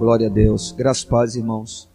Glória 0.00 0.28
a 0.28 0.30
Deus. 0.30 0.72
Graças 0.72 1.04
paz, 1.04 1.36
irmãos. 1.36 1.86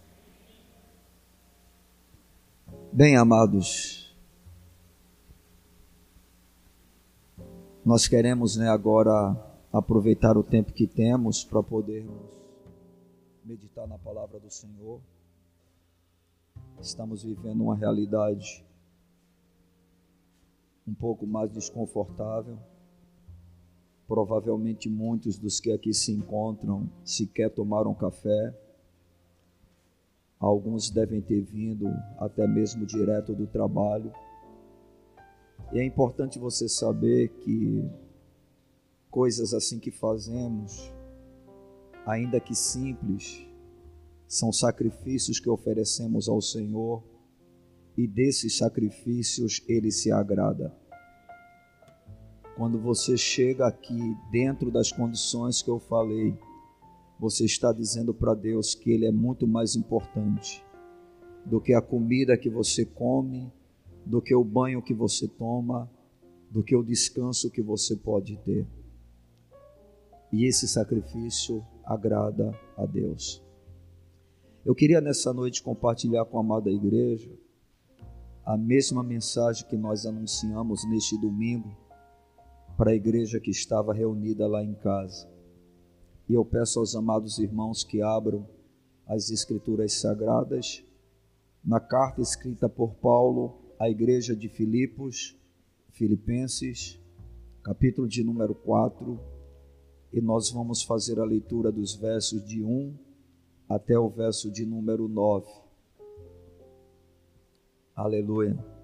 Bem, 2.92 3.16
amados, 3.16 4.16
nós 7.84 8.06
queremos 8.06 8.56
né, 8.56 8.68
agora 8.68 9.36
aproveitar 9.72 10.38
o 10.38 10.44
tempo 10.44 10.72
que 10.72 10.86
temos 10.86 11.42
para 11.42 11.60
podermos 11.64 12.30
meditar 13.44 13.88
na 13.88 13.98
palavra 13.98 14.38
do 14.38 14.52
Senhor. 14.52 15.00
Estamos 16.80 17.24
vivendo 17.24 17.64
uma 17.64 17.74
realidade 17.74 18.64
um 20.86 20.94
pouco 20.94 21.26
mais 21.26 21.50
desconfortável. 21.50 22.56
Provavelmente 24.06 24.88
muitos 24.88 25.38
dos 25.38 25.58
que 25.58 25.72
aqui 25.72 25.92
se 25.92 26.12
encontram 26.12 26.88
sequer 27.04 27.50
tomaram 27.50 27.94
café. 27.94 28.56
Alguns 30.38 30.90
devem 30.90 31.20
ter 31.20 31.40
vindo 31.42 31.88
até 32.18 32.46
mesmo 32.46 32.86
direto 32.86 33.34
do 33.34 33.46
trabalho. 33.46 34.12
E 35.72 35.78
é 35.80 35.84
importante 35.84 36.38
você 36.38 36.68
saber 36.68 37.30
que 37.40 37.84
coisas 39.10 39.52
assim 39.54 39.80
que 39.80 39.90
fazemos, 39.90 40.92
ainda 42.06 42.38
que 42.38 42.54
simples, 42.54 43.44
são 44.28 44.52
sacrifícios 44.52 45.40
que 45.40 45.48
oferecemos 45.48 46.28
ao 46.28 46.40
Senhor 46.40 47.02
e 47.96 48.06
desses 48.06 48.58
sacrifícios 48.58 49.62
ele 49.66 49.90
se 49.90 50.12
agrada. 50.12 50.85
Quando 52.56 52.78
você 52.78 53.18
chega 53.18 53.66
aqui 53.66 54.16
dentro 54.30 54.70
das 54.70 54.90
condições 54.90 55.60
que 55.60 55.68
eu 55.68 55.78
falei, 55.78 56.34
você 57.20 57.44
está 57.44 57.70
dizendo 57.70 58.14
para 58.14 58.32
Deus 58.32 58.74
que 58.74 58.90
ele 58.90 59.04
é 59.04 59.12
muito 59.12 59.46
mais 59.46 59.76
importante 59.76 60.64
do 61.44 61.60
que 61.60 61.74
a 61.74 61.82
comida 61.82 62.36
que 62.36 62.48
você 62.48 62.86
come, 62.86 63.52
do 64.06 64.22
que 64.22 64.34
o 64.34 64.42
banho 64.42 64.80
que 64.80 64.94
você 64.94 65.28
toma, 65.28 65.90
do 66.50 66.62
que 66.62 66.74
o 66.74 66.82
descanso 66.82 67.50
que 67.50 67.60
você 67.60 67.94
pode 67.94 68.38
ter. 68.38 68.66
E 70.32 70.46
esse 70.46 70.66
sacrifício 70.66 71.62
agrada 71.84 72.58
a 72.74 72.86
Deus. 72.86 73.44
Eu 74.64 74.74
queria 74.74 75.02
nessa 75.02 75.30
noite 75.32 75.62
compartilhar 75.62 76.24
com 76.24 76.38
a 76.38 76.40
amada 76.40 76.70
igreja 76.70 77.30
a 78.46 78.56
mesma 78.56 79.02
mensagem 79.02 79.68
que 79.68 79.76
nós 79.76 80.06
anunciamos 80.06 80.88
neste 80.88 81.20
domingo 81.20 81.85
para 82.76 82.90
a 82.90 82.94
igreja 82.94 83.40
que 83.40 83.50
estava 83.50 83.94
reunida 83.94 84.46
lá 84.46 84.62
em 84.62 84.74
casa. 84.74 85.28
E 86.28 86.34
eu 86.34 86.44
peço 86.44 86.78
aos 86.78 86.94
amados 86.94 87.38
irmãos 87.38 87.82
que 87.82 88.02
abram 88.02 88.46
as 89.06 89.30
Escrituras 89.30 89.94
Sagradas 89.94 90.84
na 91.64 91.80
carta 91.80 92.20
escrita 92.20 92.68
por 92.68 92.94
Paulo 92.94 93.58
à 93.78 93.88
igreja 93.88 94.36
de 94.36 94.48
Filipos, 94.48 95.36
Filipenses, 95.90 97.00
capítulo 97.62 98.06
de 98.06 98.22
número 98.22 98.54
4, 98.54 99.18
e 100.12 100.20
nós 100.20 100.50
vamos 100.50 100.82
fazer 100.82 101.18
a 101.18 101.24
leitura 101.24 101.72
dos 101.72 101.94
versos 101.94 102.44
de 102.44 102.62
1 102.62 102.94
até 103.68 103.98
o 103.98 104.08
verso 104.08 104.50
de 104.50 104.64
número 104.64 105.08
9. 105.08 105.46
Aleluia. 107.94 108.75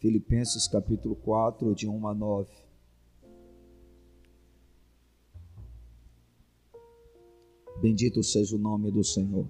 Filipenses 0.00 0.66
capítulo 0.66 1.14
4, 1.14 1.74
de 1.74 1.86
1 1.86 2.08
a 2.08 2.14
9. 2.14 2.50
Bendito 7.82 8.22
seja 8.22 8.56
o 8.56 8.58
nome 8.58 8.90
do 8.90 9.04
Senhor. 9.04 9.46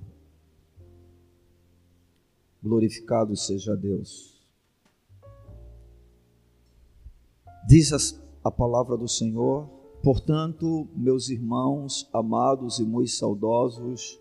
Glorificado 2.60 3.36
seja 3.36 3.76
Deus. 3.76 4.44
Diz 7.68 8.18
a 8.42 8.50
palavra 8.50 8.96
do 8.96 9.06
Senhor, 9.06 9.68
portanto, 10.02 10.88
meus 10.96 11.28
irmãos 11.28 12.10
amados 12.12 12.80
e 12.80 12.84
muito 12.84 13.12
saudosos, 13.12 14.20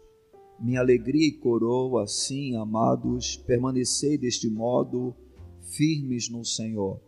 minha 0.60 0.80
alegria 0.80 1.28
e 1.28 1.32
coroa, 1.32 2.06
sim, 2.06 2.56
amados, 2.56 3.36
permanecei 3.36 4.16
deste 4.16 4.48
modo 4.48 5.16
firmes 5.70 6.30
no 6.30 6.44
Senhor. 6.44 7.00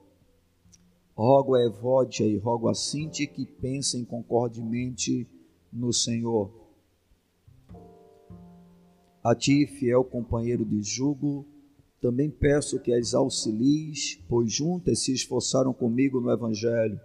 Rogo 1.16 1.55
a 1.55 1.66
Evódia 1.66 2.25
e 2.25 2.38
rogo 2.38 2.67
a 2.69 2.73
Cinti 2.73 3.27
que 3.27 3.45
pensem 3.45 4.03
concordemente 4.03 5.27
no 5.72 5.91
Senhor. 5.94 6.51
A 9.23 9.35
ti, 9.35 9.67
fiel 9.67 10.03
companheiro 10.03 10.66
de 10.66 10.81
jugo, 10.81 11.45
também 12.01 12.31
peço 12.31 12.79
que 12.79 12.91
as 12.91 13.13
auxilies, 13.13 14.19
pois 14.27 14.51
juntas 14.51 14.99
se 15.03 15.13
esforçaram 15.13 15.72
comigo 15.72 16.19
no 16.19 16.31
Evangelho, 16.31 16.99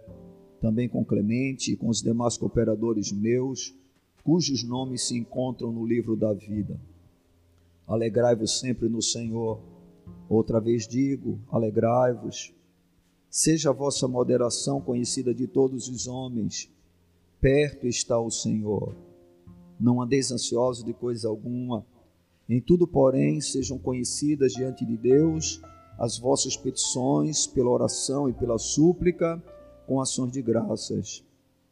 também 0.59 0.89
com 0.89 1.05
Clemente 1.05 1.71
e 1.71 1.77
com 1.77 1.89
os 1.89 2.01
demais 2.01 2.35
cooperadores 2.35 3.11
meus, 3.11 3.75
cujos 4.23 4.63
nomes 4.63 5.03
se 5.07 5.15
encontram 5.15 5.71
no 5.71 5.85
livro 5.85 6.15
da 6.15 6.33
vida. 6.33 6.81
Alegrai-vos 7.87 8.59
sempre 8.59 8.89
no 8.89 9.01
Senhor. 9.01 9.61
Outra 10.29 10.59
vez 10.59 10.87
digo: 10.87 11.39
alegrai-vos. 11.51 12.53
Seja 13.29 13.69
a 13.69 13.73
vossa 13.73 14.07
moderação 14.07 14.81
conhecida 14.81 15.33
de 15.33 15.47
todos 15.47 15.87
os 15.87 16.07
homens. 16.07 16.71
Perto 17.39 17.87
está 17.87 18.19
o 18.19 18.31
Senhor. 18.31 18.95
Não 19.79 20.01
andeis 20.01 20.31
ansiosos 20.31 20.83
de 20.83 20.93
coisa 20.93 21.27
alguma. 21.27 21.85
Em 22.49 22.61
tudo, 22.61 22.87
porém, 22.87 23.41
sejam 23.41 23.77
conhecidas 23.77 24.53
diante 24.53 24.85
de 24.85 24.97
Deus 24.97 25.61
as 25.99 26.17
vossas 26.17 26.55
petições 26.55 27.45
pela 27.45 27.69
oração 27.69 28.29
e 28.29 28.33
pela 28.33 28.57
súplica 28.57 29.41
com 29.85 29.99
ações 29.99 30.31
de 30.31 30.41
graças 30.41 31.23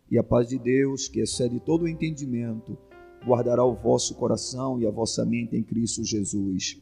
e 0.09 0.17
a 0.17 0.23
paz 0.23 0.47
de 0.47 0.57
Deus, 0.59 1.07
que 1.07 1.19
excede 1.19 1.59
todo 1.59 1.83
o 1.83 1.87
entendimento, 1.87 2.77
guardará 3.25 3.63
o 3.65 3.73
vosso 3.73 4.13
coração 4.15 4.79
e 4.79 4.85
a 4.85 4.91
vossa 4.91 5.25
mente 5.25 5.55
em 5.55 5.63
Cristo 5.63 6.03
Jesus. 6.03 6.79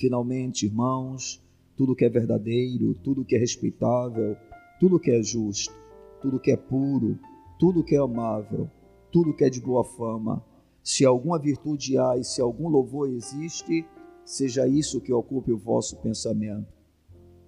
Finalmente, 0.00 0.64
irmãos, 0.64 1.44
tudo 1.76 1.94
que 1.94 2.06
é 2.06 2.08
verdadeiro, 2.08 2.94
tudo 3.04 3.22
que 3.22 3.36
é 3.36 3.38
respeitável, 3.38 4.34
tudo 4.80 4.98
que 4.98 5.10
é 5.10 5.22
justo, 5.22 5.74
tudo 6.22 6.40
que 6.40 6.50
é 6.50 6.56
puro, 6.56 7.18
tudo 7.58 7.84
que 7.84 7.94
é 7.94 7.98
amável, 7.98 8.66
tudo 9.12 9.34
que 9.34 9.44
é 9.44 9.50
de 9.50 9.60
boa 9.60 9.84
fama, 9.84 10.42
se 10.82 11.04
alguma 11.04 11.38
virtude 11.38 11.98
há 11.98 12.16
e 12.16 12.24
se 12.24 12.40
algum 12.40 12.70
louvor 12.70 13.10
existe, 13.10 13.84
seja 14.24 14.66
isso 14.66 15.02
que 15.02 15.12
ocupe 15.12 15.52
o 15.52 15.58
vosso 15.58 15.98
pensamento. 15.98 16.72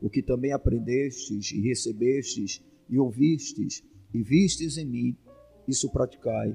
O 0.02 0.10
que 0.10 0.22
também 0.22 0.52
aprendestes 0.52 1.52
e 1.52 1.60
recebestes 1.62 2.62
e 2.86 2.98
ouvistes 2.98 3.82
e 4.12 4.22
vistes 4.22 4.76
em 4.76 4.84
mim, 4.84 5.16
isso 5.66 5.90
praticai, 5.90 6.54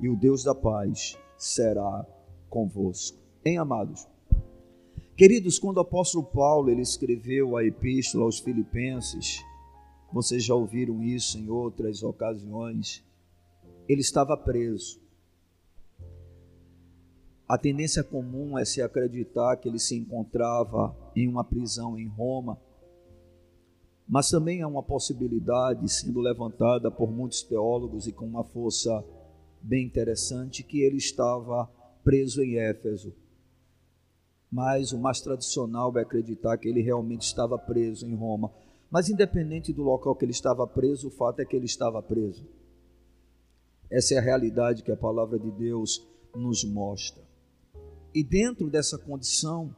e 0.00 0.08
o 0.08 0.16
Deus 0.16 0.42
da 0.42 0.54
paz 0.54 1.16
será 1.36 2.04
convosco. 2.50 3.16
Em 3.44 3.56
amados, 3.56 4.04
queridos, 5.18 5.58
quando 5.58 5.78
o 5.78 5.80
apóstolo 5.80 6.24
Paulo 6.24 6.70
ele 6.70 6.80
escreveu 6.80 7.56
a 7.56 7.64
epístola 7.64 8.24
aos 8.24 8.38
Filipenses, 8.38 9.42
vocês 10.12 10.44
já 10.44 10.54
ouviram 10.54 11.02
isso 11.02 11.36
em 11.36 11.50
outras 11.50 12.04
ocasiões, 12.04 13.04
ele 13.88 14.00
estava 14.00 14.36
preso. 14.36 15.00
A 17.48 17.58
tendência 17.58 18.04
comum 18.04 18.56
é 18.56 18.64
se 18.64 18.80
acreditar 18.80 19.56
que 19.56 19.68
ele 19.68 19.80
se 19.80 19.96
encontrava 19.96 20.94
em 21.16 21.26
uma 21.26 21.42
prisão 21.42 21.98
em 21.98 22.06
Roma, 22.06 22.56
mas 24.06 24.30
também 24.30 24.62
há 24.62 24.68
uma 24.68 24.84
possibilidade 24.84 25.88
sendo 25.88 26.20
levantada 26.20 26.92
por 26.92 27.10
muitos 27.10 27.42
teólogos 27.42 28.06
e 28.06 28.12
com 28.12 28.24
uma 28.24 28.44
força 28.44 29.04
bem 29.60 29.84
interessante 29.84 30.62
que 30.62 30.80
ele 30.80 30.98
estava 30.98 31.68
preso 32.04 32.40
em 32.40 32.56
Éfeso. 32.58 33.12
Mas 34.50 34.92
o 34.92 34.98
mais 34.98 35.20
tradicional 35.20 35.96
é 35.98 36.02
acreditar 36.02 36.56
que 36.56 36.68
ele 36.68 36.80
realmente 36.80 37.22
estava 37.22 37.58
preso 37.58 38.06
em 38.06 38.14
Roma. 38.14 38.52
Mas 38.90 39.10
independente 39.10 39.72
do 39.72 39.82
local 39.82 40.14
que 40.14 40.24
ele 40.24 40.32
estava 40.32 40.66
preso, 40.66 41.08
o 41.08 41.10
fato 41.10 41.40
é 41.40 41.44
que 41.44 41.54
ele 41.54 41.66
estava 41.66 42.02
preso. 42.02 42.46
Essa 43.90 44.14
é 44.14 44.18
a 44.18 44.22
realidade 44.22 44.82
que 44.82 44.92
a 44.92 44.96
palavra 44.96 45.38
de 45.38 45.50
Deus 45.50 46.06
nos 46.34 46.64
mostra. 46.64 47.22
E 48.14 48.22
dentro 48.22 48.70
dessa 48.70 48.98
condição, 48.98 49.74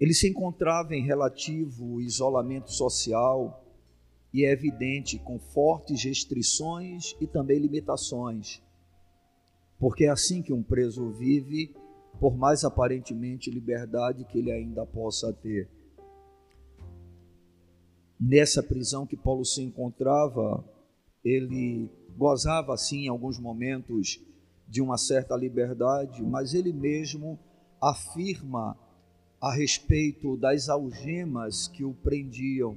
ele 0.00 0.14
se 0.14 0.28
encontrava 0.28 0.94
em 0.94 1.04
relativo 1.04 2.00
isolamento 2.00 2.72
social 2.72 3.64
e 4.32 4.44
é 4.44 4.50
evidente 4.50 5.18
com 5.18 5.38
fortes 5.38 6.02
restrições 6.02 7.14
e 7.20 7.26
também 7.26 7.58
limitações. 7.58 8.62
Porque 9.78 10.04
é 10.04 10.08
assim 10.08 10.42
que 10.42 10.52
um 10.52 10.62
preso 10.62 11.10
vive, 11.10 11.74
por 12.22 12.36
mais 12.36 12.62
aparentemente 12.62 13.50
liberdade 13.50 14.24
que 14.24 14.38
ele 14.38 14.52
ainda 14.52 14.86
possa 14.86 15.32
ter. 15.32 15.68
Nessa 18.20 18.62
prisão 18.62 19.04
que 19.04 19.16
Paulo 19.16 19.44
se 19.44 19.60
encontrava, 19.60 20.64
ele 21.24 21.90
gozava 22.16 22.74
assim 22.74 23.06
em 23.06 23.08
alguns 23.08 23.40
momentos 23.40 24.20
de 24.68 24.80
uma 24.80 24.96
certa 24.96 25.34
liberdade, 25.34 26.22
mas 26.22 26.54
ele 26.54 26.72
mesmo 26.72 27.40
afirma 27.80 28.78
a 29.40 29.52
respeito 29.52 30.36
das 30.36 30.68
algemas 30.68 31.66
que 31.66 31.84
o 31.84 31.92
prendiam, 31.92 32.76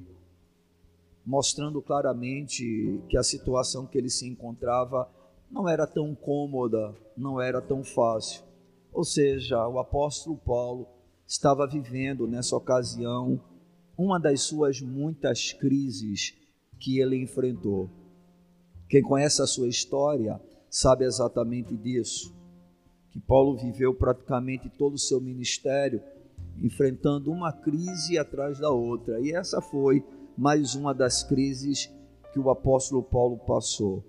mostrando 1.23 1.83
claramente 1.83 2.99
que 3.07 3.15
a 3.15 3.21
situação 3.21 3.85
que 3.85 3.95
ele 3.95 4.09
se 4.09 4.27
encontrava 4.27 5.07
não 5.51 5.69
era 5.69 5.85
tão 5.85 6.15
cômoda, 6.15 6.95
não 7.15 7.39
era 7.39 7.61
tão 7.61 7.83
fácil. 7.83 8.54
Ou 8.95 9.03
seja, 9.03 9.67
o 9.67 9.77
apóstolo 9.77 10.37
Paulo 10.37 10.87
estava 11.27 11.67
vivendo 11.67 12.25
nessa 12.25 12.55
ocasião 12.55 13.41
uma 13.97 14.17
das 14.17 14.43
suas 14.43 14.79
muitas 14.79 15.51
crises 15.51 16.33
que 16.79 17.01
ele 17.01 17.17
enfrentou. 17.21 17.89
Quem 18.87 19.01
conhece 19.01 19.41
a 19.41 19.47
sua 19.47 19.67
história 19.67 20.39
sabe 20.69 21.03
exatamente 21.03 21.75
disso, 21.75 22.33
que 23.11 23.19
Paulo 23.19 23.57
viveu 23.57 23.93
praticamente 23.93 24.69
todo 24.69 24.93
o 24.93 24.97
seu 24.99 25.19
ministério 25.19 26.01
enfrentando 26.63 27.29
uma 27.33 27.51
crise 27.51 28.17
atrás 28.17 28.59
da 28.59 28.69
outra, 28.69 29.19
e 29.19 29.33
essa 29.33 29.59
foi 29.59 30.05
mais 30.37 30.73
uma 30.73 30.93
das 30.93 31.21
crises 31.21 31.93
que 32.31 32.39
o 32.39 32.49
apóstolo 32.49 33.03
Paulo 33.03 33.39
passou. 33.39 34.05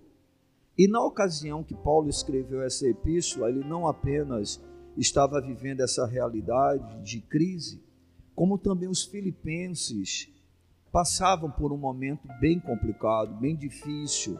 E 0.78 0.86
na 0.86 1.04
ocasião 1.04 1.64
que 1.64 1.74
Paulo 1.74 2.08
escreveu 2.08 2.62
essa 2.62 2.86
epístola, 2.86 3.48
ele 3.48 3.64
não 3.64 3.88
apenas 3.88 4.60
estava 4.96 5.40
vivendo 5.40 5.80
essa 5.80 6.06
realidade 6.06 7.02
de 7.02 7.20
crise, 7.20 7.82
como 8.34 8.58
também 8.58 8.88
os 8.88 9.04
filipenses 9.04 10.28
passavam 10.90 11.50
por 11.50 11.72
um 11.72 11.76
momento 11.76 12.26
bem 12.40 12.58
complicado, 12.58 13.38
bem 13.38 13.54
difícil, 13.54 14.38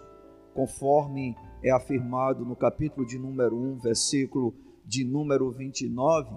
conforme 0.54 1.36
é 1.62 1.70
afirmado 1.70 2.44
no 2.44 2.56
capítulo 2.56 3.06
de 3.06 3.18
número 3.18 3.56
1, 3.56 3.78
versículo 3.78 4.54
de 4.84 5.04
número 5.04 5.50
29, 5.50 6.34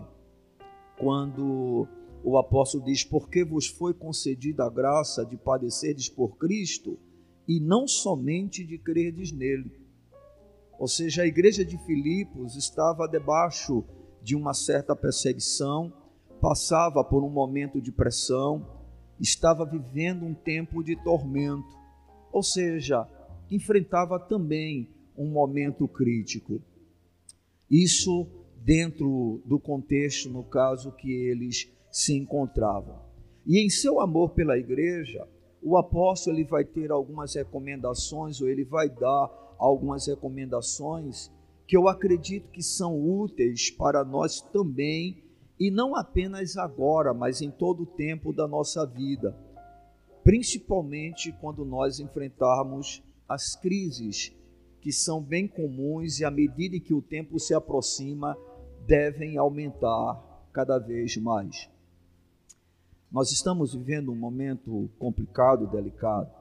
quando 0.97 1.87
o 2.23 2.37
apóstolo 2.37 2.83
diz: 2.83 3.03
Porque 3.03 3.45
vos 3.45 3.67
foi 3.67 3.93
concedida 3.93 4.65
a 4.65 4.69
graça 4.69 5.25
de 5.25 5.37
padecerdes 5.37 6.09
por 6.09 6.37
Cristo 6.37 6.99
e 7.47 7.59
não 7.59 7.87
somente 7.87 8.65
de 8.65 8.77
crerdes 8.77 9.31
nele. 9.31 9.71
Ou 10.77 10.87
seja, 10.87 11.23
a 11.23 11.27
igreja 11.27 11.63
de 11.63 11.77
Filipos 11.85 12.55
estava 12.55 13.07
debaixo 13.07 13.83
de 14.21 14.35
uma 14.35 14.53
certa 14.53 14.95
perseguição, 14.95 15.93
passava 16.41 17.03
por 17.03 17.23
um 17.23 17.29
momento 17.29 17.81
de 17.81 17.91
pressão, 17.91 18.65
estava 19.19 19.65
vivendo 19.65 20.25
um 20.25 20.33
tempo 20.33 20.83
de 20.83 20.95
tormento, 21.03 21.77
ou 22.31 22.43
seja, 22.43 23.07
enfrentava 23.51 24.19
também 24.19 24.89
um 25.17 25.29
momento 25.29 25.87
crítico. 25.87 26.61
Isso 27.69 28.27
dentro 28.57 29.41
do 29.45 29.59
contexto, 29.59 30.29
no 30.29 30.43
caso, 30.43 30.91
que 30.91 31.11
eles 31.11 31.71
se 31.91 32.15
encontravam. 32.15 32.99
E 33.45 33.65
em 33.65 33.69
seu 33.69 33.99
amor 33.99 34.31
pela 34.31 34.57
igreja, 34.57 35.27
o 35.61 35.77
apóstolo 35.77 36.37
ele 36.37 36.45
vai 36.45 36.63
ter 36.63 36.91
algumas 36.91 37.35
recomendações, 37.35 38.41
ou 38.41 38.47
ele 38.47 38.63
vai 38.63 38.89
dar 38.89 39.55
algumas 39.57 40.07
recomendações 40.07 41.31
que 41.69 41.77
eu 41.77 41.87
acredito 41.87 42.49
que 42.49 42.63
são 42.63 42.99
úteis 42.99 43.69
para 43.69 44.03
nós 44.03 44.41
também, 44.41 45.23
e 45.59 45.69
não 45.69 45.95
apenas 45.95 46.57
agora, 46.57 47.13
mas 47.13 47.43
em 47.43 47.51
todo 47.51 47.83
o 47.83 47.85
tempo 47.85 48.33
da 48.33 48.47
nossa 48.47 48.87
vida, 48.87 49.37
principalmente 50.23 51.31
quando 51.33 51.63
nós 51.63 51.99
enfrentarmos 51.99 53.03
as 53.27 53.55
crises 53.55 54.35
que 54.81 54.91
são 54.91 55.21
bem 55.21 55.47
comuns 55.47 56.19
e 56.19 56.25
à 56.25 56.31
medida 56.31 56.79
que 56.79 56.91
o 56.91 57.03
tempo 57.03 57.39
se 57.39 57.53
aproxima, 57.53 58.35
devem 58.87 59.37
aumentar 59.37 60.19
cada 60.51 60.79
vez 60.79 61.17
mais. 61.17 61.69
Nós 63.11 63.31
estamos 63.31 63.75
vivendo 63.75 64.11
um 64.11 64.15
momento 64.15 64.89
complicado, 64.97 65.67
delicado. 65.67 66.31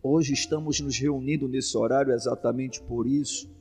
Hoje 0.00 0.32
estamos 0.32 0.78
nos 0.78 0.96
reunindo 0.96 1.48
nesse 1.48 1.76
horário 1.76 2.12
exatamente 2.12 2.80
por 2.80 3.04
isso. 3.04 3.57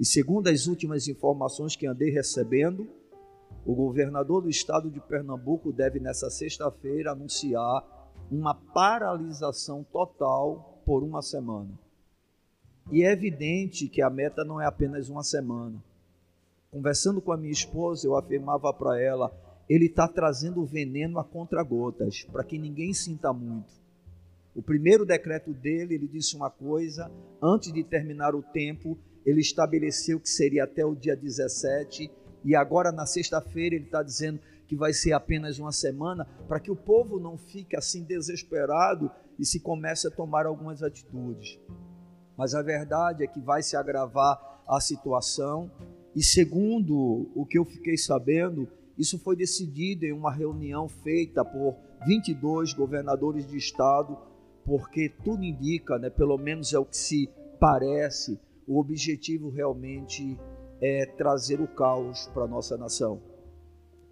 E 0.00 0.04
segundo 0.06 0.48
as 0.48 0.66
últimas 0.66 1.06
informações 1.08 1.76
que 1.76 1.86
andei 1.86 2.08
recebendo, 2.08 2.88
o 3.66 3.74
governador 3.74 4.40
do 4.40 4.48
estado 4.48 4.90
de 4.90 4.98
Pernambuco 4.98 5.70
deve 5.70 6.00
nessa 6.00 6.30
sexta-feira 6.30 7.12
anunciar 7.12 7.84
uma 8.30 8.54
paralisação 8.54 9.84
total 9.84 10.80
por 10.86 11.02
uma 11.02 11.20
semana. 11.20 11.78
E 12.90 13.02
é 13.04 13.12
evidente 13.12 13.88
que 13.88 14.00
a 14.00 14.08
meta 14.08 14.42
não 14.42 14.58
é 14.58 14.64
apenas 14.64 15.10
uma 15.10 15.22
semana. 15.22 15.84
Conversando 16.70 17.20
com 17.20 17.30
a 17.30 17.36
minha 17.36 17.52
esposa, 17.52 18.06
eu 18.06 18.16
afirmava 18.16 18.72
para 18.72 18.98
ela: 18.98 19.30
ele 19.68 19.84
está 19.84 20.08
trazendo 20.08 20.64
veneno 20.64 21.18
a 21.18 21.24
contra-gotas, 21.24 22.26
para 22.32 22.42
que 22.42 22.58
ninguém 22.58 22.94
sinta 22.94 23.34
muito. 23.34 23.74
O 24.54 24.62
primeiro 24.62 25.04
decreto 25.04 25.52
dele, 25.52 25.94
ele 25.94 26.08
disse 26.08 26.34
uma 26.36 26.48
coisa, 26.48 27.10
antes 27.42 27.70
de 27.70 27.84
terminar 27.84 28.34
o 28.34 28.42
tempo, 28.42 28.98
ele 29.24 29.40
estabeleceu 29.40 30.18
que 30.18 30.28
seria 30.28 30.64
até 30.64 30.84
o 30.84 30.94
dia 30.94 31.16
17, 31.16 32.10
e 32.44 32.54
agora 32.54 32.90
na 32.90 33.06
sexta-feira 33.06 33.74
ele 33.74 33.84
está 33.84 34.02
dizendo 34.02 34.40
que 34.66 34.76
vai 34.76 34.92
ser 34.92 35.12
apenas 35.12 35.58
uma 35.58 35.72
semana, 35.72 36.26
para 36.46 36.60
que 36.60 36.70
o 36.70 36.76
povo 36.76 37.18
não 37.18 37.36
fique 37.36 37.76
assim 37.76 38.04
desesperado 38.04 39.10
e 39.38 39.44
se 39.44 39.60
comece 39.60 40.06
a 40.06 40.10
tomar 40.10 40.46
algumas 40.46 40.82
atitudes 40.82 41.58
mas 42.40 42.54
a 42.54 42.62
verdade 42.62 43.22
é 43.22 43.26
que 43.26 43.38
vai 43.38 43.62
se 43.62 43.76
agravar 43.76 44.62
a 44.66 44.80
situação. 44.80 45.70
E 46.16 46.22
segundo 46.22 47.30
o 47.34 47.44
que 47.44 47.58
eu 47.58 47.66
fiquei 47.66 47.98
sabendo, 47.98 48.66
isso 48.96 49.18
foi 49.18 49.36
decidido 49.36 50.06
em 50.06 50.12
uma 50.12 50.32
reunião 50.32 50.88
feita 50.88 51.44
por 51.44 51.76
22 52.06 52.72
governadores 52.72 53.46
de 53.46 53.58
estado, 53.58 54.16
porque 54.64 55.12
tudo 55.22 55.44
indica, 55.44 55.98
né, 55.98 56.08
pelo 56.08 56.38
menos 56.38 56.72
é 56.72 56.78
o 56.78 56.84
que 56.86 56.96
se 56.96 57.28
parece, 57.60 58.40
o 58.70 58.78
objetivo 58.78 59.48
realmente 59.48 60.38
é 60.80 61.04
trazer 61.04 61.60
o 61.60 61.66
caos 61.66 62.28
para 62.32 62.44
a 62.44 62.46
nossa 62.46 62.78
nação. 62.78 63.20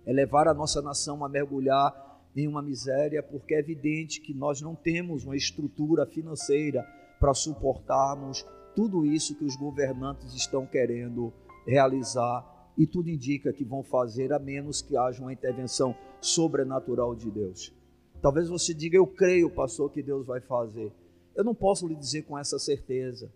É 0.04 0.12
levar 0.12 0.48
a 0.48 0.52
nossa 0.52 0.82
nação 0.82 1.24
a 1.24 1.28
mergulhar 1.28 1.94
em 2.34 2.48
uma 2.48 2.60
miséria, 2.60 3.22
porque 3.22 3.54
é 3.54 3.60
evidente 3.60 4.20
que 4.20 4.34
nós 4.34 4.60
não 4.60 4.74
temos 4.74 5.24
uma 5.24 5.36
estrutura 5.36 6.04
financeira 6.06 6.82
para 7.20 7.32
suportarmos 7.34 8.44
tudo 8.74 9.06
isso 9.06 9.36
que 9.36 9.44
os 9.44 9.54
governantes 9.54 10.34
estão 10.34 10.66
querendo 10.66 11.32
realizar 11.64 12.44
e 12.76 12.84
tudo 12.84 13.08
indica 13.08 13.52
que 13.52 13.64
vão 13.64 13.84
fazer 13.84 14.32
a 14.32 14.40
menos 14.40 14.82
que 14.82 14.96
haja 14.96 15.22
uma 15.22 15.32
intervenção 15.32 15.94
sobrenatural 16.20 17.14
de 17.14 17.30
Deus. 17.30 17.72
Talvez 18.20 18.48
você 18.48 18.74
diga, 18.74 18.96
eu 18.96 19.06
creio, 19.06 19.48
pastor, 19.50 19.92
que 19.92 20.02
Deus 20.02 20.26
vai 20.26 20.40
fazer. 20.40 20.92
Eu 21.36 21.44
não 21.44 21.54
posso 21.54 21.86
lhe 21.86 21.94
dizer 21.94 22.22
com 22.22 22.36
essa 22.36 22.58
certeza, 22.58 23.32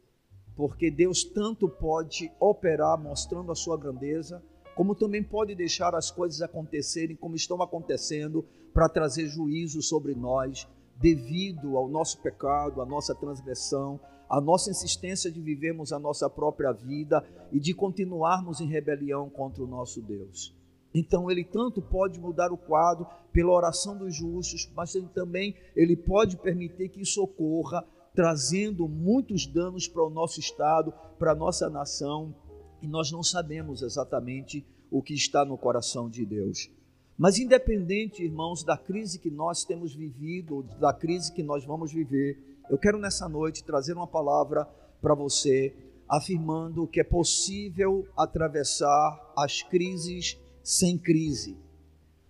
porque 0.57 0.91
Deus 0.91 1.25
tanto 1.25 1.69
pode 1.69 2.31
operar 2.39 2.99
mostrando 2.99 3.51
a 3.51 3.55
sua 3.55 3.77
grandeza, 3.77 4.43
como 4.75 4.95
também 4.95 5.23
pode 5.23 5.55
deixar 5.55 5.95
as 5.95 6.11
coisas 6.11 6.41
acontecerem 6.41 7.17
como 7.17 7.37
estão 7.37 7.61
acontecendo 7.61 8.45
para 8.73 8.89
trazer 8.89 9.27
juízo 9.27 9.83
sobre 9.83 10.15
nós, 10.15 10.67
devido 10.97 11.77
ao 11.77 11.89
nosso 11.89 12.21
pecado, 12.21 12.81
à 12.81 12.87
nossa 12.87 13.15
transgressão, 13.15 14.01
à 14.29 14.41
nossa 14.41 14.71
insistência 14.71 15.31
de 15.31 15.41
vivermos 15.41 15.93
a 15.93 15.99
nossa 15.99 16.29
própria 16.29 16.73
vida 16.73 17.23
e 17.51 17.61
de 17.61 17.75
continuarmos 17.75 18.61
em 18.61 18.67
rebelião 18.67 19.29
contra 19.29 19.63
o 19.63 19.67
nosso 19.67 20.01
Deus. 20.01 20.55
Então 20.95 21.31
ele 21.31 21.45
tanto 21.45 21.81
pode 21.83 22.21
mudar 22.21 22.53
o 22.53 22.57
quadro 22.57 23.07
pela 23.33 23.53
oração 23.53 23.97
dos 23.97 24.15
justos, 24.15 24.71
mas 24.75 24.95
ele 24.95 25.09
também 25.09 25.55
ele 25.75 25.97
pode 25.97 26.37
permitir 26.37 26.89
que 26.91 27.01
isso 27.01 27.23
ocorra, 27.23 27.85
trazendo 28.15 28.89
muitos 28.89 29.47
danos 29.47 29.89
para 29.89 30.05
o 30.05 30.11
nosso 30.11 30.41
estado, 30.41 30.93
para 31.19 31.33
a 31.33 31.35
nossa 31.35 31.71
nação, 31.71 32.35
e 32.81 32.87
nós 32.87 33.11
não 33.11 33.23
sabemos 33.23 33.83
exatamente 33.83 34.67
o 34.91 35.03
que 35.03 35.15
está 35.15 35.45
no 35.45 35.57
coração 35.57 36.11
de 36.11 36.27
Deus. 36.27 36.71
Mas 37.17 37.39
independente, 37.39 38.25
irmãos, 38.25 38.65
da 38.65 38.77
crise 38.77 39.19
que 39.19 39.31
nós 39.31 39.65
temos 39.65 39.95
vivido, 39.95 40.63
da 40.81 40.93
crise 40.93 41.33
que 41.33 41.43
nós 41.43 41.65
vamos 41.65 41.93
viver, 41.93 42.39
eu 42.69 42.79
quero 42.79 42.99
nessa 42.99 43.29
noite 43.29 43.65
trazer 43.65 43.95
uma 43.95 44.07
palavra 44.07 44.65
para 45.01 45.15
você, 45.15 45.75
afirmando 46.09 46.87
que 46.87 47.01
é 47.01 47.05
possível 47.05 48.07
atravessar 48.17 49.33
as 49.37 49.63
crises 49.63 50.39
sem 50.63 50.99
crise. 50.99 51.57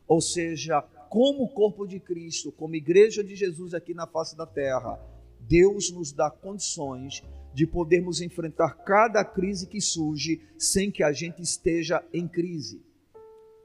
Ou 0.07 0.21
seja, 0.21 0.83
como 1.09 1.49
corpo 1.49 1.87
de 1.87 1.99
Cristo, 2.01 2.53
como 2.53 2.75
igreja 2.75 3.23
de 3.23 3.35
Jesus 3.35 3.75
aqui 3.75 3.95
na 3.95 4.07
face 4.07 4.37
da 4.37 4.47
terra, 4.47 5.01
Deus 5.49 5.91
nos 5.91 6.13
dá 6.13 6.31
condições 6.31 7.23
de 7.53 7.67
podermos 7.67 8.21
enfrentar 8.21 8.85
cada 8.85 9.25
crise 9.25 9.67
que 9.67 9.81
surge 9.81 10.41
sem 10.59 10.91
que 10.91 11.03
a 11.03 11.13
gente 11.13 11.43
esteja 11.43 12.03
em 12.13 12.27
crise 12.27 12.81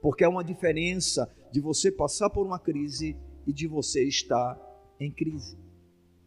porque 0.01 0.24
é 0.24 0.27
uma 0.27 0.43
diferença 0.43 1.29
de 1.51 1.60
você 1.60 1.91
passar 1.91 2.29
por 2.29 2.46
uma 2.46 2.60
crise 2.60 3.17
e 3.46 3.53
de 3.53 3.67
você 3.67 4.03
estar 4.03 4.57
em 5.00 5.12
crise. 5.12 5.57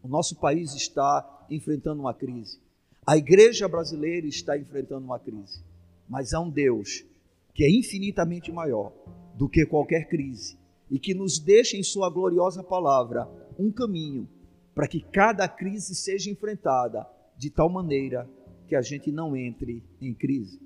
O 0.03 0.07
nosso 0.07 0.35
país 0.39 0.73
está 0.73 1.47
enfrentando 1.49 2.01
uma 2.01 2.13
crise. 2.13 2.59
A 3.05 3.17
igreja 3.17 3.67
brasileira 3.67 4.27
está 4.27 4.57
enfrentando 4.57 5.05
uma 5.05 5.19
crise. 5.19 5.63
mas 6.07 6.33
há 6.33 6.41
um 6.41 6.49
Deus 6.49 7.05
que 7.53 7.63
é 7.63 7.69
infinitamente 7.69 8.51
maior 8.51 8.91
do 9.35 9.47
que 9.47 9.65
qualquer 9.65 10.07
crise 10.09 10.59
e 10.89 10.99
que 10.99 11.13
nos 11.13 11.39
deixa 11.39 11.77
em 11.77 11.83
Sua 11.83 12.09
gloriosa 12.09 12.61
palavra 12.61 13.29
um 13.57 13.71
caminho 13.71 14.27
para 14.73 14.87
que 14.87 15.01
cada 15.01 15.47
crise 15.47 15.93
seja 15.95 16.29
enfrentada 16.29 17.07
de 17.37 17.49
tal 17.49 17.69
maneira 17.69 18.29
que 18.67 18.75
a 18.75 18.81
gente 18.81 19.11
não 19.11 19.35
entre 19.35 19.83
em 19.99 20.13
crise. 20.13 20.61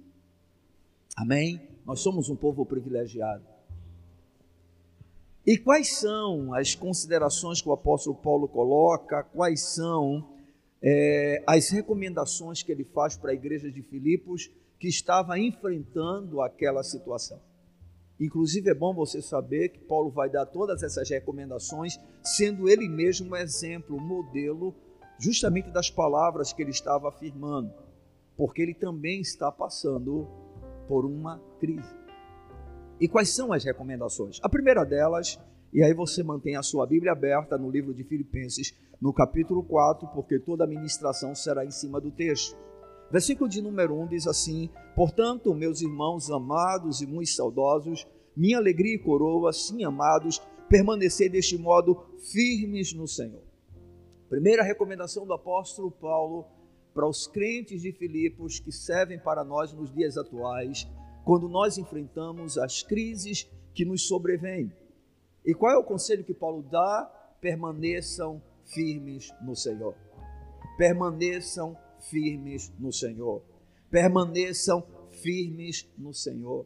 Amém? 1.15 1.61
Nós 1.85 2.01
somos 2.01 2.29
um 2.29 2.35
povo 2.35 2.65
privilegiado. 2.65 3.43
E 5.45 5.57
quais 5.57 5.97
são 5.97 6.53
as 6.53 6.73
considerações 6.73 7.61
que 7.61 7.69
o 7.69 7.73
apóstolo 7.73 8.15
Paulo 8.15 8.47
coloca? 8.47 9.23
Quais 9.23 9.61
são 9.61 10.27
é, 10.81 11.43
as 11.47 11.69
recomendações 11.69 12.63
que 12.63 12.71
ele 12.71 12.83
faz 12.83 13.15
para 13.15 13.31
a 13.31 13.35
igreja 13.35 13.71
de 13.71 13.81
Filipos 13.83 14.51
que 14.79 14.87
estava 14.87 15.39
enfrentando 15.39 16.41
aquela 16.41 16.83
situação? 16.83 17.39
Inclusive, 18.19 18.69
é 18.69 18.73
bom 18.73 18.93
você 18.93 19.21
saber 19.21 19.69
que 19.69 19.79
Paulo 19.79 20.09
vai 20.09 20.29
dar 20.29 20.45
todas 20.45 20.83
essas 20.83 21.09
recomendações, 21.09 21.99
sendo 22.23 22.69
ele 22.69 22.87
mesmo 22.87 23.31
um 23.31 23.35
exemplo, 23.35 23.97
um 23.97 23.99
modelo, 23.99 24.73
justamente 25.19 25.69
das 25.69 25.89
palavras 25.89 26.53
que 26.53 26.61
ele 26.61 26.71
estava 26.71 27.09
afirmando, 27.09 27.73
porque 28.37 28.61
ele 28.61 28.73
também 28.73 29.19
está 29.19 29.51
passando 29.51 30.27
por 30.87 31.05
uma 31.05 31.41
crise. 31.59 31.95
E 32.99 33.07
quais 33.07 33.35
são 33.35 33.51
as 33.51 33.63
recomendações? 33.63 34.39
A 34.41 34.47
primeira 34.47 34.85
delas, 34.85 35.37
e 35.73 35.83
aí 35.83 35.93
você 35.93 36.23
mantém 36.23 36.55
a 36.55 36.63
sua 36.63 36.87
Bíblia 36.87 37.11
aberta 37.11 37.57
no 37.57 37.69
livro 37.69 37.93
de 37.93 38.05
Filipenses, 38.05 38.73
no 39.01 39.11
capítulo 39.11 39.61
4, 39.61 40.07
porque 40.09 40.39
toda 40.39 40.63
a 40.63 40.67
ministração 40.67 41.35
será 41.35 41.65
em 41.65 41.71
cima 41.71 41.99
do 41.99 42.11
texto. 42.11 42.55
Versículo 43.11 43.49
de 43.49 43.61
número 43.61 43.95
1 44.01 44.07
diz 44.07 44.27
assim: 44.27 44.69
Portanto, 44.95 45.53
meus 45.53 45.81
irmãos 45.81 46.29
amados 46.31 47.01
e 47.01 47.07
muito 47.07 47.29
saudosos, 47.29 48.07
minha 48.35 48.57
alegria 48.57 48.95
e 48.95 48.99
coroa, 48.99 49.53
sim, 49.53 49.83
amados, 49.83 50.41
permanecer 50.67 51.29
deste 51.29 51.57
modo 51.57 52.03
firmes 52.31 52.93
no 52.93 53.07
Senhor. 53.07 53.43
Primeira 54.27 54.63
recomendação 54.63 55.25
do 55.25 55.33
apóstolo 55.33 55.91
Paulo 55.91 56.45
para 56.93 57.07
os 57.07 57.27
crentes 57.27 57.81
de 57.81 57.91
Filipos 57.91 58.59
que 58.59 58.71
servem 58.71 59.19
para 59.19 59.43
nós 59.43 59.71
nos 59.71 59.93
dias 59.93 60.17
atuais, 60.17 60.87
quando 61.23 61.47
nós 61.47 61.77
enfrentamos 61.77 62.57
as 62.57 62.81
crises 62.81 63.49
que 63.73 63.85
nos 63.85 64.07
sobrevêm. 64.07 64.71
E 65.45 65.53
qual 65.53 65.73
é 65.73 65.77
o 65.77 65.83
conselho 65.83 66.23
que 66.23 66.33
Paulo 66.33 66.63
dá? 66.63 67.05
Permaneçam 67.39 68.41
firmes 68.63 69.31
no 69.41 69.55
Senhor. 69.55 69.93
Permaneçam 70.77 71.77
firmes 72.09 72.71
no 72.79 72.91
Senhor. 72.91 73.41
Permaneçam 73.89 74.85
firmes 75.21 75.87
no 75.97 76.13
Senhor. 76.13 76.65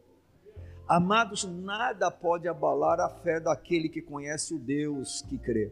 Amados, 0.87 1.43
nada 1.43 2.09
pode 2.09 2.47
abalar 2.47 2.99
a 2.99 3.09
fé 3.09 3.39
daquele 3.39 3.89
que 3.89 4.01
conhece 4.01 4.55
o 4.55 4.59
Deus 4.59 5.21
que 5.29 5.37
crê. 5.37 5.71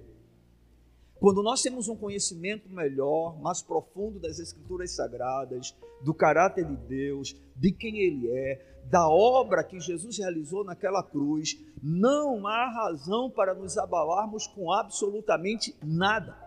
Quando 1.19 1.41
nós 1.41 1.63
temos 1.63 1.87
um 1.87 1.95
conhecimento 1.95 2.69
melhor, 2.69 3.39
mais 3.41 3.61
profundo 3.61 4.19
das 4.19 4.37
Escrituras 4.37 4.91
Sagradas, 4.91 5.75
do 6.03 6.13
caráter 6.13 6.65
de 6.65 6.75
Deus, 6.75 7.35
de 7.55 7.71
quem 7.71 7.97
Ele 7.97 8.29
é, 8.29 8.77
da 8.85 9.09
obra 9.09 9.63
que 9.63 9.79
Jesus 9.79 10.19
realizou 10.19 10.63
naquela 10.63 11.01
cruz, 11.01 11.57
não 11.81 12.45
há 12.45 12.69
razão 12.69 13.31
para 13.31 13.55
nos 13.55 13.77
abalarmos 13.77 14.45
com 14.45 14.71
absolutamente 14.71 15.75
nada. 15.83 16.37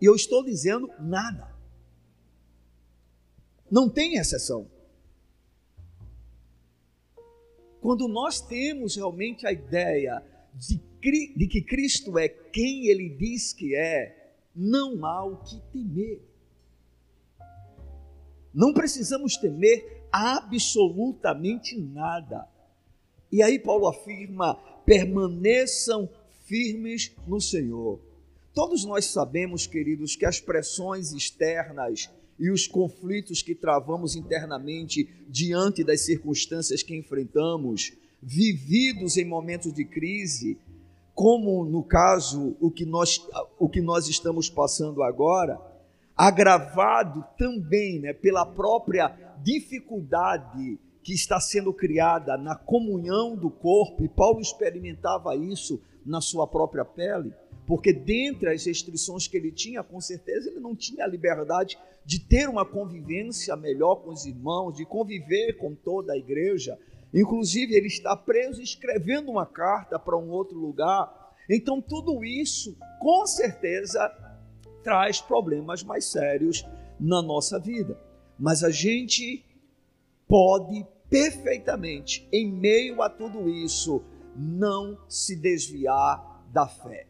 E 0.00 0.06
eu 0.06 0.14
estou 0.14 0.42
dizendo 0.42 0.90
nada. 0.98 1.57
Não 3.70 3.88
tem 3.88 4.16
exceção. 4.16 4.68
Quando 7.80 8.08
nós 8.08 8.40
temos 8.40 8.96
realmente 8.96 9.46
a 9.46 9.52
ideia 9.52 10.22
de, 10.54 10.80
de 11.36 11.46
que 11.46 11.62
Cristo 11.62 12.18
é 12.18 12.28
quem 12.28 12.86
Ele 12.86 13.08
diz 13.08 13.52
que 13.52 13.74
é, 13.76 14.32
não 14.54 15.04
há 15.06 15.24
o 15.24 15.36
que 15.36 15.60
temer. 15.72 16.20
Não 18.52 18.72
precisamos 18.72 19.36
temer 19.36 20.06
absolutamente 20.10 21.78
nada. 21.78 22.48
E 23.30 23.42
aí 23.42 23.58
Paulo 23.58 23.86
afirma: 23.86 24.56
permaneçam 24.84 26.08
firmes 26.44 27.14
no 27.26 27.40
Senhor. 27.40 28.00
Todos 28.54 28.84
nós 28.84 29.04
sabemos, 29.04 29.66
queridos, 29.66 30.16
que 30.16 30.26
as 30.26 30.40
pressões 30.40 31.12
externas 31.12 32.10
e 32.38 32.50
os 32.50 32.66
conflitos 32.66 33.42
que 33.42 33.54
travamos 33.54 34.14
internamente 34.14 35.08
diante 35.28 35.82
das 35.82 36.02
circunstâncias 36.02 36.82
que 36.82 36.96
enfrentamos, 36.96 37.92
vividos 38.22 39.16
em 39.16 39.24
momentos 39.24 39.72
de 39.72 39.84
crise, 39.84 40.58
como 41.14 41.64
no 41.64 41.82
caso 41.82 42.56
o 42.60 42.70
que 42.70 42.84
nós, 42.84 43.20
o 43.58 43.68
que 43.68 43.80
nós 43.80 44.08
estamos 44.08 44.48
passando 44.48 45.02
agora, 45.02 45.60
agravado 46.16 47.24
também 47.36 47.98
né, 47.98 48.12
pela 48.12 48.46
própria 48.46 49.08
dificuldade 49.42 50.78
que 51.02 51.12
está 51.12 51.40
sendo 51.40 51.72
criada 51.72 52.36
na 52.36 52.54
comunhão 52.54 53.34
do 53.34 53.50
corpo, 53.50 54.04
e 54.04 54.08
Paulo 54.08 54.40
experimentava 54.40 55.34
isso 55.34 55.80
na 56.04 56.20
sua 56.20 56.46
própria 56.46 56.84
pele 56.84 57.32
porque 57.68 57.92
dentre 57.92 58.48
as 58.48 58.64
restrições 58.64 59.28
que 59.28 59.36
ele 59.36 59.52
tinha, 59.52 59.82
com 59.82 60.00
certeza 60.00 60.48
ele 60.48 60.58
não 60.58 60.74
tinha 60.74 61.04
a 61.04 61.06
liberdade 61.06 61.78
de 62.02 62.18
ter 62.18 62.48
uma 62.48 62.64
convivência 62.64 63.54
melhor 63.56 63.96
com 63.96 64.08
os 64.08 64.24
irmãos, 64.24 64.72
de 64.72 64.86
conviver 64.86 65.52
com 65.58 65.74
toda 65.74 66.14
a 66.14 66.16
igreja. 66.16 66.78
Inclusive, 67.12 67.74
ele 67.74 67.88
está 67.88 68.16
preso 68.16 68.62
escrevendo 68.62 69.30
uma 69.30 69.44
carta 69.44 69.98
para 69.98 70.16
um 70.16 70.30
outro 70.30 70.58
lugar. 70.58 71.36
Então, 71.46 71.78
tudo 71.82 72.24
isso, 72.24 72.74
com 73.00 73.26
certeza, 73.26 74.10
traz 74.82 75.20
problemas 75.20 75.82
mais 75.82 76.06
sérios 76.06 76.64
na 76.98 77.20
nossa 77.20 77.60
vida. 77.60 78.00
Mas 78.38 78.64
a 78.64 78.70
gente 78.70 79.44
pode 80.26 80.86
perfeitamente, 81.10 82.26
em 82.32 82.50
meio 82.50 83.02
a 83.02 83.10
tudo 83.10 83.46
isso, 83.46 84.02
não 84.34 84.96
se 85.06 85.36
desviar 85.36 86.46
da 86.50 86.66
fé. 86.66 87.08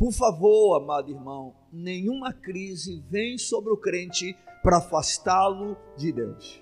Por 0.00 0.12
favor, 0.12 0.78
amado 0.78 1.10
irmão, 1.10 1.54
nenhuma 1.70 2.32
crise 2.32 3.04
vem 3.10 3.36
sobre 3.36 3.70
o 3.70 3.76
crente 3.76 4.34
para 4.62 4.78
afastá-lo 4.78 5.76
de 5.94 6.10
Deus, 6.10 6.58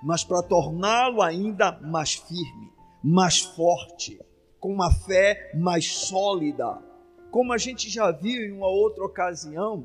mas 0.00 0.22
para 0.22 0.44
torná-lo 0.44 1.20
ainda 1.20 1.72
mais 1.82 2.14
firme, 2.14 2.72
mais 3.02 3.40
forte, 3.40 4.20
com 4.60 4.72
uma 4.72 4.92
fé 4.92 5.50
mais 5.56 5.92
sólida. 6.06 6.80
Como 7.32 7.52
a 7.52 7.58
gente 7.58 7.90
já 7.90 8.12
viu 8.12 8.42
em 8.42 8.52
uma 8.52 8.68
outra 8.68 9.04
ocasião, 9.04 9.84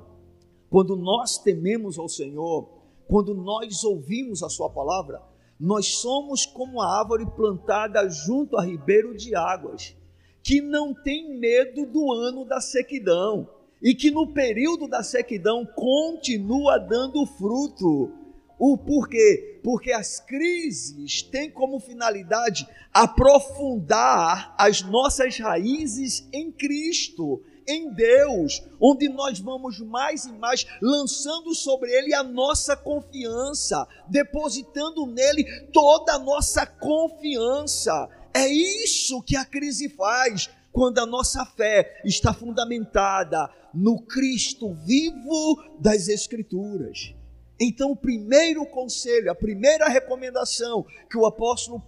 quando 0.69 0.95
nós 0.95 1.39
tememos 1.39 1.97
ao 1.97 2.07
Senhor, 2.07 2.69
quando 3.07 3.33
nós 3.33 3.83
ouvimos 3.83 4.43
a 4.43 4.50
Sua 4.50 4.69
palavra, 4.69 5.19
nós 5.59 5.95
somos 5.95 6.45
como 6.45 6.79
a 6.79 7.00
árvore 7.00 7.25
plantada 7.25 8.07
junto 8.07 8.55
a 8.55 8.63
ribeiro 8.63 9.17
de 9.17 9.35
águas 9.35 9.97
que 10.43 10.59
não 10.59 10.93
tem 10.93 11.39
medo 11.39 11.85
do 11.85 12.12
ano 12.12 12.43
da 12.43 12.59
sequidão 12.59 13.50
e 13.81 13.95
que 13.95 14.12
no 14.12 14.27
período 14.27 14.88
da 14.88 15.01
sequidão 15.01 15.65
continua 15.65 16.77
dando 16.77 17.25
fruto. 17.25 18.12
O 18.59 18.77
porquê? 18.77 19.59
Porque 19.63 19.91
as 19.91 20.19
crises 20.19 21.21
têm 21.21 21.50
como 21.50 21.79
finalidade 21.79 22.67
aprofundar 22.93 24.53
as 24.57 24.81
nossas 24.81 25.38
raízes 25.38 26.27
em 26.31 26.51
Cristo, 26.51 27.41
em 27.67 27.89
Deus, 27.93 28.62
onde 28.79 29.07
nós 29.09 29.39
vamos 29.39 29.79
mais 29.79 30.25
e 30.25 30.33
mais 30.33 30.65
lançando 30.81 31.53
sobre 31.55 31.89
Ele 31.91 32.13
a 32.13 32.23
nossa 32.23 32.75
confiança, 32.75 33.88
depositando 34.09 35.05
nele 35.05 35.45
toda 35.71 36.13
a 36.13 36.19
nossa 36.19 36.65
confiança. 36.65 38.09
É 38.33 38.47
isso 38.47 39.21
que 39.21 39.35
a 39.35 39.45
crise 39.45 39.89
faz 39.89 40.49
quando 40.71 40.97
a 40.97 41.05
nossa 41.05 41.45
fé 41.45 42.01
está 42.03 42.33
fundamentada 42.33 43.49
no 43.73 44.01
Cristo 44.01 44.73
vivo 44.73 45.63
das 45.79 46.07
Escrituras. 46.07 47.13
Então, 47.59 47.91
o 47.91 47.95
primeiro 47.95 48.65
conselho, 48.65 49.31
a 49.31 49.35
primeira 49.35 49.87
recomendação 49.87 50.85
que 51.09 51.17
o 51.17 51.25
apóstolo 51.25 51.81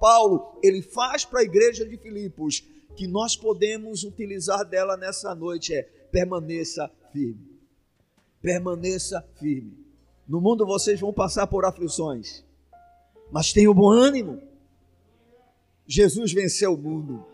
Paulo 0.00 0.58
ele 0.62 0.80
faz 0.80 1.24
para 1.24 1.40
a 1.40 1.44
igreja 1.44 1.84
de 1.84 1.96
Filipos, 1.98 2.64
que 2.96 3.06
nós 3.06 3.36
podemos 3.36 4.04
utilizar 4.04 4.64
dela 4.64 4.96
nessa 4.96 5.34
noite 5.34 5.74
é 5.74 5.82
permaneça 5.82 6.90
firme. 7.12 7.58
Permaneça 8.40 9.24
firme. 9.38 9.84
No 10.28 10.40
mundo 10.40 10.64
vocês 10.64 11.00
vão 11.00 11.12
passar 11.12 11.46
por 11.48 11.64
aflições, 11.64 12.44
mas 13.30 13.52
tenham 13.52 13.74
bom 13.74 13.90
ânimo 13.90 14.47
Jesus 15.88 16.32
venceu 16.34 16.74
o 16.74 16.78
mundo. 16.78 17.24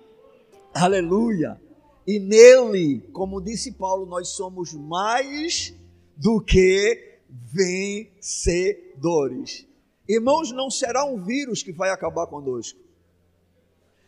Aleluia! 0.72 1.60
E 2.06 2.20
nele, 2.20 3.00
como 3.12 3.40
disse 3.40 3.72
Paulo, 3.72 4.06
nós 4.06 4.28
somos 4.28 4.72
mais 4.72 5.74
do 6.16 6.40
que 6.40 7.18
vencedores. 7.28 9.66
Irmãos, 10.08 10.52
não 10.52 10.70
será 10.70 11.04
um 11.04 11.24
vírus 11.24 11.64
que 11.64 11.72
vai 11.72 11.90
acabar 11.90 12.28
conosco. 12.28 12.78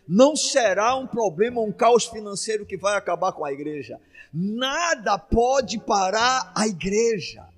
Não 0.06 0.36
será 0.36 0.94
um 0.94 1.08
problema, 1.08 1.60
um 1.60 1.72
caos 1.72 2.06
financeiro 2.06 2.64
que 2.64 2.76
vai 2.76 2.96
acabar 2.96 3.32
com 3.32 3.44
a 3.44 3.52
igreja. 3.52 4.00
Nada 4.32 5.18
pode 5.18 5.80
parar 5.80 6.52
a 6.54 6.68
igreja. 6.68 7.48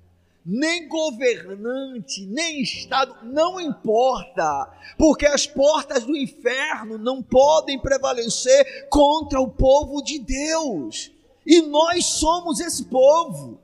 Nem 0.51 0.87
governante, 0.87 2.25
nem 2.25 2.63
Estado, 2.63 3.15
não 3.21 3.61
importa, 3.61 4.67
porque 4.97 5.27
as 5.27 5.45
portas 5.45 6.03
do 6.05 6.17
inferno 6.17 6.97
não 6.97 7.21
podem 7.21 7.77
prevalecer 7.77 8.87
contra 8.89 9.39
o 9.39 9.47
povo 9.47 10.01
de 10.01 10.17
Deus, 10.17 11.11
e 11.45 11.61
nós 11.61 12.03
somos 12.05 12.59
esse 12.59 12.85
povo. 12.85 13.59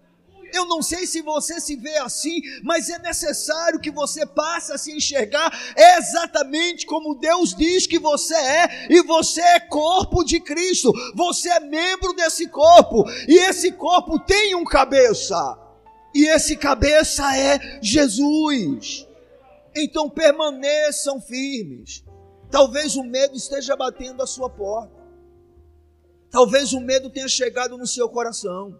Eu 0.53 0.67
não 0.67 0.83
sei 0.83 1.07
se 1.07 1.23
você 1.23 1.59
se 1.59 1.75
vê 1.75 1.97
assim, 1.97 2.39
mas 2.61 2.87
é 2.87 2.99
necessário 2.99 3.79
que 3.79 3.89
você 3.89 4.23
passe 4.23 4.71
a 4.71 4.77
se 4.77 4.95
enxergar 4.95 5.51
exatamente 5.75 6.85
como 6.85 7.15
Deus 7.15 7.55
diz 7.55 7.87
que 7.87 7.97
você 7.97 8.35
é, 8.35 8.87
e 8.91 9.01
você 9.01 9.41
é 9.41 9.59
corpo 9.59 10.23
de 10.23 10.39
Cristo, 10.39 10.93
você 11.15 11.49
é 11.49 11.59
membro 11.59 12.13
desse 12.13 12.47
corpo, 12.47 13.05
e 13.27 13.39
esse 13.39 13.71
corpo 13.71 14.19
tem 14.19 14.53
um 14.53 14.63
cabeça, 14.63 15.64
e 16.15 16.29
esse 16.29 16.55
cabeça 16.55 17.35
é 17.35 17.81
Jesus. 17.81 19.05
Então 19.75 20.09
permaneçam 20.09 21.19
firmes. 21.19 22.05
Talvez 22.49 22.95
o 22.95 23.03
medo 23.03 23.35
esteja 23.35 23.75
batendo 23.75 24.23
a 24.23 24.25
sua 24.25 24.49
porta. 24.49 24.95
Talvez 26.31 26.71
o 26.71 26.79
medo 26.79 27.09
tenha 27.09 27.27
chegado 27.27 27.77
no 27.77 27.85
seu 27.85 28.07
coração. 28.07 28.79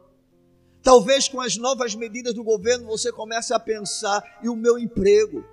Talvez 0.82 1.27
com 1.27 1.42
as 1.42 1.58
novas 1.58 1.94
medidas 1.94 2.34
do 2.34 2.42
governo 2.42 2.88
você 2.88 3.12
comece 3.12 3.54
a 3.54 3.60
pensar: 3.60 4.24
e 4.42 4.48
o 4.48 4.56
meu 4.56 4.80
emprego? 4.80 5.44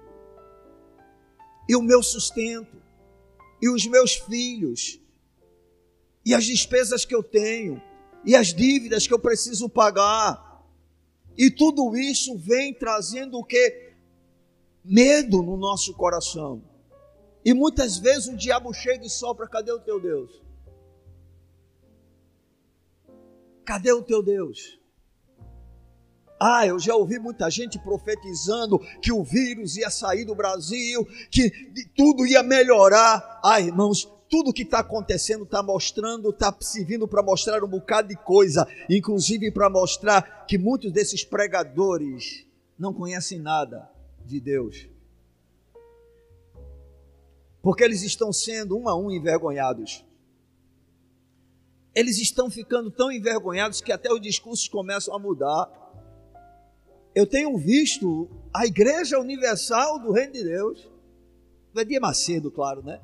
E 1.68 1.74
o 1.74 1.82
meu 1.82 2.00
sustento? 2.00 2.80
E 3.60 3.68
os 3.68 3.84
meus 3.86 4.14
filhos? 4.14 5.00
E 6.24 6.32
as 6.32 6.44
despesas 6.44 7.04
que 7.04 7.14
eu 7.14 7.24
tenho? 7.24 7.82
E 8.24 8.36
as 8.36 8.54
dívidas 8.54 9.04
que 9.04 9.12
eu 9.12 9.18
preciso 9.18 9.68
pagar? 9.68 10.51
E 11.36 11.50
tudo 11.50 11.96
isso 11.96 12.36
vem 12.38 12.74
trazendo 12.74 13.38
o 13.38 13.44
que? 13.44 13.92
Medo 14.84 15.42
no 15.42 15.56
nosso 15.56 15.94
coração. 15.94 16.62
E 17.44 17.52
muitas 17.52 17.98
vezes 17.98 18.28
o 18.28 18.36
diabo 18.36 18.72
chega 18.72 19.04
e 19.04 19.10
sopra: 19.10 19.48
cadê 19.48 19.72
o 19.72 19.80
teu 19.80 20.00
Deus? 20.00 20.42
Cadê 23.64 23.92
o 23.92 24.02
teu 24.02 24.22
Deus? 24.22 24.78
Ah, 26.44 26.66
eu 26.66 26.76
já 26.76 26.96
ouvi 26.96 27.20
muita 27.20 27.48
gente 27.48 27.78
profetizando 27.78 28.76
que 29.00 29.12
o 29.12 29.22
vírus 29.22 29.76
ia 29.76 29.88
sair 29.90 30.24
do 30.24 30.34
Brasil, 30.34 31.06
que 31.30 31.48
tudo 31.96 32.26
ia 32.26 32.42
melhorar. 32.42 33.40
Ah, 33.44 33.60
irmãos, 33.60 34.10
tudo 34.32 34.50
que 34.50 34.62
está 34.62 34.78
acontecendo 34.78 35.44
está 35.44 35.62
mostrando, 35.62 36.30
está 36.30 36.56
servindo 36.58 37.06
para 37.06 37.22
mostrar 37.22 37.62
um 37.62 37.68
bocado 37.68 38.08
de 38.08 38.16
coisa, 38.16 38.66
inclusive 38.88 39.50
para 39.50 39.68
mostrar 39.68 40.46
que 40.46 40.56
muitos 40.56 40.90
desses 40.90 41.22
pregadores 41.22 42.46
não 42.78 42.94
conhecem 42.94 43.38
nada 43.38 43.90
de 44.24 44.40
Deus. 44.40 44.88
Porque 47.60 47.84
eles 47.84 48.02
estão 48.02 48.32
sendo 48.32 48.78
um 48.78 48.88
a 48.88 48.96
um 48.96 49.10
envergonhados. 49.10 50.02
Eles 51.94 52.16
estão 52.16 52.48
ficando 52.48 52.90
tão 52.90 53.12
envergonhados 53.12 53.82
que 53.82 53.92
até 53.92 54.10
os 54.10 54.20
discursos 54.20 54.66
começam 54.66 55.14
a 55.14 55.18
mudar 55.18 55.70
eu 57.14 57.26
tenho 57.26 57.54
visto 57.58 58.30
a 58.54 58.64
Igreja 58.64 59.18
Universal 59.18 59.98
do 59.98 60.12
Reino 60.12 60.32
de 60.32 60.44
Deus, 60.44 60.90
não 61.74 61.82
é 61.82 61.84
dia 61.84 62.00
Macedo, 62.00 62.50
claro, 62.50 62.82
né? 62.82 63.02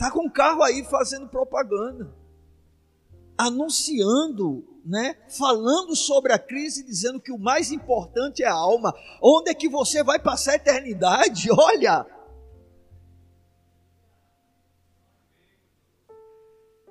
Está 0.00 0.10
com 0.10 0.24
um 0.24 0.30
carro 0.30 0.62
aí 0.62 0.82
fazendo 0.82 1.28
propaganda, 1.28 2.10
anunciando, 3.36 4.66
né? 4.82 5.14
Falando 5.28 5.94
sobre 5.94 6.32
a 6.32 6.38
crise, 6.38 6.82
dizendo 6.82 7.20
que 7.20 7.30
o 7.30 7.38
mais 7.38 7.70
importante 7.70 8.42
é 8.42 8.46
a 8.46 8.54
alma. 8.54 8.94
Onde 9.22 9.50
é 9.50 9.54
que 9.54 9.68
você 9.68 10.02
vai 10.02 10.18
passar 10.18 10.52
a 10.52 10.54
eternidade? 10.54 11.48
Olha! 11.52 12.06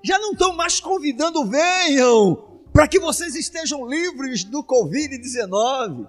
Já 0.04 0.19
não 0.19 0.34
estão 0.34 0.54
mais 0.54 0.80
convidando, 0.80 1.48
venham, 1.48 2.62
para 2.72 2.88
que 2.88 3.00
vocês 3.00 3.34
estejam 3.34 3.88
livres 3.88 4.43
do 4.43 4.63
Covid-19. 4.63 6.08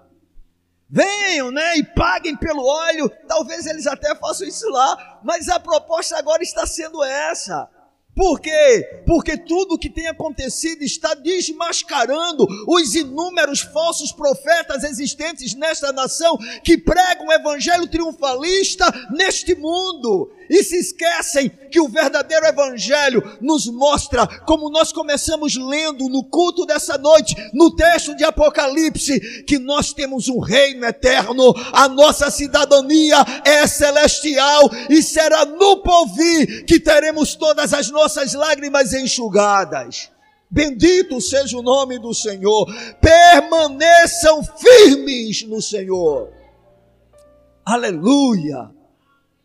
Venham, 0.91 1.53
né, 1.53 1.77
e 1.77 1.85
paguem 1.85 2.37
pelo 2.37 2.65
óleo. 2.65 3.09
Talvez 3.29 3.67
eles 3.67 3.87
até 3.87 4.15
façam 4.17 4.47
isso 4.47 4.69
lá, 4.71 5.21
mas 5.23 5.49
a 5.49 5.61
proposta 5.61 6.17
agora 6.17 6.43
está 6.43 6.67
sendo 6.67 7.03
essa. 7.05 7.69
Por 8.15 8.41
quê? 8.41 9.03
Porque 9.07 9.37
tudo 9.37 9.75
o 9.75 9.79
que 9.79 9.89
tem 9.89 10.09
acontecido 10.09 10.83
está 10.83 11.15
desmascarando 11.15 12.45
os 12.67 12.95
inúmeros 12.95 13.61
falsos 13.61 14.11
profetas 14.11 14.83
existentes 14.83 15.55
nesta 15.55 15.93
nação 15.93 16.37
que 16.65 16.77
pregam 16.77 17.29
o 17.29 17.33
evangelho 17.33 17.87
triunfalista 17.87 18.85
neste 19.13 19.55
mundo 19.55 20.31
e 20.51 20.65
se 20.65 20.77
esquecem 20.77 21.49
que 21.71 21.81
o 21.81 21.89
verdadeiro 21.89 22.45
Evangelho 22.45 23.39
nos 23.41 23.69
mostra, 23.69 24.27
como 24.41 24.69
nós 24.69 24.93
começamos 24.93 25.55
lendo 25.55 26.09
no 26.09 26.25
culto 26.25 26.67
dessa 26.67 26.99
noite, 26.99 27.37
no 27.55 27.75
texto 27.77 28.17
de 28.17 28.25
Apocalipse, 28.25 29.45
que 29.45 29.61
nós 29.61 29.93
temos 29.93 30.29
um 30.29 30.41
reino 30.41 30.85
eterno, 30.85 31.55
a 31.73 31.87
nossa 31.87 32.29
cidadania 32.33 33.19
é 33.45 33.65
celestial 33.69 34.69
e 34.89 35.01
será 35.05 35.45
no 35.45 35.77
porvir 35.85 36.65
que 36.65 36.81
teremos 36.81 37.37
todas 37.37 37.73
as 37.73 37.89
nossas 37.89 38.35
lágrimas 38.35 38.93
enxugadas. 38.93 40.11
Bendito 40.51 41.21
seja 41.21 41.57
o 41.57 41.63
nome 41.63 41.97
do 42.01 42.13
Senhor. 42.13 42.67
Permaneçam 43.01 44.43
firmes 44.43 45.45
no 45.45 45.63
Senhor. 45.63 46.33
Aleluia. 47.65 48.80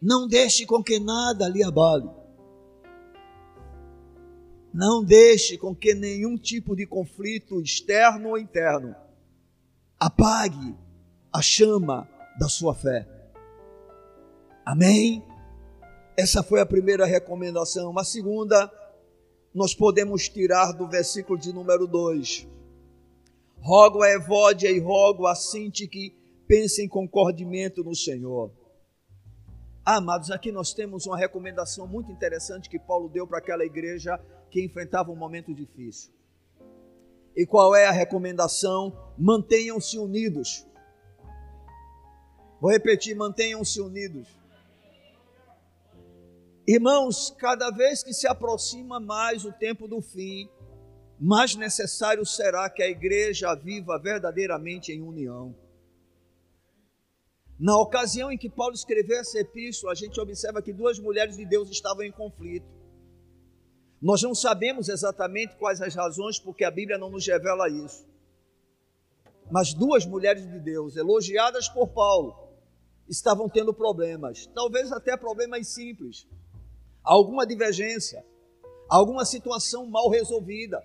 Não 0.06 0.28
deixe 0.28 0.68
com 0.68 0.84
que 0.84 1.00
nada 1.00 1.48
lhe 1.48 1.64
abale. 1.64 2.08
Não 4.72 5.04
deixe 5.04 5.58
com 5.58 5.76
que 5.76 5.96
nenhum 5.96 6.38
tipo 6.38 6.76
de 6.76 6.86
conflito 6.86 7.60
externo 7.60 8.30
ou 8.30 8.38
interno 8.38 8.96
apague 10.00 10.76
a 11.34 11.42
chama 11.42 12.08
da 12.40 12.48
sua 12.48 12.76
fé. 12.76 13.08
Amém? 14.64 15.26
Essa 16.16 16.44
foi 16.44 16.62
a 16.62 16.68
primeira 16.68 17.08
recomendação. 17.08 17.98
A 17.98 18.04
segunda, 18.04 18.72
nós 19.56 19.74
podemos 19.74 20.30
tirar 20.30 20.72
do 20.74 20.88
versículo 20.88 21.40
de 21.40 21.52
número 21.52 21.88
2. 21.88 22.48
Rogo 23.58 24.04
a 24.04 24.12
Evódia 24.12 24.70
e 24.70 24.78
rogo 24.78 25.26
a 25.26 25.34
Sinti 25.34 25.88
que 25.88 26.16
pensem 26.48 26.88
concordemente 26.88 27.82
no 27.82 27.96
Senhor. 27.96 28.65
Amados, 29.86 30.32
aqui 30.32 30.52
nós 30.52 30.74
temos 30.74 31.06
uma 31.06 31.16
recomendação 31.16 31.86
muito 31.86 32.12
interessante 32.12 32.68
que 32.68 32.80
Paulo 32.80 33.08
deu 33.08 33.28
para 33.28 33.38
aquela 33.38 33.64
igreja 33.64 34.20
que 34.50 34.66
enfrentava 34.66 35.12
um 35.12 35.16
momento 35.16 35.54
difícil. 35.54 36.12
E 37.36 37.46
qual 37.46 37.76
é 37.76 37.86
a 37.86 37.92
recomendação? 37.92 38.98
Mantenham-se 39.16 40.00
unidos. 40.00 40.66
Vou 42.60 42.72
repetir: 42.72 43.16
mantenham-se 43.16 43.80
unidos. 43.80 44.28
Irmãos, 46.68 47.36
cada 47.38 47.70
vez 47.70 48.02
que 48.02 48.12
se 48.12 48.28
aproxima 48.28 49.00
mais 49.00 49.46
o 49.46 49.52
tempo 49.52 49.88
do 49.88 50.02
fim, 50.02 50.50
mais 51.20 51.54
necessário 51.54 52.26
será 52.26 52.68
que 52.72 52.82
a 52.82 52.90
igreja 52.90 53.54
viva 53.54 54.00
verdadeiramente 54.00 54.92
em 54.92 55.04
união. 55.04 55.56
Na 57.60 57.78
ocasião 57.78 58.32
em 58.32 58.38
que 58.38 58.50
Paulo 58.50 58.74
escreveu 58.74 59.20
essa 59.20 59.40
epístola, 59.40 59.94
a 59.94 59.96
gente 59.96 60.20
observa 60.20 60.62
que 60.62 60.74
duas 60.74 61.00
mulheres 61.00 61.38
de 61.38 61.46
Deus 61.46 61.70
estavam 61.70 62.04
em 62.04 62.12
conflito. 62.12 62.68
Nós 64.02 64.22
não 64.22 64.36
sabemos 64.36 64.90
exatamente 64.90 65.56
quais 65.56 65.82
as 65.82 65.96
razões, 65.96 66.38
porque 66.38 66.66
a 66.66 66.72
Bíblia 66.72 66.98
não 66.98 67.10
nos 67.10 67.26
revela 67.26 67.70
isso. 67.70 68.06
Mas 69.50 69.74
duas 69.74 70.06
mulheres 70.06 70.46
de 70.50 70.60
Deus, 70.60 70.98
elogiadas 70.98 71.70
por 71.70 71.88
Paulo, 71.88 72.36
estavam 73.08 73.48
tendo 73.48 73.74
problemas, 73.74 74.48
talvez 74.48 74.92
até 74.92 75.16
problemas 75.16 75.68
simples, 75.68 76.28
alguma 77.04 77.46
divergência, 77.46 78.26
alguma 78.90 79.24
situação 79.24 79.86
mal 79.86 80.10
resolvida, 80.10 80.84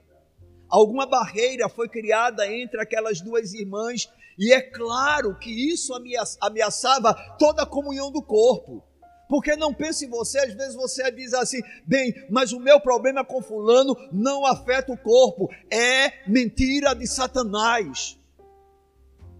alguma 0.68 1.06
barreira 1.06 1.68
foi 1.68 1.88
criada 1.88 2.46
entre 2.46 2.80
aquelas 2.80 3.20
duas 3.20 3.54
irmãs 3.54 4.08
e 4.40 4.54
é 4.54 4.62
claro 4.62 5.38
que 5.38 5.50
isso 5.50 5.92
ameaçava 6.40 7.12
toda 7.38 7.62
a 7.62 7.66
comunhão 7.66 8.10
do 8.10 8.22
corpo. 8.22 8.82
Porque 9.28 9.54
não 9.54 9.72
pense 9.74 10.06
em 10.06 10.08
você, 10.08 10.38
às 10.38 10.54
vezes 10.54 10.74
você 10.74 11.12
diz 11.12 11.34
assim, 11.34 11.60
bem, 11.86 12.14
mas 12.30 12.50
o 12.50 12.58
meu 12.58 12.80
problema 12.80 13.22
com 13.22 13.42
fulano 13.42 13.94
não 14.10 14.46
afeta 14.46 14.92
o 14.92 14.96
corpo. 14.96 15.46
É 15.70 16.26
mentira 16.26 16.94
de 16.94 17.06
Satanás. 17.06 18.18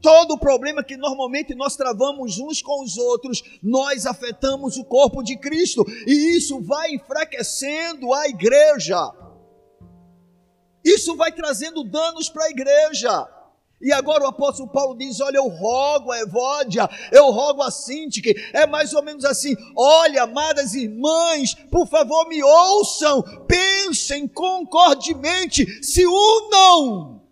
Todo 0.03 0.39
problema 0.39 0.85
que 0.85 0.99
normalmente 0.99 1.55
nós 1.55 1.77
travamos 1.77 2.39
uns 2.39 2.61
com 2.61 2.83
os 2.83 2.99
outros, 2.99 3.43
nós 3.63 4.05
afetamos 4.05 4.77
o 4.77 4.85
corpo 4.85 5.23
de 5.23 5.37
Cristo, 5.37 5.83
e 6.07 6.37
isso 6.37 6.61
vai 6.61 6.93
enfraquecendo 6.93 8.13
a 8.13 8.29
igreja. 8.29 8.99
Isso 10.85 11.17
vai 11.17 11.33
trazendo 11.33 11.85
danos 11.85 12.29
para 12.29 12.45
a 12.45 12.51
igreja. 12.51 13.40
E 13.81 13.93
agora 13.93 14.25
o 14.25 14.29
apóstolo 14.29 14.69
Paulo 14.69 14.97
diz: 14.97 15.21
Olha, 15.21 15.39
eu 15.39 15.49
rogo 15.49 16.13
a 16.13 16.21
Evódia, 16.21 16.89
eu 17.11 17.31
rogo 17.31 17.63
a 17.63 17.71
Sintique. 17.71 18.35
É 18.53 18.67
mais 18.67 18.93
ou 18.93 19.03
menos 19.03 19.25
assim: 19.25 19.57
Olha, 19.75 20.25
amadas 20.25 20.75
irmãs, 20.75 21.55
por 21.55 21.87
favor 21.87 22.29
me 22.29 22.43
ouçam, 22.43 23.23
pensem 23.47 24.29
concordemente, 24.29 25.83
se 25.83 26.05
unam. 26.07 27.23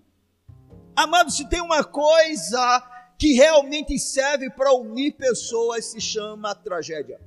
Amados, 0.97 1.37
se 1.37 1.49
tem 1.49 1.61
uma 1.61 1.85
coisa 1.85 2.83
que 3.19 3.35
realmente 3.35 3.99
serve 3.99 4.49
para 4.49 4.73
unir 4.73 5.13
pessoas, 5.13 5.85
se 5.85 6.01
chama 6.01 6.55
tragédia. 6.55 7.21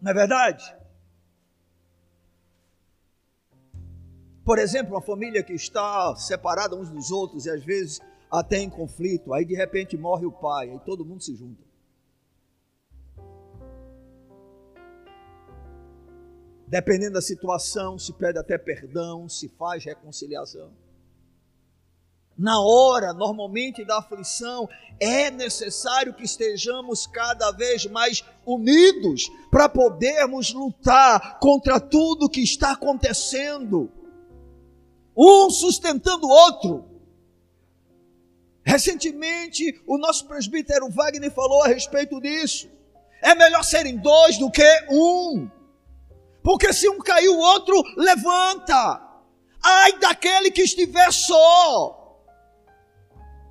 Não 0.00 0.10
é 0.10 0.14
verdade? 0.14 0.77
Por 4.48 4.58
exemplo, 4.58 4.94
uma 4.94 5.02
família 5.02 5.42
que 5.42 5.52
está 5.52 6.16
separada 6.16 6.74
uns 6.74 6.88
dos 6.88 7.10
outros 7.10 7.44
e 7.44 7.50
às 7.50 7.62
vezes 7.62 8.00
até 8.30 8.56
em 8.56 8.70
conflito, 8.70 9.34
aí 9.34 9.44
de 9.44 9.54
repente 9.54 9.94
morre 9.94 10.24
o 10.24 10.32
pai, 10.32 10.70
aí 10.70 10.80
todo 10.86 11.04
mundo 11.04 11.22
se 11.22 11.36
junta. 11.36 11.62
Dependendo 16.66 17.12
da 17.12 17.20
situação, 17.20 17.98
se 17.98 18.10
pede 18.14 18.38
até 18.38 18.56
perdão, 18.56 19.28
se 19.28 19.50
faz 19.50 19.84
reconciliação. 19.84 20.72
Na 22.34 22.58
hora, 22.58 23.12
normalmente, 23.12 23.84
da 23.84 23.98
aflição, 23.98 24.66
é 24.98 25.30
necessário 25.30 26.14
que 26.14 26.24
estejamos 26.24 27.06
cada 27.06 27.50
vez 27.50 27.84
mais 27.84 28.24
unidos 28.46 29.30
para 29.50 29.68
podermos 29.68 30.54
lutar 30.54 31.38
contra 31.38 31.78
tudo 31.78 32.30
que 32.30 32.42
está 32.42 32.72
acontecendo 32.72 33.92
um 35.18 35.50
sustentando 35.50 36.26
o 36.26 36.30
outro. 36.30 36.84
Recentemente, 38.64 39.82
o 39.84 39.98
nosso 39.98 40.26
presbítero 40.26 40.88
Wagner 40.90 41.32
falou 41.32 41.64
a 41.64 41.68
respeito 41.68 42.20
disso. 42.20 42.70
É 43.20 43.34
melhor 43.34 43.64
serem 43.64 43.96
dois 43.96 44.38
do 44.38 44.48
que 44.48 44.86
um. 44.88 45.50
Porque 46.40 46.72
se 46.72 46.88
um 46.88 46.98
cair, 46.98 47.28
o 47.28 47.38
outro 47.38 47.82
levanta. 47.96 49.02
Ai 49.60 49.98
daquele 49.98 50.52
que 50.52 50.62
estiver 50.62 51.12
só. 51.12 51.96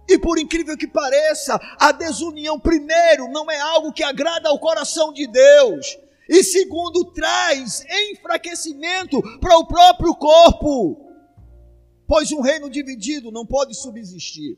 E 0.08 0.18
por 0.18 0.40
incrível 0.40 0.78
que 0.78 0.88
pareça, 0.88 1.60
a 1.78 1.92
desunião, 1.92 2.58
primeiro, 2.58 3.28
não 3.28 3.52
é 3.52 3.60
algo 3.60 3.92
que 3.92 4.04
agrada 4.04 4.48
ao 4.48 4.60
coração 4.60 5.12
de 5.12 5.28
Deus. 5.28 5.98
E 6.30 6.44
segundo, 6.44 7.12
traz 7.12 7.84
enfraquecimento 8.14 9.22
para 9.40 9.58
o 9.58 9.68
próprio 9.68 10.16
corpo 10.16 11.07
pois 12.08 12.32
um 12.32 12.42
reino 12.42 12.70
dividido 12.70 13.32
não 13.32 13.46
pode 13.46 13.76
subsistir. 13.76 14.58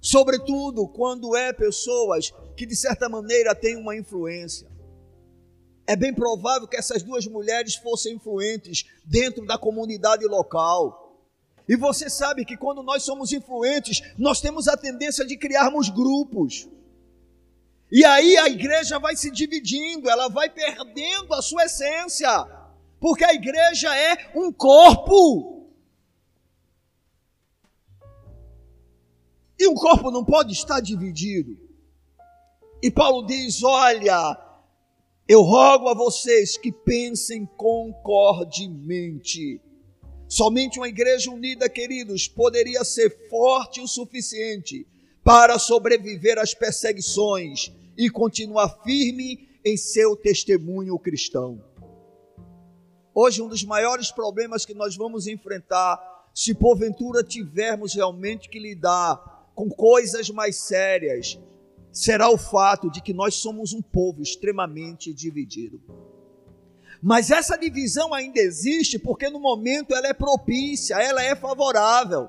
Sobretudo 0.00 0.86
quando 0.86 1.36
é 1.36 1.52
pessoas 1.52 2.32
que 2.56 2.64
de 2.64 2.76
certa 2.76 3.08
maneira 3.08 3.54
têm 3.54 3.76
uma 3.76 3.96
influência. 3.96 4.68
É 5.86 5.96
bem 5.96 6.14
provável 6.14 6.68
que 6.68 6.76
essas 6.76 7.02
duas 7.02 7.26
mulheres 7.26 7.74
fossem 7.74 8.14
influentes 8.14 8.84
dentro 9.04 9.44
da 9.44 9.58
comunidade 9.58 10.24
local. 10.26 11.26
E 11.68 11.76
você 11.76 12.08
sabe 12.08 12.44
que 12.44 12.56
quando 12.56 12.82
nós 12.82 13.02
somos 13.02 13.32
influentes, 13.32 14.02
nós 14.16 14.40
temos 14.40 14.68
a 14.68 14.76
tendência 14.76 15.26
de 15.26 15.36
criarmos 15.36 15.88
grupos. 15.88 16.68
E 17.90 18.04
aí 18.04 18.36
a 18.36 18.48
igreja 18.48 18.98
vai 18.98 19.16
se 19.16 19.30
dividindo, 19.30 20.08
ela 20.08 20.28
vai 20.28 20.48
perdendo 20.50 21.34
a 21.34 21.42
sua 21.42 21.64
essência, 21.64 22.28
porque 23.00 23.24
a 23.24 23.34
igreja 23.34 23.94
é 23.96 24.30
um 24.34 24.52
corpo. 24.52 25.57
E 29.58 29.66
um 29.66 29.74
corpo 29.74 30.10
não 30.10 30.24
pode 30.24 30.52
estar 30.52 30.80
dividido. 30.80 31.58
E 32.82 32.90
Paulo 32.90 33.26
diz: 33.26 33.62
Olha, 33.62 34.38
eu 35.26 35.42
rogo 35.42 35.88
a 35.88 35.94
vocês 35.94 36.56
que 36.56 36.70
pensem 36.70 37.46
concordemente. 37.56 39.60
Somente 40.28 40.78
uma 40.78 40.88
igreja 40.88 41.30
unida, 41.30 41.68
queridos, 41.68 42.28
poderia 42.28 42.84
ser 42.84 43.28
forte 43.28 43.80
o 43.80 43.88
suficiente 43.88 44.86
para 45.24 45.58
sobreviver 45.58 46.38
às 46.38 46.54
perseguições 46.54 47.72
e 47.96 48.08
continuar 48.08 48.80
firme 48.84 49.48
em 49.64 49.76
seu 49.76 50.14
testemunho 50.14 50.98
cristão. 50.98 51.64
Hoje, 53.14 53.42
um 53.42 53.48
dos 53.48 53.64
maiores 53.64 54.12
problemas 54.12 54.64
que 54.64 54.74
nós 54.74 54.94
vamos 54.94 55.26
enfrentar, 55.26 55.98
se 56.32 56.54
porventura 56.54 57.24
tivermos 57.24 57.94
realmente 57.94 58.48
que 58.48 58.60
lidar 58.60 59.37
com 59.58 59.68
coisas 59.68 60.30
mais 60.30 60.54
sérias, 60.54 61.36
será 61.90 62.30
o 62.30 62.38
fato 62.38 62.88
de 62.88 63.02
que 63.02 63.12
nós 63.12 63.34
somos 63.34 63.72
um 63.72 63.82
povo 63.82 64.22
extremamente 64.22 65.12
dividido. 65.12 65.82
Mas 67.02 67.32
essa 67.32 67.58
divisão 67.58 68.14
ainda 68.14 68.38
existe 68.38 69.00
porque 69.00 69.28
no 69.28 69.40
momento 69.40 69.92
ela 69.96 70.06
é 70.06 70.14
propícia, 70.14 70.94
ela 71.02 71.24
é 71.24 71.34
favorável. 71.34 72.28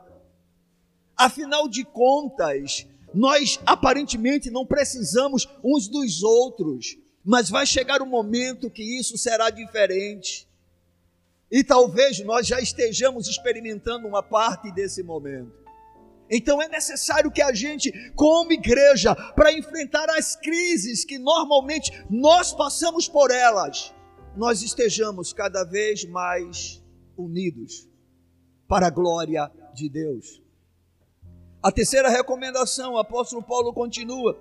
Afinal 1.16 1.70
de 1.70 1.86
contas, 1.86 2.88
nós 3.14 3.60
aparentemente 3.64 4.50
não 4.50 4.66
precisamos 4.66 5.48
uns 5.64 5.88
dos 5.88 6.24
outros, 6.24 6.98
mas 7.24 7.48
vai 7.48 7.68
chegar 7.68 8.02
um 8.02 8.08
momento 8.08 8.72
que 8.72 8.82
isso 8.82 9.20
será 9.20 9.52
diferente. 9.52 10.48
E 11.52 11.64
talvez 11.64 12.20
nós 12.26 12.48
já 12.48 12.60
estejamos 12.60 13.28
experimentando 13.28 14.08
uma 14.08 14.24
parte 14.24 14.72
desse 14.72 15.04
momento. 15.04 15.69
Então 16.30 16.62
é 16.62 16.68
necessário 16.68 17.32
que 17.32 17.42
a 17.42 17.52
gente, 17.54 17.92
como 18.12 18.52
igreja, 18.52 19.16
para 19.34 19.52
enfrentar 19.52 20.10
as 20.12 20.36
crises 20.36 21.04
que 21.04 21.18
normalmente 21.18 21.92
nós 22.10 22.54
passamos 22.54 23.08
por 23.08 23.32
elas, 23.32 23.94
nós 24.38 24.62
estejamos 24.62 25.34
cada 25.34 25.64
vez 25.64 26.06
mais 26.06 26.84
unidos 27.18 27.90
para 28.68 28.88
a 28.88 28.92
glória 28.92 29.52
de 29.74 29.90
Deus. 29.90 30.42
A 31.64 31.72
terceira 31.72 32.10
recomendação, 32.10 32.94
o 32.94 33.00
apóstolo 33.00 33.42
Paulo 33.42 33.74
continua, 33.74 34.38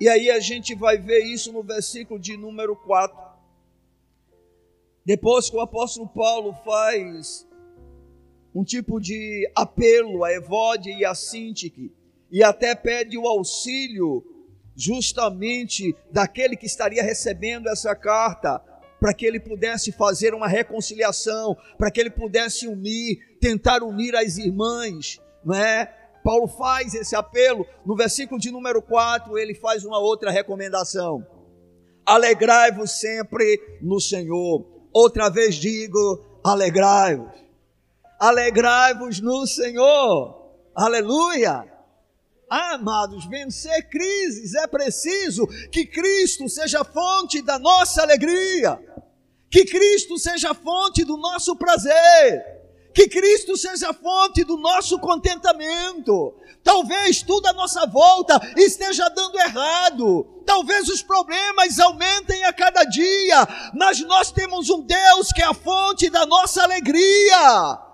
e 0.00 0.08
aí 0.08 0.30
a 0.30 0.40
gente 0.40 0.74
vai 0.74 0.98
ver 0.98 1.20
isso 1.20 1.52
no 1.52 1.62
versículo 1.62 2.20
de 2.20 2.36
número 2.36 2.76
4. 2.76 3.16
Depois 5.04 5.48
que 5.48 5.56
o 5.56 5.60
apóstolo 5.60 6.08
Paulo 6.08 6.52
faz 6.64 7.46
um 8.56 8.64
tipo 8.64 8.98
de 8.98 9.46
apelo 9.54 10.24
a 10.24 10.32
Evode 10.32 10.90
e 10.90 11.04
a 11.04 11.14
Sintique, 11.14 11.92
e 12.32 12.42
até 12.42 12.74
pede 12.74 13.18
o 13.18 13.28
auxílio 13.28 14.24
justamente 14.74 15.94
daquele 16.10 16.56
que 16.56 16.64
estaria 16.64 17.02
recebendo 17.02 17.68
essa 17.68 17.94
carta, 17.94 18.58
para 18.98 19.12
que 19.12 19.26
ele 19.26 19.38
pudesse 19.38 19.92
fazer 19.92 20.32
uma 20.32 20.48
reconciliação, 20.48 21.54
para 21.76 21.90
que 21.90 22.00
ele 22.00 22.08
pudesse 22.08 22.66
unir, 22.66 23.18
tentar 23.38 23.82
unir 23.82 24.16
as 24.16 24.38
irmãs, 24.38 25.20
não 25.44 25.54
é? 25.54 25.94
Paulo 26.24 26.48
faz 26.48 26.94
esse 26.94 27.14
apelo, 27.14 27.66
no 27.84 27.94
versículo 27.94 28.40
de 28.40 28.50
número 28.50 28.80
4, 28.80 29.36
ele 29.36 29.54
faz 29.54 29.84
uma 29.84 29.98
outra 29.98 30.30
recomendação: 30.30 31.26
alegrai-vos 32.06 32.92
sempre 32.92 33.60
no 33.82 34.00
Senhor. 34.00 34.66
Outra 34.94 35.28
vez 35.28 35.56
digo, 35.56 36.40
alegrai-vos 36.42 37.45
alegrai-vos 38.18 39.20
no 39.20 39.46
Senhor. 39.46 40.52
Aleluia! 40.74 41.76
Amados, 42.48 43.26
vencer 43.26 43.88
crises 43.88 44.54
é 44.54 44.66
preciso 44.68 45.46
que 45.72 45.84
Cristo 45.84 46.48
seja 46.48 46.84
fonte 46.84 47.42
da 47.42 47.58
nossa 47.58 48.02
alegria, 48.02 48.78
que 49.50 49.64
Cristo 49.64 50.16
seja 50.16 50.54
fonte 50.54 51.04
do 51.04 51.16
nosso 51.16 51.56
prazer, 51.56 52.44
que 52.94 53.08
Cristo 53.08 53.56
seja 53.56 53.92
fonte 53.92 54.44
do 54.44 54.56
nosso 54.56 54.96
contentamento. 55.00 56.36
Talvez 56.62 57.20
tudo 57.20 57.46
à 57.46 57.52
nossa 57.52 57.84
volta 57.86 58.40
esteja 58.56 59.08
dando 59.08 59.38
errado, 59.40 60.42
talvez 60.46 60.88
os 60.88 61.02
problemas 61.02 61.80
aumentem 61.80 62.44
a 62.44 62.52
cada 62.52 62.84
dia, 62.84 63.46
mas 63.74 64.00
nós 64.00 64.30
temos 64.30 64.70
um 64.70 64.82
Deus 64.82 65.32
que 65.32 65.42
é 65.42 65.46
a 65.46 65.54
fonte 65.54 66.08
da 66.08 66.24
nossa 66.24 66.62
alegria. 66.62 67.85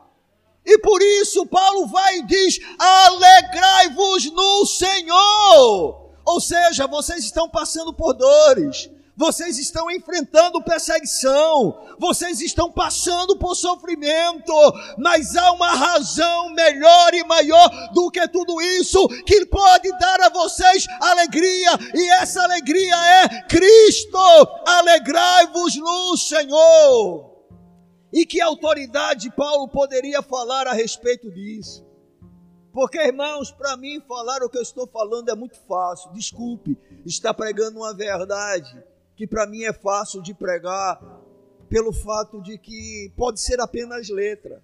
E 0.64 0.78
por 0.78 1.02
isso 1.02 1.46
Paulo 1.46 1.86
vai 1.86 2.18
e 2.18 2.26
diz: 2.26 2.58
alegrai-vos 2.78 4.30
no 4.30 4.66
Senhor. 4.66 6.02
Ou 6.24 6.40
seja, 6.40 6.86
vocês 6.86 7.24
estão 7.24 7.48
passando 7.48 7.92
por 7.92 8.12
dores, 8.14 8.88
vocês 9.16 9.58
estão 9.58 9.90
enfrentando 9.90 10.62
perseguição, 10.62 11.78
vocês 11.98 12.40
estão 12.40 12.70
passando 12.70 13.36
por 13.36 13.56
sofrimento, 13.56 14.52
mas 14.96 15.34
há 15.36 15.50
uma 15.52 15.72
razão 15.72 16.50
melhor 16.50 17.12
e 17.12 17.24
maior 17.24 17.68
do 17.92 18.08
que 18.10 18.26
tudo 18.28 18.60
isso 18.62 19.06
que 19.26 19.44
pode 19.46 19.90
dar 19.98 20.20
a 20.20 20.28
vocês 20.28 20.86
alegria, 21.00 21.70
e 21.92 22.08
essa 22.12 22.42
alegria 22.42 22.96
é 22.96 23.42
Cristo. 23.48 24.18
Alegrai-vos 24.64 25.74
no 25.74 26.16
Senhor. 26.16 27.31
E 28.12 28.26
que 28.26 28.40
autoridade 28.40 29.30
Paulo 29.30 29.66
poderia 29.68 30.20
falar 30.20 30.66
a 30.66 30.72
respeito 30.72 31.30
disso? 31.30 31.86
Porque, 32.72 32.98
irmãos, 32.98 33.50
para 33.50 33.76
mim 33.76 34.00
falar 34.00 34.42
o 34.42 34.48
que 34.48 34.58
eu 34.58 34.62
estou 34.62 34.86
falando 34.86 35.28
é 35.30 35.34
muito 35.34 35.58
fácil. 35.66 36.12
Desculpe, 36.12 36.76
está 37.04 37.32
pregando 37.32 37.78
uma 37.78 37.94
verdade 37.94 38.82
que 39.14 39.26
para 39.26 39.46
mim 39.46 39.62
é 39.62 39.72
fácil 39.72 40.22
de 40.22 40.34
pregar 40.34 41.00
pelo 41.68 41.92
fato 41.92 42.42
de 42.42 42.58
que 42.58 43.12
pode 43.16 43.40
ser 43.40 43.60
apenas 43.60 44.08
letra. 44.08 44.62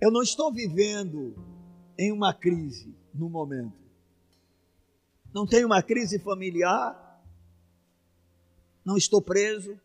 Eu 0.00 0.10
não 0.10 0.22
estou 0.22 0.52
vivendo 0.52 1.34
em 1.98 2.12
uma 2.12 2.34
crise 2.34 2.94
no 3.14 3.30
momento. 3.30 3.86
Não 5.32 5.46
tenho 5.46 5.66
uma 5.66 5.82
crise 5.82 6.18
familiar. 6.18 7.05
Não 8.86 8.96
estou 8.96 9.20
preso. 9.20 9.78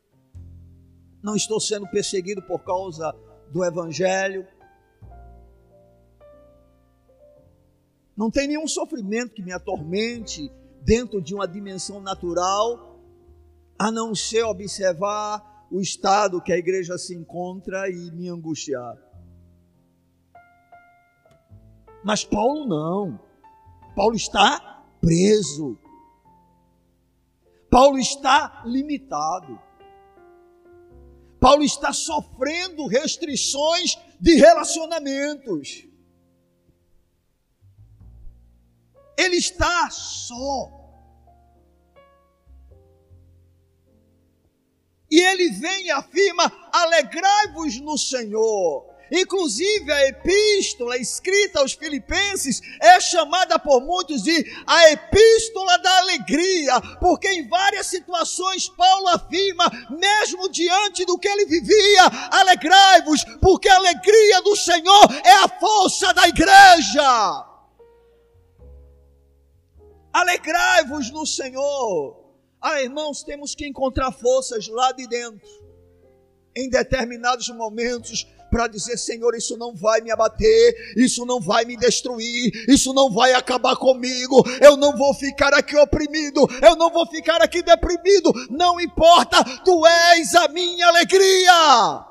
Não 1.21 1.35
estou 1.35 1.59
sendo 1.59 1.89
perseguido 1.89 2.41
por 2.43 2.63
causa 2.63 3.13
do 3.51 3.65
evangelho 3.65 4.47
Não 8.21 8.29
tem 8.29 8.47
nenhum 8.47 8.67
sofrimento 8.67 9.33
que 9.33 9.41
me 9.41 9.51
atormente 9.51 10.51
dentro 10.83 11.19
de 11.19 11.33
uma 11.33 11.47
dimensão 11.47 11.99
natural, 11.99 12.99
a 13.79 13.91
não 13.91 14.13
ser 14.13 14.43
observar 14.43 15.65
o 15.71 15.81
estado 15.81 16.39
que 16.39 16.53
a 16.53 16.57
igreja 16.57 16.99
se 16.99 17.15
encontra 17.15 17.89
e 17.89 18.11
me 18.11 18.29
angustiar. 18.29 18.95
Mas 22.03 22.23
Paulo 22.23 22.67
não. 22.67 23.19
Paulo 23.95 24.15
está 24.15 24.85
preso. 25.01 25.75
Paulo 27.71 27.97
está 27.97 28.61
limitado. 28.65 29.59
Paulo 31.39 31.63
está 31.63 31.91
sofrendo 31.91 32.85
restrições 32.85 33.97
de 34.19 34.35
relacionamentos. 34.35 35.89
ele 39.21 39.37
está 39.37 39.89
só. 39.89 40.79
E 45.09 45.19
ele 45.19 45.51
vem 45.51 45.85
e 45.85 45.91
afirma: 45.91 46.51
alegrai-vos 46.71 47.79
no 47.79 47.97
Senhor. 47.97 48.90
Inclusive, 49.11 49.91
a 49.91 50.07
epístola 50.07 50.97
escrita 50.97 51.59
aos 51.59 51.73
Filipenses 51.73 52.61
é 52.79 52.97
chamada 53.01 53.59
por 53.59 53.81
muitos 53.81 54.23
de 54.23 54.45
a 54.65 54.89
epístola 54.91 55.77
da 55.79 55.97
alegria, 55.97 56.79
porque 56.97 57.27
em 57.27 57.45
várias 57.49 57.87
situações 57.87 58.69
Paulo 58.69 59.09
afirma, 59.09 59.69
mesmo 59.89 60.49
diante 60.49 61.03
do 61.03 61.17
que 61.19 61.27
ele 61.27 61.45
vivia, 61.45 62.03
alegrai-vos, 62.31 63.25
porque 63.41 63.67
a 63.67 63.75
alegria 63.75 64.41
do 64.43 64.55
Senhor 64.55 65.05
é 65.25 65.33
a 65.43 65.49
força 65.59 66.13
da 66.13 66.29
igreja. 66.29 67.47
Alegrai-vos 70.13 71.11
no 71.11 71.25
Senhor. 71.25 72.21
Ah, 72.61 72.81
irmãos, 72.81 73.23
temos 73.23 73.55
que 73.55 73.67
encontrar 73.67 74.11
forças 74.13 74.67
lá 74.69 74.93
de 74.93 75.05
dentro, 75.07 75.49
em 76.55 76.69
determinados 76.69 77.49
momentos, 77.49 78.25
para 78.51 78.67
dizer: 78.67 78.97
Senhor, 78.97 79.33
isso 79.33 79.57
não 79.57 79.73
vai 79.73 80.01
me 80.01 80.11
abater, 80.11 80.93
isso 80.97 81.25
não 81.25 81.39
vai 81.39 81.63
me 81.63 81.77
destruir, 81.77 82.51
isso 82.67 82.93
não 82.93 83.09
vai 83.09 83.33
acabar 83.33 83.77
comigo, 83.77 84.43
eu 84.61 84.75
não 84.75 84.95
vou 84.95 85.13
ficar 85.13 85.53
aqui 85.53 85.75
oprimido, 85.77 86.45
eu 86.61 86.75
não 86.75 86.91
vou 86.91 87.07
ficar 87.07 87.41
aqui 87.41 87.63
deprimido, 87.63 88.31
não 88.49 88.79
importa, 88.79 89.43
tu 89.63 89.87
és 89.87 90.35
a 90.35 90.49
minha 90.49 90.87
alegria. 90.87 92.05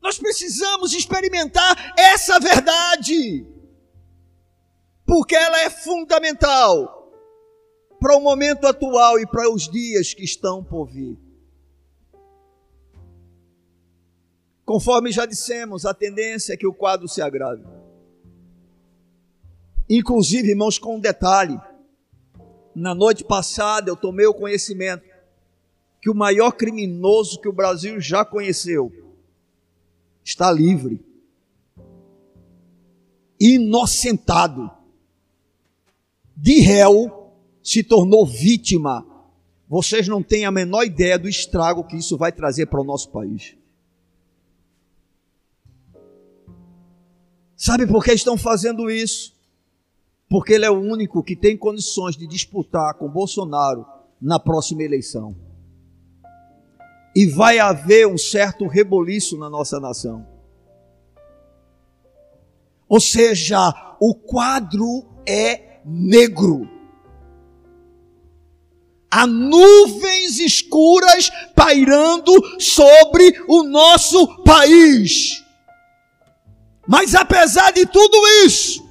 Nós 0.00 0.18
precisamos 0.18 0.94
experimentar 0.94 1.92
essa 1.98 2.40
verdade 2.40 3.46
porque 5.04 5.34
ela 5.34 5.60
é 5.60 5.70
fundamental 5.70 7.12
para 8.00 8.16
o 8.16 8.20
momento 8.20 8.66
atual 8.66 9.18
e 9.18 9.26
para 9.26 9.50
os 9.50 9.68
dias 9.68 10.14
que 10.14 10.24
estão 10.24 10.62
por 10.64 10.86
vir. 10.86 11.27
Conforme 14.68 15.10
já 15.10 15.24
dissemos, 15.24 15.86
a 15.86 15.94
tendência 15.94 16.52
é 16.52 16.56
que 16.58 16.66
o 16.66 16.74
quadro 16.74 17.08
se 17.08 17.22
agrave. 17.22 17.64
Inclusive, 19.88 20.50
irmãos, 20.50 20.78
com 20.78 20.96
um 20.96 21.00
detalhe: 21.00 21.58
na 22.74 22.94
noite 22.94 23.24
passada 23.24 23.88
eu 23.88 23.96
tomei 23.96 24.26
o 24.26 24.34
conhecimento 24.34 25.08
que 26.02 26.10
o 26.10 26.14
maior 26.14 26.52
criminoso 26.52 27.40
que 27.40 27.48
o 27.48 27.52
Brasil 27.52 27.98
já 27.98 28.26
conheceu 28.26 28.92
está 30.22 30.52
livre, 30.52 31.02
inocentado 33.40 34.70
de 36.36 36.60
réu 36.60 37.32
se 37.62 37.82
tornou 37.82 38.26
vítima. 38.26 39.02
Vocês 39.66 40.06
não 40.06 40.22
têm 40.22 40.44
a 40.44 40.50
menor 40.50 40.84
ideia 40.84 41.18
do 41.18 41.26
estrago 41.26 41.84
que 41.84 41.96
isso 41.96 42.18
vai 42.18 42.32
trazer 42.32 42.66
para 42.66 42.82
o 42.82 42.84
nosso 42.84 43.10
país. 43.10 43.56
Sabe 47.58 47.88
por 47.88 48.04
que 48.04 48.12
estão 48.12 48.38
fazendo 48.38 48.88
isso? 48.88 49.34
Porque 50.30 50.52
ele 50.52 50.64
é 50.64 50.70
o 50.70 50.78
único 50.78 51.24
que 51.24 51.34
tem 51.34 51.56
condições 51.56 52.16
de 52.16 52.24
disputar 52.24 52.94
com 52.94 53.08
Bolsonaro 53.08 53.84
na 54.22 54.38
próxima 54.38 54.84
eleição. 54.84 55.34
E 57.16 57.26
vai 57.26 57.58
haver 57.58 58.06
um 58.06 58.16
certo 58.16 58.68
reboliço 58.68 59.36
na 59.36 59.50
nossa 59.50 59.80
nação. 59.80 60.24
Ou 62.88 63.00
seja, 63.00 63.96
o 63.98 64.14
quadro 64.14 65.04
é 65.26 65.80
negro. 65.84 66.68
Há 69.10 69.26
nuvens 69.26 70.38
escuras 70.38 71.28
pairando 71.56 72.32
sobre 72.60 73.42
o 73.48 73.64
nosso 73.64 74.44
país. 74.44 75.42
Mas 76.88 77.14
apesar 77.14 77.70
de 77.70 77.84
tudo 77.84 78.16
isso, 78.46 78.82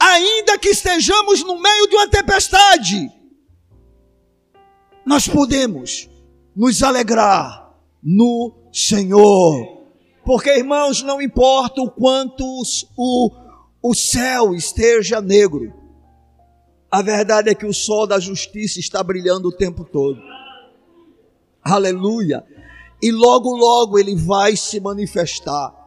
ainda 0.00 0.58
que 0.58 0.70
estejamos 0.70 1.44
no 1.44 1.60
meio 1.60 1.86
de 1.86 1.96
uma 1.96 2.08
tempestade, 2.08 3.12
nós 5.04 5.28
podemos 5.28 6.08
nos 6.56 6.82
alegrar 6.82 7.70
no 8.02 8.54
Senhor. 8.72 9.84
Porque, 10.24 10.48
irmãos, 10.56 11.02
não 11.02 11.20
importa 11.20 11.82
o 11.82 11.90
quanto 11.90 12.42
o, 12.96 13.30
o 13.82 13.94
céu 13.94 14.54
esteja 14.54 15.20
negro, 15.20 15.74
a 16.90 17.02
verdade 17.02 17.50
é 17.50 17.54
que 17.54 17.66
o 17.66 17.74
sol 17.74 18.06
da 18.06 18.18
justiça 18.18 18.80
está 18.80 19.02
brilhando 19.02 19.48
o 19.48 19.52
tempo 19.52 19.84
todo. 19.84 20.18
Aleluia. 21.62 22.42
E 23.02 23.12
logo, 23.12 23.54
logo 23.54 23.98
ele 23.98 24.16
vai 24.16 24.56
se 24.56 24.80
manifestar. 24.80 25.83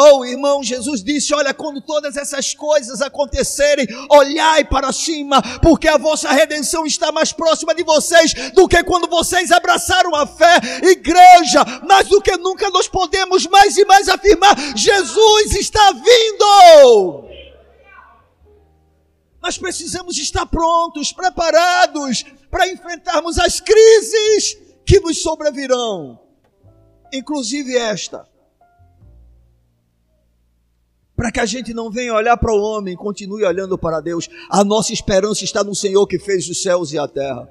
Oh, 0.00 0.24
irmão, 0.24 0.62
Jesus 0.62 1.02
disse: 1.02 1.34
Olha, 1.34 1.52
quando 1.52 1.80
todas 1.80 2.16
essas 2.16 2.54
coisas 2.54 3.02
acontecerem, 3.02 3.84
olhai 4.08 4.64
para 4.64 4.92
cima, 4.92 5.42
porque 5.60 5.88
a 5.88 5.98
vossa 5.98 6.30
redenção 6.30 6.86
está 6.86 7.10
mais 7.10 7.32
próxima 7.32 7.74
de 7.74 7.82
vocês 7.82 8.32
do 8.52 8.68
que 8.68 8.84
quando 8.84 9.08
vocês 9.08 9.50
abraçaram 9.50 10.14
a 10.14 10.24
fé. 10.24 10.60
Igreja, 10.84 11.64
mais 11.84 12.06
do 12.06 12.22
que 12.22 12.36
nunca 12.36 12.70
nós 12.70 12.86
podemos 12.86 13.44
mais 13.48 13.76
e 13.76 13.84
mais 13.86 14.08
afirmar: 14.08 14.54
Jesus 14.76 15.56
está 15.56 15.90
vindo. 15.90 17.24
Nós 19.42 19.58
precisamos 19.58 20.16
estar 20.16 20.46
prontos, 20.46 21.12
preparados 21.12 22.24
para 22.48 22.68
enfrentarmos 22.68 23.36
as 23.36 23.58
crises 23.58 24.56
que 24.86 25.00
nos 25.00 25.20
sobrevirão, 25.22 26.20
inclusive 27.12 27.76
esta. 27.76 28.37
Para 31.18 31.32
que 31.32 31.40
a 31.40 31.46
gente 31.46 31.74
não 31.74 31.90
venha 31.90 32.14
olhar 32.14 32.36
para 32.36 32.54
o 32.54 32.60
homem, 32.62 32.94
continue 32.94 33.44
olhando 33.44 33.76
para 33.76 34.00
Deus. 34.00 34.30
A 34.48 34.62
nossa 34.62 34.92
esperança 34.92 35.42
está 35.42 35.64
no 35.64 35.74
Senhor 35.74 36.06
que 36.06 36.16
fez 36.16 36.48
os 36.48 36.62
céus 36.62 36.92
e 36.92 36.98
a 36.98 37.08
terra. 37.08 37.48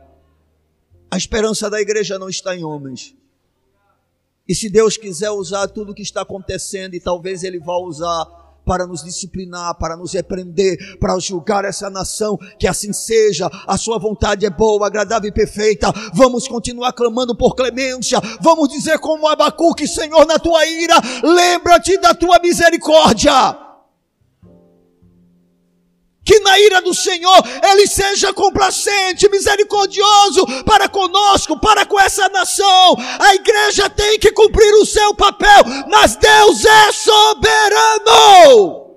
A 1.11 1.17
esperança 1.17 1.69
da 1.69 1.81
igreja 1.81 2.17
não 2.17 2.29
está 2.29 2.55
em 2.55 2.63
homens. 2.63 3.13
E 4.47 4.55
se 4.55 4.69
Deus 4.69 4.95
quiser 4.95 5.31
usar 5.31 5.67
tudo 5.67 5.91
o 5.91 5.93
que 5.93 6.01
está 6.01 6.21
acontecendo, 6.21 6.93
e 6.93 6.99
talvez 7.01 7.43
Ele 7.43 7.59
vá 7.59 7.75
usar 7.75 8.46
para 8.67 8.85
nos 8.85 9.01
disciplinar, 9.01 9.75
para 9.75 9.95
nos 9.95 10.11
repreender, 10.13 10.99
para 10.99 11.17
julgar 11.17 11.63
essa 11.63 11.89
nação, 11.89 12.37
que 12.59 12.67
assim 12.67 12.91
seja, 12.91 13.49
a 13.65 13.77
sua 13.77 13.97
vontade 13.97 14.45
é 14.45 14.49
boa, 14.49 14.85
agradável 14.85 15.29
e 15.29 15.33
perfeita. 15.33 15.91
Vamos 16.13 16.49
continuar 16.49 16.91
clamando 16.91 17.35
por 17.35 17.55
clemência, 17.55 18.19
vamos 18.41 18.67
dizer 18.67 18.99
como 18.99 19.27
Abacuque, 19.27 19.87
Senhor, 19.87 20.25
na 20.27 20.37
tua 20.37 20.65
ira, 20.65 20.95
lembra-te 21.23 21.97
da 21.97 22.13
tua 22.13 22.39
misericórdia 22.39 23.66
que 26.27 26.41
na 26.41 26.59
ira 26.59 26.81
do 26.81 26.93
Senhor 26.93 27.41
ele 27.63 27.87
seja 27.87 28.33
complacente, 28.33 29.29
misericordioso 29.29 30.45
para 30.65 30.89
conosco, 30.89 31.57
para 31.57 31.85
com 31.85 31.97
essa 31.97 32.27
nação. 32.27 32.97
A 33.17 33.33
igreja 33.33 33.89
tem 33.89 34.19
que 34.19 34.33
cumprir 34.33 34.73
o 34.73 34.85
seu 34.85 35.15
papel, 35.15 35.63
mas 35.89 36.17
Deus 36.17 36.65
é 36.65 36.91
soberano. 36.91 38.87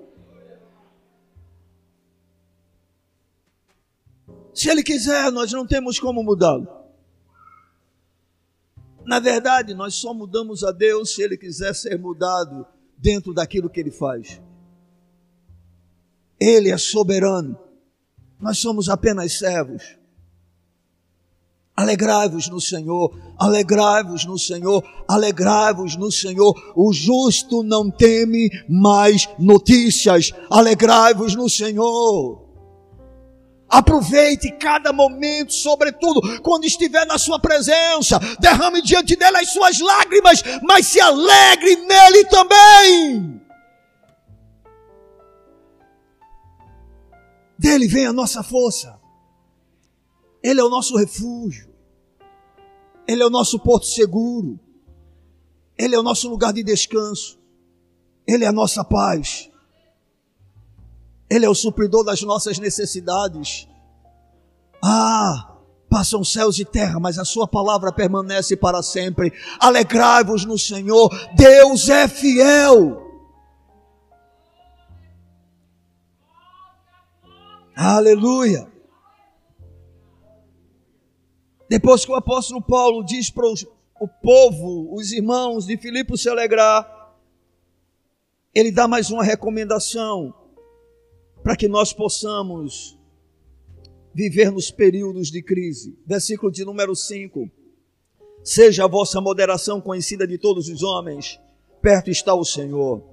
Se 4.53 4.69
ele 4.69 4.83
quiser, 4.83 5.31
nós 5.31 5.53
não 5.53 5.65
temos 5.65 5.97
como 5.97 6.21
mudá-lo. 6.21 6.67
Na 9.05 9.21
verdade, 9.21 9.73
nós 9.73 9.95
só 9.95 10.13
mudamos 10.13 10.65
a 10.65 10.71
Deus 10.73 11.15
se 11.15 11.23
ele 11.23 11.37
quiser 11.37 11.73
ser 11.73 11.97
mudado 11.97 12.67
dentro 12.97 13.33
daquilo 13.33 13.69
que 13.69 13.79
ele 13.79 13.89
faz. 13.89 14.41
Ele 16.41 16.71
é 16.71 16.77
soberano. 16.77 17.55
Nós 18.39 18.57
somos 18.57 18.89
apenas 18.89 19.37
servos. 19.37 19.83
Alegrai-vos 21.77 22.49
no 22.49 22.59
Senhor, 22.59 23.15
alegrai-vos 23.37 24.25
no 24.25 24.37
Senhor, 24.37 24.83
alegrai-vos 25.07 25.95
no 25.95 26.11
Senhor. 26.11 26.53
O 26.75 26.91
justo 26.91 27.61
não 27.61 27.91
teme 27.91 28.49
mais 28.67 29.29
notícias. 29.37 30.31
Alegrai-vos 30.49 31.35
no 31.35 31.47
Senhor. 31.47 32.49
Aproveite 33.69 34.51
cada 34.59 34.91
momento, 34.91 35.53
sobretudo 35.53 36.41
quando 36.41 36.65
estiver 36.65 37.05
na 37.05 37.19
sua 37.19 37.39
presença. 37.39 38.19
Derrame 38.39 38.81
diante 38.81 39.15
dele 39.15 39.37
as 39.37 39.49
suas 39.53 39.79
lágrimas, 39.79 40.43
mas 40.63 40.87
se 40.87 40.99
alegre 40.99 41.75
nele 41.75 42.25
também. 42.25 43.41
Dele 47.61 47.87
vem 47.87 48.07
a 48.07 48.11
nossa 48.11 48.41
força. 48.41 48.99
Ele 50.41 50.59
é 50.59 50.63
o 50.63 50.69
nosso 50.69 50.97
refúgio. 50.97 51.69
Ele 53.07 53.21
é 53.21 53.25
o 53.25 53.29
nosso 53.29 53.59
porto 53.59 53.85
seguro. 53.85 54.59
Ele 55.77 55.93
é 55.93 55.99
o 55.99 56.01
nosso 56.01 56.27
lugar 56.27 56.53
de 56.53 56.63
descanso. 56.63 57.39
Ele 58.25 58.45
é 58.45 58.47
a 58.47 58.51
nossa 58.51 58.83
paz. 58.83 59.47
Ele 61.29 61.45
é 61.45 61.49
o 61.49 61.53
supridor 61.53 62.03
das 62.03 62.23
nossas 62.23 62.57
necessidades. 62.57 63.67
Ah, 64.83 65.55
passam 65.87 66.23
céus 66.23 66.57
e 66.57 66.65
terra, 66.65 66.99
mas 66.99 67.19
a 67.19 67.25
sua 67.25 67.47
palavra 67.47 67.93
permanece 67.93 68.57
para 68.57 68.81
sempre. 68.81 69.31
Alegrai-vos 69.59 70.45
no 70.45 70.57
Senhor. 70.57 71.11
Deus 71.35 71.89
é 71.89 72.07
fiel. 72.07 73.10
Aleluia. 77.83 78.71
Depois 81.67 82.05
que 82.05 82.11
o 82.11 82.15
apóstolo 82.15 82.61
Paulo 82.61 83.03
diz 83.03 83.31
para 83.31 83.47
o 83.99 84.07
povo, 84.07 84.93
os 84.93 85.11
irmãos 85.11 85.65
de 85.65 85.75
Filipe 85.77 86.15
se 86.15 86.29
alegrar, 86.29 87.17
ele 88.53 88.71
dá 88.71 88.87
mais 88.87 89.09
uma 89.09 89.23
recomendação 89.23 90.31
para 91.43 91.55
que 91.55 91.67
nós 91.67 91.91
possamos 91.91 92.99
viver 94.13 94.51
nos 94.51 94.69
períodos 94.69 95.31
de 95.31 95.41
crise. 95.41 95.97
Versículo 96.05 96.51
de 96.51 96.63
número 96.63 96.95
5. 96.95 97.49
Seja 98.43 98.83
a 98.83 98.87
vossa 98.87 99.19
moderação 99.19 99.81
conhecida 99.81 100.27
de 100.27 100.37
todos 100.37 100.69
os 100.69 100.83
homens, 100.83 101.39
perto 101.81 102.11
está 102.11 102.35
o 102.35 102.45
Senhor. 102.45 103.03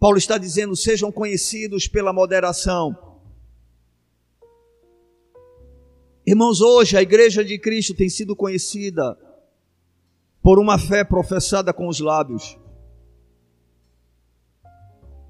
Paulo 0.00 0.18
está 0.18 0.38
dizendo: 0.38 0.74
sejam 0.74 1.12
conhecidos 1.12 1.86
pela 1.86 2.12
moderação. 2.12 3.11
Irmãos, 6.32 6.62
hoje 6.62 6.96
a 6.96 7.02
igreja 7.02 7.44
de 7.44 7.58
Cristo 7.58 7.92
tem 7.92 8.08
sido 8.08 8.34
conhecida 8.34 9.18
por 10.42 10.58
uma 10.58 10.78
fé 10.78 11.04
professada 11.04 11.74
com 11.74 11.86
os 11.86 12.00
lábios, 12.00 12.58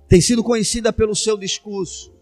tem 0.09 0.21
sido 0.21 0.45
conhecida 0.45 0.93
pelo 0.93 1.17
seu 1.17 1.37
discurso, 1.37 2.15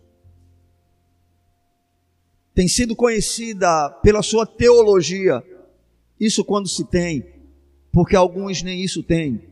tem 2.55 2.67
sido 2.69 2.97
conhecida 2.97 3.91
pela 4.03 4.23
sua 4.23 4.47
teologia. 4.47 5.45
Isso 6.19 6.43
quando 6.43 6.67
se 6.67 6.83
tem, 6.87 7.23
porque 7.93 8.17
alguns 8.17 8.63
nem 8.63 8.83
isso 8.83 9.03
têm. 9.03 9.47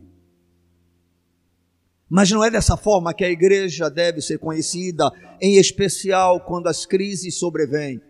Mas 2.09 2.31
não 2.31 2.43
é 2.43 2.51
dessa 2.51 2.79
forma 2.79 3.13
que 3.13 3.27
a 3.27 3.31
igreja 3.31 3.91
deve 3.91 4.23
ser 4.23 4.39
conhecida, 4.39 5.13
em 5.39 5.59
especial 5.59 6.41
quando 6.41 6.67
as 6.67 6.87
crises 6.87 7.39
sobrevêm 7.39 8.08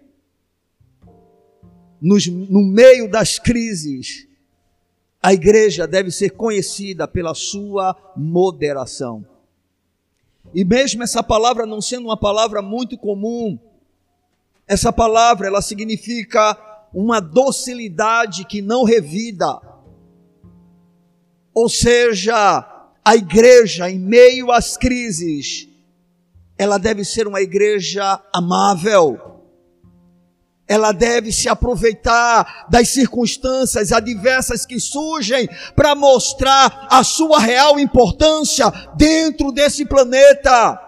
nos, 2.01 2.27
no 2.27 2.63
meio 2.63 3.11
das 3.11 3.39
crises, 3.39 4.27
a 5.23 5.33
igreja 5.33 5.87
deve 5.87 6.11
ser 6.11 6.31
conhecida 6.31 7.09
pela 7.09 7.35
sua 7.35 7.97
moderação. 8.17 9.25
E 10.55 10.65
mesmo 10.65 11.03
essa 11.03 11.23
palavra 11.23 11.67
não 11.67 11.81
sendo 11.81 12.07
uma 12.07 12.17
palavra 12.17 12.63
muito 12.63 12.97
comum, 12.97 13.59
essa 14.67 14.93
palavra 14.93 15.47
ela 15.47 15.61
significa 15.61 16.57
uma 16.93 17.21
docilidade 17.21 18.45
que 18.45 18.63
não 18.63 18.85
revida. 18.85 19.61
Ou 21.53 21.69
seja, 21.69 22.67
a 23.05 23.17
igreja 23.17 23.91
em 23.91 23.99
meio 23.99 24.53
às 24.53 24.77
crises, 24.77 25.69
ela 26.57 26.79
deve 26.79 27.05
ser 27.05 27.27
uma 27.27 27.41
igreja 27.41 28.23
amável 28.33 29.38
ela 30.69 30.93
deve 30.93 31.33
se 31.33 31.49
aproveitar 31.49 32.67
das 32.69 32.91
circunstâncias 32.91 33.91
adversas 33.91 34.67
que 34.67 34.79
surgem 34.79 35.49
para 35.75 35.95
mostrar 35.95 36.87
a 36.91 37.03
sua 37.03 37.41
real 37.41 37.81
importância 37.81 38.71
dentro 38.95 39.51
desse 39.51 39.87
planeta. 39.87 40.79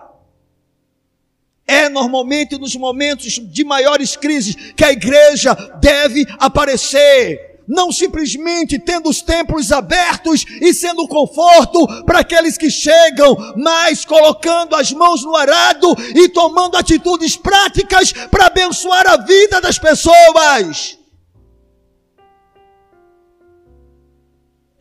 É 1.66 1.88
normalmente 1.88 2.58
nos 2.58 2.76
momentos 2.76 3.32
de 3.32 3.64
maiores 3.64 4.16
crises 4.16 4.54
que 4.76 4.84
a 4.84 4.92
igreja 4.92 5.54
deve 5.80 6.26
aparecer 6.38 7.49
não 7.70 7.92
simplesmente 7.92 8.80
tendo 8.80 9.08
os 9.08 9.22
templos 9.22 9.70
abertos 9.70 10.44
e 10.60 10.74
sendo 10.74 11.06
conforto 11.06 11.86
para 12.04 12.18
aqueles 12.18 12.58
que 12.58 12.68
chegam, 12.68 13.36
mas 13.56 14.04
colocando 14.04 14.74
as 14.74 14.90
mãos 14.92 15.22
no 15.22 15.36
arado 15.36 15.94
e 16.16 16.28
tomando 16.28 16.76
atitudes 16.76 17.36
práticas 17.36 18.12
para 18.12 18.46
abençoar 18.46 19.06
a 19.06 19.16
vida 19.16 19.60
das 19.60 19.78
pessoas. 19.78 20.98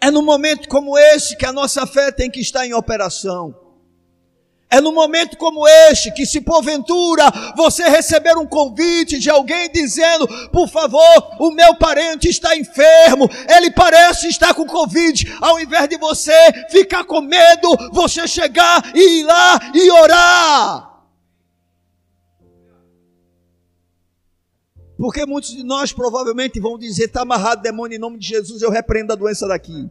É 0.02 0.10
no 0.10 0.24
momento 0.24 0.68
como 0.68 0.98
esse 0.98 1.38
que 1.38 1.46
a 1.46 1.54
nossa 1.54 1.86
fé 1.86 2.12
tem 2.12 2.32
que 2.32 2.40
estar 2.40 2.66
em 2.66 2.74
operação. 2.74 3.69
É 4.72 4.80
no 4.80 4.92
momento 4.92 5.36
como 5.36 5.68
este 5.68 6.12
que, 6.12 6.28
se 6.28 6.42
porventura 6.42 7.24
você 7.56 7.90
receber 7.90 8.38
um 8.38 8.46
convite 8.46 9.18
de 9.18 9.28
alguém 9.28 9.68
dizendo, 9.72 10.28
por 10.50 10.70
favor, 10.70 11.02
o 11.40 11.50
meu 11.50 11.76
parente 11.76 12.30
está 12.30 12.56
enfermo, 12.56 13.28
ele 13.50 13.72
parece 13.72 14.28
estar 14.28 14.54
com 14.54 14.68
Covid, 14.68 15.38
ao 15.42 15.60
invés 15.60 15.90
de 15.90 15.98
você 15.98 16.32
ficar 16.70 17.04
com 17.04 17.20
medo, 17.20 17.76
você 17.92 18.28
chegar 18.28 18.92
e 18.94 19.22
ir 19.22 19.24
lá 19.24 19.60
e 19.74 19.90
orar. 19.90 20.90
Porque 25.00 25.26
muitos 25.26 25.52
de 25.52 25.64
nós 25.64 25.94
provavelmente 25.94 26.60
vão 26.60 26.78
dizer: 26.78 27.06
está 27.06 27.22
amarrado 27.22 27.62
demônio 27.62 27.96
em 27.96 28.00
nome 28.00 28.20
de 28.20 28.28
Jesus, 28.28 28.62
eu 28.62 28.70
repreendo 28.70 29.14
a 29.14 29.16
doença 29.16 29.48
daqui. 29.48 29.90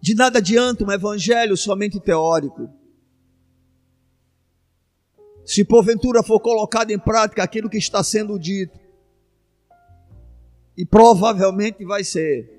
De 0.00 0.14
nada 0.14 0.38
adianta 0.38 0.84
um 0.84 0.90
evangelho 0.90 1.56
somente 1.56 2.00
teórico. 2.00 2.68
Se 5.44 5.64
porventura 5.64 6.22
for 6.22 6.40
colocado 6.40 6.90
em 6.90 6.98
prática 6.98 7.42
aquilo 7.42 7.68
que 7.68 7.78
está 7.78 8.02
sendo 8.02 8.38
dito, 8.38 8.78
e 10.76 10.86
provavelmente 10.86 11.84
vai 11.84 12.02
ser, 12.02 12.58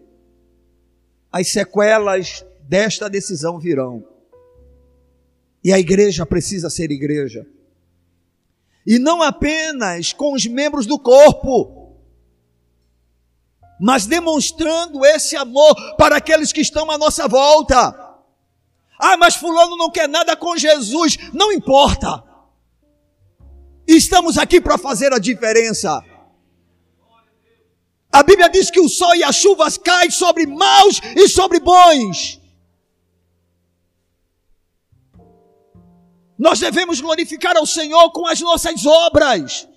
as 1.31 1.51
sequelas 1.51 2.45
desta 2.61 3.09
decisão 3.09 3.57
virão. 3.57 4.05
E 5.63 5.73
a 5.73 5.79
igreja 5.79 6.25
precisa 6.25 6.69
ser 6.69 6.91
igreja. 6.91 7.47
E 8.85 8.99
não 8.99 9.21
apenas 9.21 10.13
com 10.13 10.33
os 10.33 10.45
membros 10.45 10.85
do 10.85 10.99
corpo, 10.99 11.80
mas 13.82 14.05
demonstrando 14.05 15.03
esse 15.03 15.36
amor 15.36 15.73
para 15.97 16.17
aqueles 16.17 16.53
que 16.53 16.61
estão 16.61 16.91
à 16.91 16.99
nossa 16.99 17.27
volta. 17.27 17.77
Ah, 18.99 19.17
mas 19.17 19.36
Fulano 19.36 19.75
não 19.75 19.89
quer 19.89 20.07
nada 20.07 20.36
com 20.38 20.55
Jesus. 20.55 21.17
Não 21.34 21.51
importa. 21.51 22.23
Estamos 23.88 24.38
aqui 24.38 24.61
para 24.61 24.77
fazer 24.77 25.11
a 25.11 25.17
diferença. 25.17 26.05
A 28.13 28.21
Bíblia 28.21 28.49
diz 28.49 28.69
que 28.69 28.79
o 28.79 28.88
sol 28.88 29.15
e 29.15 29.23
as 29.23 29.36
chuvas 29.36 29.79
caem 29.79 30.11
sobre 30.11 30.45
maus 30.45 31.01
e 31.15 31.27
sobre 31.27 31.59
bons. 31.59 32.39
Nós 36.38 36.59
devemos 36.59 37.01
glorificar 37.01 37.57
ao 37.57 37.65
Senhor 37.65 38.11
com 38.11 38.27
as 38.27 38.39
nossas 38.41 38.86
obras. 38.86 39.67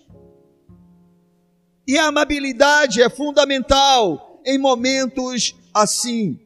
E 1.87 1.99
a 1.99 2.07
amabilidade 2.07 3.03
é 3.03 3.11
fundamental 3.11 4.41
em 4.45 4.59
momentos 4.59 5.55
assim. 5.72 6.39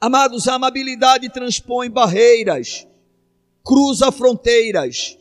Amados, 0.00 0.48
a 0.48 0.54
amabilidade 0.54 1.28
transpõe 1.28 1.88
barreiras, 1.88 2.86
cruza 3.64 4.10
fronteiras, 4.10 5.16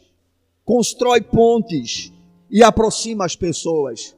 constrói 0.65 1.21
pontes 1.21 2.11
e 2.49 2.63
aproxima 2.63 3.25
as 3.25 3.35
pessoas. 3.35 4.15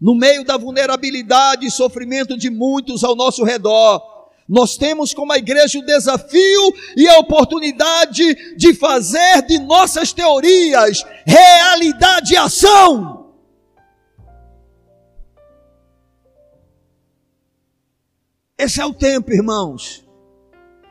No 0.00 0.14
meio 0.14 0.44
da 0.44 0.56
vulnerabilidade 0.56 1.64
e 1.64 1.70
sofrimento 1.70 2.36
de 2.36 2.50
muitos 2.50 3.04
ao 3.04 3.14
nosso 3.14 3.44
redor, 3.44 4.02
nós 4.52 4.76
temos 4.76 5.14
como 5.14 5.32
a 5.32 5.38
igreja 5.38 5.78
o 5.78 5.86
desafio 5.86 6.74
e 6.94 7.08
a 7.08 7.18
oportunidade 7.18 8.54
de 8.54 8.74
fazer 8.74 9.40
de 9.46 9.58
nossas 9.58 10.12
teorias 10.12 11.02
realidade 11.24 12.34
e 12.34 12.36
ação. 12.36 13.32
Esse 18.58 18.78
é 18.78 18.84
o 18.84 18.92
tempo, 18.92 19.32
irmãos, 19.32 20.06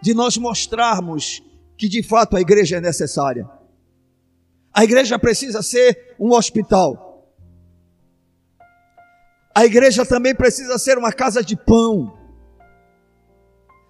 de 0.01 0.15
nós 0.15 0.37
mostrarmos 0.37 1.43
que 1.77 1.87
de 1.87 2.01
fato 2.01 2.35
a 2.35 2.41
igreja 2.41 2.77
é 2.77 2.81
necessária. 2.81 3.47
A 4.73 4.83
igreja 4.83 5.19
precisa 5.19 5.61
ser 5.61 6.15
um 6.19 6.31
hospital. 6.31 7.31
A 9.53 9.65
igreja 9.65 10.03
também 10.03 10.33
precisa 10.33 10.79
ser 10.79 10.97
uma 10.97 11.13
casa 11.13 11.43
de 11.43 11.55
pão 11.55 12.20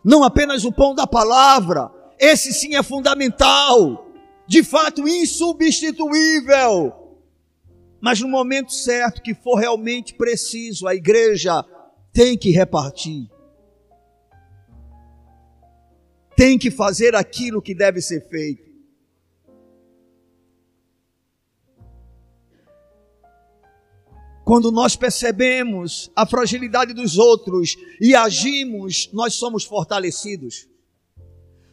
não 0.03 0.23
apenas 0.23 0.65
o 0.65 0.71
pão 0.71 0.95
da 0.95 1.05
palavra, 1.05 1.91
esse 2.19 2.53
sim 2.53 2.75
é 2.75 2.83
fundamental, 2.83 4.07
de 4.47 4.63
fato 4.63 5.07
insubstituível. 5.07 6.93
Mas 8.01 8.19
no 8.19 8.27
momento 8.27 8.73
certo 8.73 9.21
que 9.21 9.33
for 9.33 9.55
realmente 9.55 10.15
preciso, 10.15 10.87
a 10.87 10.95
igreja 10.95 11.63
tem 12.11 12.37
que 12.37 12.49
repartir. 12.49 13.29
Tem 16.35 16.57
que 16.57 16.71
fazer 16.71 17.15
aquilo 17.15 17.61
que 17.61 17.75
deve 17.75 18.01
ser 18.01 18.27
feito. 18.27 18.70
Quando 24.51 24.69
nós 24.69 24.97
percebemos 24.97 26.11
a 26.13 26.25
fragilidade 26.25 26.93
dos 26.93 27.17
outros 27.17 27.77
e 28.01 28.13
agimos, 28.13 29.09
nós 29.13 29.35
somos 29.35 29.63
fortalecidos. 29.63 30.67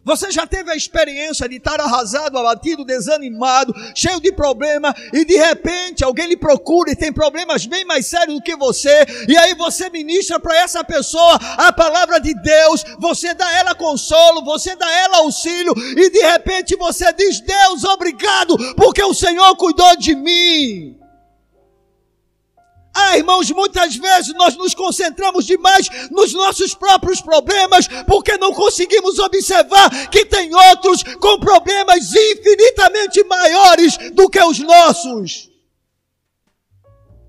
Você 0.05 0.31
já 0.31 0.47
teve 0.47 0.71
a 0.71 0.77
experiência 0.77 1.49
de 1.49 1.57
estar 1.57 1.81
arrasado, 1.81 2.39
abatido, 2.39 2.85
desanimado, 2.85 3.75
cheio 3.97 4.21
de 4.21 4.31
problema 4.31 4.95
e 5.13 5.25
de 5.25 5.37
repente 5.37 6.05
alguém 6.05 6.29
lhe 6.29 6.37
procura 6.37 6.93
e 6.93 6.95
tem 6.95 7.13
problemas 7.13 7.67
bem 7.67 7.85
mais 7.85 8.07
sérios 8.07 8.37
do 8.37 8.43
que 8.45 8.55
você 8.55 9.05
e 9.29 9.37
aí 9.37 9.57
você 9.57 9.91
ministra 9.91 10.39
para 10.39 10.57
essa 10.59 10.85
pessoa 10.85 11.35
a 11.57 11.73
palavra 11.73 12.21
de 12.21 12.33
Deus, 12.33 12.85
você 13.01 13.35
dá 13.35 13.59
ela 13.59 13.75
consolo, 13.75 14.45
você 14.45 14.77
dá 14.77 14.89
ela 14.89 15.17
auxílio 15.17 15.75
e 15.97 16.11
de 16.11 16.21
repente 16.21 16.77
você 16.77 17.13
diz: 17.13 17.41
Deus, 17.41 17.83
obrigado 17.83 18.57
porque 18.77 19.03
o 19.03 19.13
Senhor 19.13 19.57
cuidou 19.57 19.97
de 19.97 20.15
mim. 20.15 21.08
Ah, 23.01 23.17
irmãos, 23.17 23.49
muitas 23.53 23.95
vezes 23.95 24.35
nós 24.35 24.57
nos 24.57 24.75
concentramos 24.75 25.47
demais 25.47 25.89
nos 26.11 26.33
nossos 26.33 26.75
próprios 26.75 27.21
problemas, 27.21 27.87
porque 28.09 28.37
não 28.37 28.53
conseguimos 28.53 29.21
observar 29.21 30.11
que 30.11 30.27
tem 30.27 30.53
outros 30.53 31.05
com 31.05 31.39
problemas 31.39 32.13
infinitamente 32.13 33.23
maiores 33.23 33.97
do 34.15 34.29
que 34.29 34.43
os 34.43 34.59
nossos. 34.59 35.49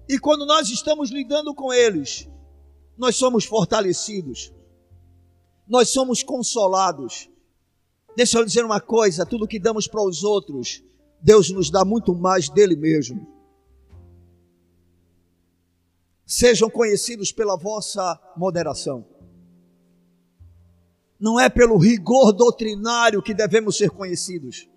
E 0.09 0.17
quando 0.17 0.43
nós 0.43 0.69
estamos 0.69 1.11
lidando 1.11 1.53
com 1.53 1.71
eles, 1.71 2.27
nós 2.97 3.15
somos 3.15 3.45
fortalecidos, 3.45 4.51
nós 5.67 5.89
somos 5.89 6.23
consolados. 6.23 7.29
Deixa 8.17 8.39
eu 8.39 8.45
dizer 8.45 8.65
uma 8.65 8.81
coisa: 8.81 9.23
tudo 9.23 9.47
que 9.47 9.59
damos 9.59 9.87
para 9.87 10.03
os 10.03 10.23
outros, 10.23 10.83
Deus 11.21 11.51
nos 11.51 11.69
dá 11.69 11.85
muito 11.85 12.15
mais 12.15 12.49
dele 12.49 12.75
mesmo 12.75 13.38
sejam 16.29 16.69
conhecidos 16.69 17.31
pela 17.31 17.57
vossa 17.57 18.19
moderação. 18.37 19.03
Não 21.19 21.39
é 21.39 21.49
pelo 21.49 21.75
rigor 21.75 22.31
doutrinário 22.31 23.21
que 23.23 23.33
devemos 23.33 23.75
ser 23.75 23.89
conhecidos. 23.89 24.69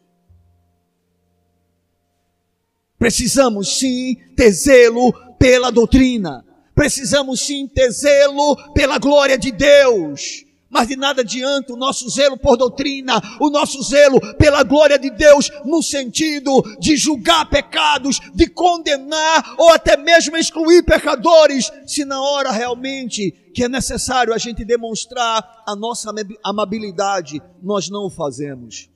Precisamos 2.99 3.79
sim 3.79 4.17
ter 4.35 4.51
zelo 4.51 5.13
pela 5.39 5.71
doutrina. 5.71 6.43
Precisamos 6.75 7.43
sim 7.43 7.69
ter 7.69 7.91
zelo 7.91 8.57
pela 8.73 8.99
glória 8.99 9.37
de 9.37 9.53
Deus 9.53 10.47
mas 10.73 10.89
de 10.89 10.97
nada 10.97 11.21
adianta 11.21 11.75
o 11.75 11.77
nosso 11.77 12.09
zelo 12.09 12.39
por 12.39 12.57
doutrina, 12.57 13.21
o 13.39 13.51
nosso 13.51 13.83
zelo 13.83 14.19
pela 14.37 14.63
glória 14.63 14.99
de 14.99 15.11
Deus, 15.11 15.51
no 15.67 15.83
sentido 15.83 16.63
de 16.81 16.97
julgar 16.97 17.49
pecados, 17.51 18.19
de 18.35 18.47
condenar 18.47 19.55
ou 19.59 19.69
até 19.69 19.99
mesmo 19.99 20.35
excluir 20.35 20.83
pecadores, 20.83 21.71
se 21.87 22.07
na 22.07 22.23
hora 22.23 22.51
realmente 22.51 23.31
que 23.55 23.65
é 23.65 23.69
necessário 23.69 24.33
a 24.33 24.39
gente 24.39 24.65
demonstrar 24.65 25.63
a 25.69 25.77
nossa 25.77 26.11
amabilidade, 26.43 27.43
nós 27.63 27.91
não 27.91 28.07
o 28.07 28.11
fazemos. 28.11 28.89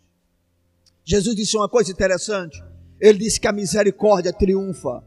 Jesus 1.04 1.36
disse 1.36 1.58
uma 1.58 1.68
coisa 1.68 1.92
interessante. 1.92 2.58
Ele 2.98 3.18
disse 3.18 3.38
que 3.38 3.46
a 3.46 3.52
misericórdia 3.52 4.32
triunfa 4.32 5.04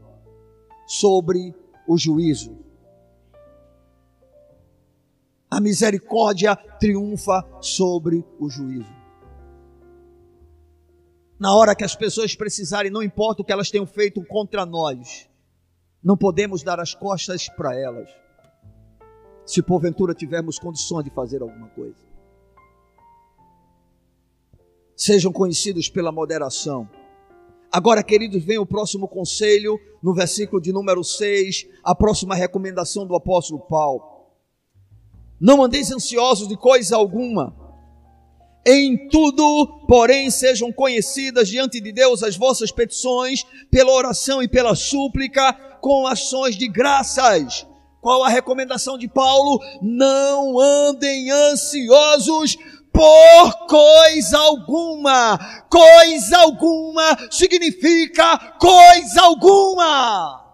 sobre 0.86 1.52
o 1.88 1.98
juízo. 1.98 2.69
A 5.50 5.60
misericórdia 5.60 6.54
triunfa 6.54 7.44
sobre 7.60 8.24
o 8.38 8.48
juízo. 8.48 9.00
Na 11.40 11.56
hora 11.56 11.74
que 11.74 11.82
as 11.82 11.96
pessoas 11.96 12.34
precisarem, 12.34 12.90
não 12.90 13.02
importa 13.02 13.42
o 13.42 13.44
que 13.44 13.52
elas 13.52 13.70
tenham 13.70 13.86
feito 13.86 14.22
contra 14.26 14.66
nós, 14.66 15.26
não 16.02 16.16
podemos 16.16 16.62
dar 16.62 16.78
as 16.78 16.94
costas 16.94 17.48
para 17.48 17.74
elas. 17.74 18.08
Se 19.44 19.62
porventura 19.62 20.14
tivermos 20.14 20.58
condições 20.58 21.04
de 21.04 21.10
fazer 21.10 21.42
alguma 21.42 21.68
coisa. 21.68 21.96
Sejam 24.94 25.32
conhecidos 25.32 25.88
pela 25.88 26.12
moderação. 26.12 26.88
Agora, 27.72 28.02
queridos, 28.02 28.44
vem 28.44 28.58
o 28.58 28.66
próximo 28.66 29.08
conselho, 29.08 29.80
no 30.02 30.12
versículo 30.12 30.60
de 30.60 30.72
número 30.72 31.02
6, 31.02 31.66
a 31.82 31.94
próxima 31.94 32.34
recomendação 32.34 33.06
do 33.06 33.16
apóstolo 33.16 33.60
Paulo. 33.60 34.19
Não 35.40 35.62
andeis 35.62 35.90
ansiosos 35.90 36.46
de 36.46 36.56
coisa 36.56 36.96
alguma. 36.96 37.56
Em 38.66 39.08
tudo, 39.08 39.66
porém, 39.88 40.30
sejam 40.30 40.70
conhecidas 40.70 41.48
diante 41.48 41.80
de 41.80 41.92
Deus 41.92 42.22
as 42.22 42.36
vossas 42.36 42.70
petições, 42.70 43.44
pela 43.70 43.90
oração 43.90 44.42
e 44.42 44.48
pela 44.48 44.74
súplica, 44.74 45.52
com 45.80 46.06
ações 46.06 46.56
de 46.56 46.68
graças. 46.68 47.66
Qual 48.02 48.22
a 48.22 48.28
recomendação 48.28 48.98
de 48.98 49.08
Paulo? 49.08 49.60
Não 49.80 50.60
andem 50.60 51.30
ansiosos 51.30 52.56
por 52.92 53.66
coisa 53.66 54.38
alguma. 54.38 55.38
Coisa 55.70 56.38
alguma 56.38 57.30
significa 57.30 58.36
coisa 58.58 59.22
alguma. 59.22 60.44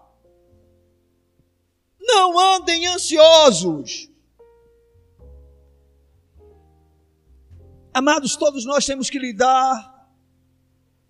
Não 1.99 2.39
andem 2.39 2.87
ansiosos. 2.87 4.06
Amados, 7.97 8.35
todos 8.35 8.63
nós 8.63 8.85
temos 8.85 9.09
que 9.09 9.17
lidar 9.17 10.07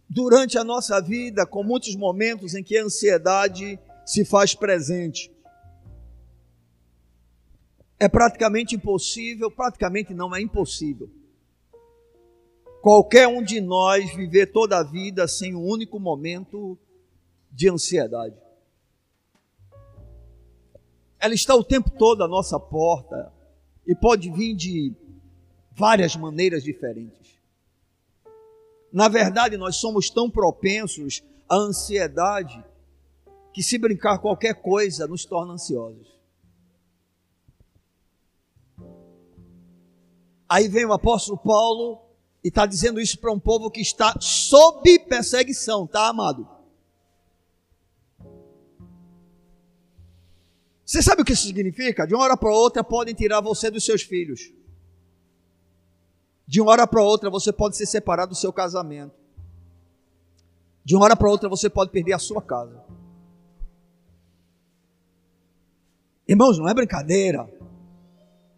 durante 0.09 0.57
a 0.57 0.63
nossa 0.63 1.01
vida 1.01 1.45
com 1.45 1.61
muitos 1.61 1.93
momentos 1.97 2.55
em 2.55 2.63
que 2.63 2.77
a 2.77 2.85
ansiedade 2.85 3.77
se 4.05 4.23
faz 4.23 4.55
presente. 4.55 5.29
É 7.99 8.07
praticamente 8.07 8.77
impossível, 8.77 9.51
praticamente 9.51 10.13
não 10.13 10.33
é 10.33 10.39
impossível. 10.39 11.09
Qualquer 12.81 13.27
um 13.27 13.43
de 13.43 13.59
nós 13.59 14.15
viver 14.15 14.53
toda 14.53 14.77
a 14.77 14.83
vida 14.83 15.27
sem 15.27 15.53
um 15.53 15.65
único 15.65 15.99
momento 15.99 16.77
de 17.51 17.69
ansiedade. 17.69 18.37
ela 21.19 21.33
está 21.33 21.53
o 21.53 21.65
tempo 21.65 21.89
todo 21.89 22.23
à 22.23 22.29
nossa 22.29 22.57
porta 22.57 23.29
e 23.85 23.93
pode 23.93 24.31
vir 24.31 24.55
de 24.55 24.95
várias 25.77 26.15
maneiras 26.15 26.63
diferentes. 26.63 27.37
Na 28.91 29.07
verdade, 29.07 29.57
nós 29.57 29.75
somos 29.75 30.09
tão 30.09 30.27
propensos 30.27 31.23
à 31.47 31.55
ansiedade 31.55 32.65
que 33.53 33.61
se 33.61 33.77
brincar 33.77 34.17
qualquer 34.17 34.55
coisa 34.55 35.07
nos 35.07 35.23
torna 35.23 35.53
ansiosos. 35.53 36.17
Aí 40.49 40.67
vem 40.67 40.85
o 40.85 40.93
apóstolo 40.93 41.37
Paulo 41.37 42.01
e 42.43 42.47
está 42.47 42.65
dizendo 42.65 42.99
isso 42.99 43.19
para 43.19 43.31
um 43.31 43.39
povo 43.39 43.69
que 43.69 43.81
está 43.81 44.15
sob 44.19 44.99
perseguição, 44.99 45.85
tá, 45.85 46.07
amado? 46.07 46.47
Você 50.83 51.03
sabe 51.03 51.21
o 51.21 51.25
que 51.25 51.33
isso 51.33 51.45
significa? 51.45 52.07
De 52.07 52.15
uma 52.15 52.23
hora 52.23 52.37
para 52.37 52.49
outra 52.49 52.83
podem 52.83 53.13
tirar 53.13 53.41
você 53.41 53.69
dos 53.69 53.85
seus 53.85 54.01
filhos. 54.01 54.56
De 56.47 56.61
uma 56.61 56.71
hora 56.71 56.87
para 56.87 57.03
outra 57.03 57.29
você 57.29 57.51
pode 57.51 57.75
ser 57.75 57.85
separado 57.85 58.29
do 58.29 58.37
seu 58.37 58.53
casamento. 58.53 59.13
De 60.83 60.95
uma 60.95 61.03
hora 61.03 61.15
para 61.15 61.29
outra 61.29 61.49
você 61.49 61.69
pode 61.69 61.91
perder 61.91 62.13
a 62.13 62.19
sua 62.19 62.41
casa. 62.41 62.81
Irmãos, 66.25 66.57
não 66.57 66.69
é 66.69 66.73
brincadeira. 66.73 67.49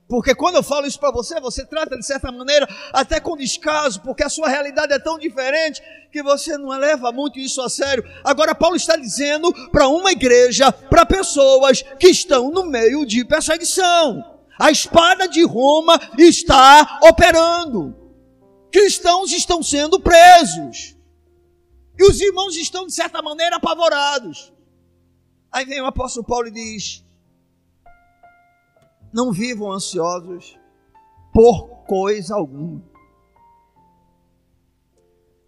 Porque 0.07 0.33
quando 0.33 0.55
eu 0.55 0.63
falo 0.63 0.87
isso 0.87 0.99
para 0.99 1.11
você, 1.11 1.39
você 1.39 1.63
trata 1.63 1.95
de 1.95 2.03
certa 2.03 2.31
maneira 2.31 2.67
até 2.91 3.19
com 3.19 3.37
descaso, 3.37 4.01
porque 4.01 4.23
a 4.23 4.29
sua 4.29 4.49
realidade 4.49 4.91
é 4.91 4.97
tão 4.97 5.19
diferente 5.19 5.83
que 6.11 6.23
você 6.23 6.57
não 6.57 6.69
leva 6.69 7.11
muito 7.11 7.37
isso 7.37 7.61
a 7.61 7.69
sério. 7.69 8.03
Agora, 8.23 8.55
Paulo 8.55 8.75
está 8.75 8.95
dizendo 8.95 9.53
para 9.69 9.87
uma 9.87 10.11
igreja, 10.11 10.71
para 10.71 11.05
pessoas 11.05 11.83
que 11.99 12.07
estão 12.07 12.49
no 12.49 12.65
meio 12.65 13.05
de 13.05 13.23
perseguição. 13.23 14.38
A 14.59 14.69
espada 14.69 15.27
de 15.27 15.45
Roma 15.45 15.97
está 16.17 16.99
operando. 17.01 17.95
Cristãos 18.69 19.31
estão 19.31 19.63
sendo 19.63 20.01
presos. 20.01 20.97
E 21.97 22.03
os 22.03 22.19
irmãos 22.19 22.57
estão, 22.57 22.85
de 22.85 22.93
certa 22.93 23.21
maneira, 23.21 23.55
apavorados. 23.55 24.53
Aí 25.49 25.65
vem 25.65 25.81
o 25.81 25.85
apóstolo 25.85 26.25
Paulo 26.25 26.47
e 26.47 26.51
diz: 26.51 27.03
não 29.13 29.31
vivam 29.31 29.71
ansiosos 29.71 30.59
por 31.33 31.85
coisa 31.85 32.35
alguma. 32.35 32.83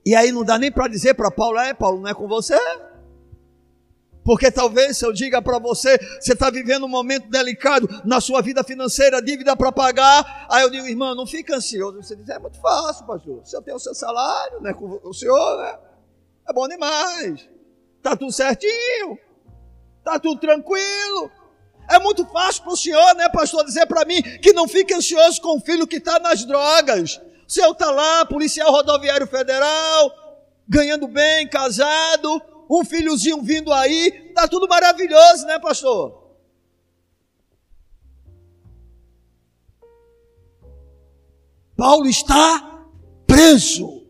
E 0.05 0.15
aí 0.15 0.31
não 0.31 0.43
dá 0.43 0.57
nem 0.57 0.71
para 0.71 0.87
dizer 0.87 1.13
para 1.13 1.29
Paulo, 1.29 1.59
é 1.59 1.73
Paulo, 1.73 2.01
não 2.01 2.09
é 2.09 2.13
com 2.13 2.27
você? 2.27 2.57
Porque 4.23 4.51
talvez 4.51 5.01
eu 5.01 5.11
diga 5.11 5.41
para 5.41 5.57
você, 5.57 5.97
você 6.19 6.33
está 6.33 6.49
vivendo 6.49 6.85
um 6.85 6.89
momento 6.89 7.27
delicado 7.29 7.87
na 8.05 8.21
sua 8.21 8.41
vida 8.41 8.63
financeira, 8.63 9.21
dívida 9.21 9.55
para 9.55 9.71
pagar, 9.71 10.45
aí 10.49 10.63
eu 10.63 10.69
digo, 10.69 10.87
irmão, 10.87 11.15
não 11.15 11.25
fica 11.25 11.55
ansioso. 11.55 12.01
Você 12.01 12.15
diz, 12.15 12.29
é 12.29 12.37
muito 12.37 12.59
fácil, 12.59 13.05
pastor. 13.05 13.41
Se 13.43 13.55
eu 13.55 13.61
tenho 13.61 13.77
o 13.77 13.79
seu 13.79 13.95
salário, 13.95 14.61
né, 14.61 14.73
com 14.73 14.99
o 15.03 15.13
senhor, 15.13 15.57
né? 15.57 15.79
É 16.47 16.53
bom 16.53 16.67
demais. 16.67 17.49
Tá 18.01 18.15
tudo 18.15 18.31
certinho. 18.31 19.17
Tá 20.03 20.19
tudo 20.19 20.39
tranquilo. 20.39 21.31
É 21.89 21.99
muito 21.99 22.25
fácil 22.25 22.63
para 22.63 22.73
o 22.73 22.77
senhor, 22.77 23.15
né, 23.15 23.27
pastor, 23.29 23.65
dizer 23.65 23.85
para 23.85 24.05
mim 24.05 24.21
que 24.21 24.53
não 24.53 24.67
fique 24.67 24.93
ansioso 24.93 25.41
com 25.41 25.57
o 25.57 25.59
filho 25.59 25.87
que 25.87 25.97
está 25.97 26.19
nas 26.19 26.45
drogas. 26.45 27.19
O 27.47 27.51
senhor 27.51 27.71
está 27.71 27.91
lá, 27.91 28.25
policial 28.25 28.71
rodoviário 28.71 29.27
federal, 29.27 30.11
ganhando 30.67 31.07
bem, 31.07 31.47
casado, 31.47 32.41
um 32.71 32.85
filhozinho 32.85 33.41
vindo 33.41 33.71
aí, 33.73 34.29
está 34.29 34.47
tudo 34.47 34.65
maravilhoso, 34.65 35.45
né, 35.45 35.59
pastor? 35.59 36.21
Paulo 41.75 42.07
está 42.07 42.87
preso. 43.27 44.07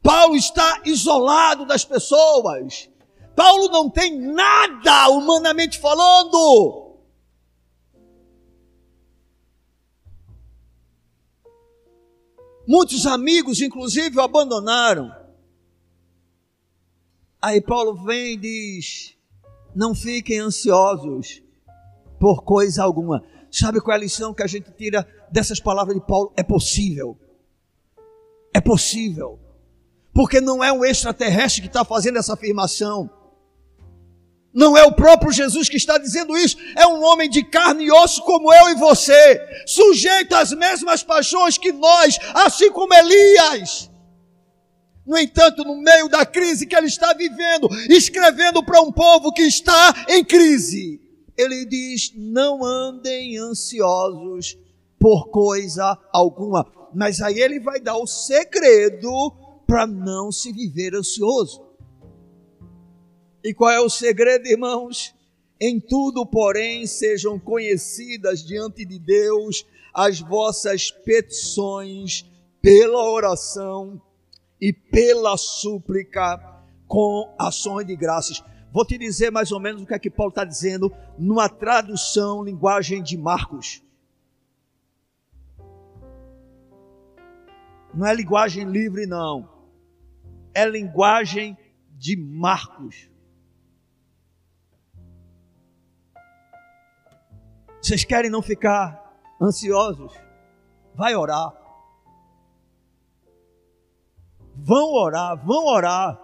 Paulo 0.00 0.36
está 0.36 0.82
isolado 0.84 1.66
das 1.66 1.84
pessoas. 1.84 2.88
Paulo 3.34 3.68
não 3.68 3.90
tem 3.90 4.16
nada 4.16 5.08
humanamente 5.08 5.78
falando. 5.78 6.98
Muitos 12.66 13.06
amigos, 13.06 13.60
inclusive, 13.60 14.18
o 14.18 14.22
abandonaram. 14.22 15.19
Aí 17.42 17.60
Paulo 17.60 17.94
vem 18.04 18.34
e 18.34 18.36
diz: 18.36 19.16
Não 19.74 19.94
fiquem 19.94 20.38
ansiosos 20.38 21.42
por 22.18 22.42
coisa 22.42 22.82
alguma. 22.82 23.24
Sabe 23.50 23.80
qual 23.80 23.94
é 23.94 23.98
a 23.98 24.02
lição 24.02 24.34
que 24.34 24.42
a 24.42 24.46
gente 24.46 24.70
tira 24.72 25.06
dessas 25.32 25.58
palavras 25.58 25.96
de 25.96 26.06
Paulo? 26.06 26.32
É 26.36 26.42
possível. 26.42 27.18
É 28.52 28.60
possível. 28.60 29.38
Porque 30.12 30.40
não 30.40 30.62
é 30.62 30.72
um 30.72 30.84
extraterrestre 30.84 31.62
que 31.62 31.68
está 31.68 31.84
fazendo 31.84 32.18
essa 32.18 32.34
afirmação. 32.34 33.10
Não 34.52 34.76
é 34.76 34.82
o 34.84 34.92
próprio 34.92 35.32
Jesus 35.32 35.68
que 35.68 35.76
está 35.76 35.96
dizendo 35.96 36.36
isso, 36.36 36.56
é 36.76 36.84
um 36.84 37.04
homem 37.04 37.30
de 37.30 37.44
carne 37.44 37.84
e 37.84 37.92
osso 37.92 38.20
como 38.24 38.52
eu 38.52 38.70
e 38.70 38.74
você, 38.74 39.40
sujeito 39.64 40.34
às 40.34 40.52
mesmas 40.52 41.04
paixões 41.04 41.56
que 41.56 41.70
nós, 41.70 42.18
assim 42.34 42.70
como 42.72 42.92
Elias. 42.92 43.89
No 45.10 45.18
entanto, 45.18 45.64
no 45.64 45.74
meio 45.76 46.08
da 46.08 46.24
crise 46.24 46.68
que 46.68 46.76
ele 46.76 46.86
está 46.86 47.12
vivendo, 47.12 47.68
escrevendo 47.88 48.62
para 48.62 48.80
um 48.80 48.92
povo 48.92 49.32
que 49.32 49.42
está 49.42 50.06
em 50.08 50.24
crise, 50.24 51.00
ele 51.36 51.64
diz: 51.64 52.12
Não 52.14 52.64
andem 52.64 53.36
ansiosos 53.36 54.56
por 55.00 55.28
coisa 55.30 55.98
alguma. 56.12 56.64
Mas 56.94 57.20
aí 57.20 57.40
ele 57.40 57.58
vai 57.58 57.80
dar 57.80 57.96
o 57.96 58.06
segredo 58.06 59.10
para 59.66 59.84
não 59.84 60.30
se 60.30 60.52
viver 60.52 60.94
ansioso. 60.94 61.60
E 63.42 63.52
qual 63.52 63.72
é 63.72 63.80
o 63.80 63.90
segredo, 63.90 64.46
irmãos? 64.46 65.12
Em 65.60 65.80
tudo, 65.80 66.24
porém, 66.24 66.86
sejam 66.86 67.36
conhecidas 67.36 68.44
diante 68.44 68.84
de 68.84 69.00
Deus 69.00 69.66
as 69.92 70.20
vossas 70.20 70.92
petições 70.92 72.24
pela 72.62 73.10
oração 73.10 74.00
e 74.60 74.72
pela 74.72 75.36
súplica 75.36 76.38
com 76.86 77.34
ações 77.38 77.86
de 77.86 77.96
graças. 77.96 78.42
Vou 78.72 78.84
te 78.84 78.98
dizer 78.98 79.30
mais 79.30 79.50
ou 79.50 79.58
menos 79.58 79.82
o 79.82 79.86
que 79.86 79.94
é 79.94 79.98
que 79.98 80.10
Paulo 80.10 80.30
está 80.30 80.44
dizendo 80.44 80.92
numa 81.18 81.48
tradução, 81.48 82.44
linguagem 82.44 83.02
de 83.02 83.16
Marcos. 83.16 83.82
Não 87.92 88.06
é 88.06 88.14
linguagem 88.14 88.64
livre, 88.64 89.06
não. 89.06 89.48
É 90.54 90.64
linguagem 90.64 91.56
de 91.96 92.16
Marcos. 92.16 93.10
Vocês 97.82 98.04
querem 98.04 98.30
não 98.30 98.42
ficar 98.42 99.20
ansiosos? 99.40 100.12
Vai 100.94 101.16
orar. 101.16 101.59
Vão 104.62 104.92
orar, 104.92 105.36
vão 105.44 105.66
orar. 105.66 106.18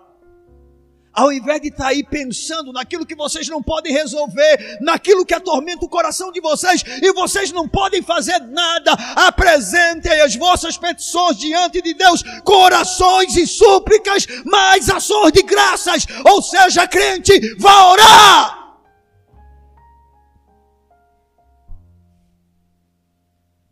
Ao 1.13 1.33
invés 1.33 1.63
de 1.63 1.69
estar 1.69 1.85
tá 1.85 1.91
aí 1.91 2.05
pensando 2.05 2.75
naquilo 2.75 3.07
que 3.07 3.15
vocês 3.15 3.49
não 3.49 3.63
podem 3.63 3.91
resolver, 3.91 4.79
naquilo 4.83 5.25
que 5.25 5.33
atormenta 5.33 5.87
o 5.87 5.89
coração 5.89 6.31
de 6.31 6.43
vocês, 6.43 6.85
e 7.01 7.11
vocês 7.15 7.51
não 7.51 7.67
podem 7.67 8.03
fazer 8.03 8.39
nada, 8.41 8.93
apresentem 9.17 10.21
as 10.21 10.37
vossas 10.37 10.77
petições 10.77 11.39
diante 11.39 11.81
de 11.81 11.95
Deus, 11.95 12.23
com 12.45 12.53
orações 12.53 13.35
e 13.35 13.47
súplicas, 13.47 14.27
mais 14.45 14.91
ações 14.91 15.33
de 15.33 15.43
graças. 15.43 16.07
Ou 16.27 16.43
seja, 16.43 16.87
crente, 16.87 17.57
vá 17.57 17.93
orar. 17.93 18.67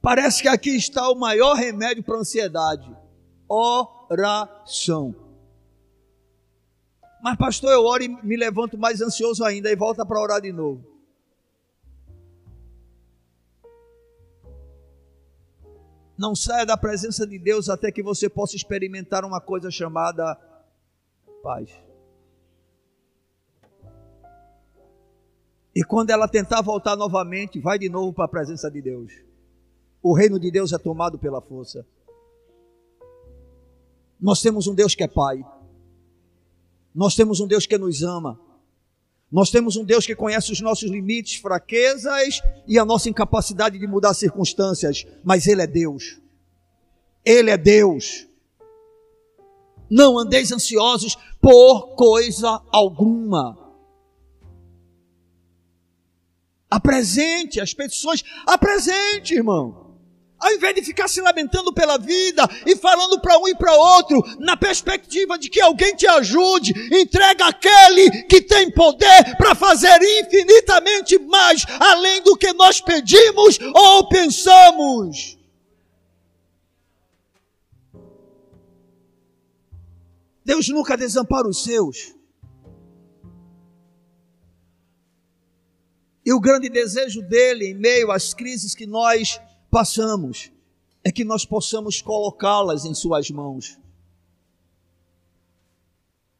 Parece 0.00 0.42
que 0.42 0.48
aqui 0.48 0.76
está 0.76 1.10
o 1.10 1.14
maior 1.14 1.54
remédio 1.54 2.02
para 2.02 2.16
a 2.16 2.20
ansiedade: 2.20 2.90
oração. 4.14 5.14
Mas, 7.22 7.36
pastor, 7.36 7.72
eu 7.72 7.84
oro 7.84 8.02
e 8.02 8.08
me 8.08 8.36
levanto 8.36 8.78
mais 8.78 9.00
ansioso 9.00 9.44
ainda 9.44 9.70
e 9.70 9.76
volta 9.76 10.04
para 10.04 10.20
orar 10.20 10.40
de 10.40 10.52
novo. 10.52 10.84
Não 16.16 16.34
saia 16.34 16.64
da 16.64 16.76
presença 16.76 17.26
de 17.26 17.38
Deus 17.38 17.68
até 17.68 17.90
que 17.90 18.02
você 18.02 18.28
possa 18.28 18.54
experimentar 18.54 19.24
uma 19.24 19.40
coisa 19.40 19.70
chamada 19.70 20.36
paz. 21.42 21.70
E 25.74 25.82
quando 25.82 26.10
ela 26.10 26.28
tentar 26.28 26.62
voltar 26.62 26.94
novamente, 26.94 27.58
vai 27.58 27.78
de 27.78 27.88
novo 27.88 28.12
para 28.12 28.26
a 28.26 28.28
presença 28.28 28.70
de 28.70 28.80
Deus 28.80 29.12
o 30.04 30.12
reino 30.12 30.38
de 30.38 30.50
Deus 30.50 30.70
é 30.74 30.76
tomado 30.76 31.18
pela 31.18 31.40
força. 31.40 31.86
Nós 34.24 34.40
temos 34.40 34.66
um 34.66 34.74
Deus 34.74 34.94
que 34.94 35.04
é 35.04 35.06
Pai. 35.06 35.44
Nós 36.94 37.14
temos 37.14 37.40
um 37.40 37.46
Deus 37.46 37.66
que 37.66 37.76
nos 37.76 38.02
ama. 38.02 38.40
Nós 39.30 39.50
temos 39.50 39.76
um 39.76 39.84
Deus 39.84 40.06
que 40.06 40.16
conhece 40.16 40.50
os 40.50 40.62
nossos 40.62 40.90
limites, 40.90 41.36
fraquezas 41.36 42.40
e 42.66 42.78
a 42.78 42.86
nossa 42.86 43.10
incapacidade 43.10 43.78
de 43.78 43.86
mudar 43.86 44.14
circunstâncias, 44.14 45.04
mas 45.22 45.46
Ele 45.46 45.60
é 45.60 45.66
Deus. 45.66 46.18
Ele 47.22 47.50
é 47.50 47.58
Deus. 47.58 48.26
Não 49.90 50.18
andeis 50.18 50.50
ansiosos 50.50 51.18
por 51.38 51.94
coisa 51.94 52.62
alguma. 52.72 53.58
Apresente 56.70 57.60
as 57.60 57.74
petições, 57.74 58.24
apresente, 58.46 59.34
irmão. 59.34 59.83
Ao 60.44 60.52
invés 60.52 60.74
de 60.74 60.82
ficar 60.82 61.08
se 61.08 61.22
lamentando 61.22 61.72
pela 61.72 61.96
vida 61.96 62.46
e 62.66 62.76
falando 62.76 63.18
para 63.18 63.38
um 63.38 63.48
e 63.48 63.54
para 63.54 63.74
outro, 63.74 64.22
na 64.38 64.54
perspectiva 64.54 65.38
de 65.38 65.48
que 65.48 65.58
alguém 65.58 65.96
te 65.96 66.06
ajude, 66.06 66.70
entrega 66.94 67.46
aquele 67.46 68.24
que 68.24 68.42
tem 68.42 68.70
poder 68.70 69.38
para 69.38 69.54
fazer 69.54 69.98
infinitamente 70.20 71.18
mais 71.18 71.64
além 71.80 72.20
do 72.22 72.36
que 72.36 72.52
nós 72.52 72.78
pedimos 72.78 73.58
ou 73.74 74.06
pensamos. 74.10 75.38
Deus 80.44 80.68
nunca 80.68 80.94
desampara 80.94 81.48
os 81.48 81.64
seus. 81.64 82.14
E 86.22 86.34
o 86.34 86.40
grande 86.40 86.68
desejo 86.68 87.22
dele, 87.22 87.68
em 87.68 87.74
meio 87.74 88.10
às 88.10 88.34
crises 88.34 88.74
que 88.74 88.86
nós 88.86 89.40
passamos, 89.74 90.52
é 91.02 91.10
que 91.10 91.24
nós 91.24 91.44
possamos 91.44 92.00
colocá-las 92.00 92.84
em 92.84 92.94
Suas 92.94 93.28
mãos. 93.28 93.76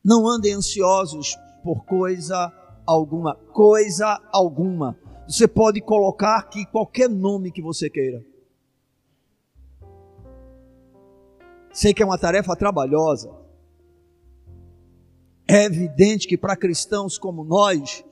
Não 0.05 0.29
andem 0.29 0.53
ansiosos 0.53 1.37
por 1.65 1.85
coisa 1.85 2.53
alguma, 2.87 3.35
coisa 3.35 4.23
alguma. 4.33 4.97
Você 5.27 5.49
pode 5.49 5.81
colocar 5.81 6.39
aqui 6.39 6.65
qualquer 6.67 7.09
nome 7.09 7.51
que 7.51 7.61
você 7.61 7.91
queira. 7.91 8.25
Sei 11.73 11.93
que 11.93 12.05
é 12.05 12.07
uma 12.07 12.19
tarefa 12.19 12.55
trabalhosa. 12.55 13.35
É 15.49 15.65
evidente 15.65 16.29
que 16.29 16.39
para 16.39 16.57
cristãos 16.57 17.19
como 17.19 17.43
nós, 17.43 18.05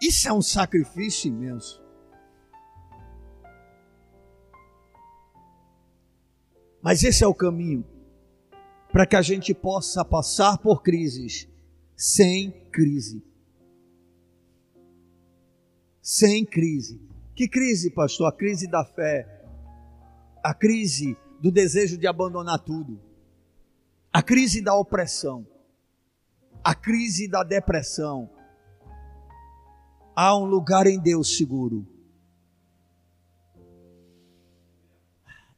isso 0.00 0.26
é 0.26 0.32
um 0.32 0.40
sacrifício 0.40 1.28
imenso. 1.28 1.89
Mas 6.82 7.04
esse 7.04 7.22
é 7.22 7.26
o 7.26 7.34
caminho 7.34 7.84
para 8.90 9.06
que 9.06 9.16
a 9.16 9.22
gente 9.22 9.54
possa 9.54 10.04
passar 10.04 10.58
por 10.58 10.82
crises 10.82 11.48
sem 11.96 12.50
crise. 12.72 13.22
Sem 16.00 16.44
crise. 16.44 17.00
Que 17.34 17.46
crise, 17.46 17.90
pastor? 17.90 18.26
A 18.28 18.32
crise 18.32 18.66
da 18.66 18.84
fé. 18.84 19.44
A 20.42 20.54
crise 20.54 21.16
do 21.40 21.50
desejo 21.50 21.96
de 21.98 22.06
abandonar 22.06 22.58
tudo. 22.58 23.00
A 24.12 24.22
crise 24.22 24.60
da 24.60 24.74
opressão. 24.74 25.46
A 26.64 26.74
crise 26.74 27.28
da 27.28 27.42
depressão. 27.42 28.30
Há 30.16 30.36
um 30.36 30.44
lugar 30.44 30.86
em 30.86 30.98
Deus 30.98 31.36
seguro 31.36 31.86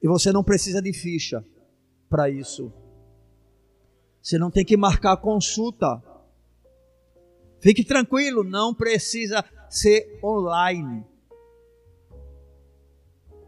E 0.03 0.09
você 0.09 0.33
não 0.33 0.43
precisa 0.43 0.83
de 0.83 0.93
ficha 0.93 1.45
para 2.11 2.29
isso. 2.29 2.73
Você 4.21 4.37
não 4.37 4.51
tem 4.51 4.65
que 4.65 4.77
marcar 4.77 5.17
consulta. 5.19 6.03
Fique 7.61 7.85
tranquilo, 7.85 8.43
não 8.43 8.75
precisa 8.75 9.45
ser 9.71 10.19
online. 10.23 11.07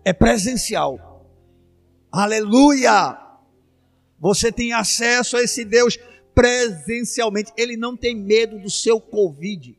É 0.05 0.13
presencial. 0.13 1.29
Aleluia! 2.13 3.21
Você 4.21 4.53
tem 4.53 4.73
acesso 4.73 5.37
a 5.37 5.43
esse 5.43 5.65
Deus 5.65 5.99
presencialmente. 6.33 7.53
Ele 7.57 7.77
não 7.77 7.97
tem 7.97 8.15
medo 8.15 8.61
do 8.61 8.71
seu 8.71 9.01
Covid. 9.01 9.77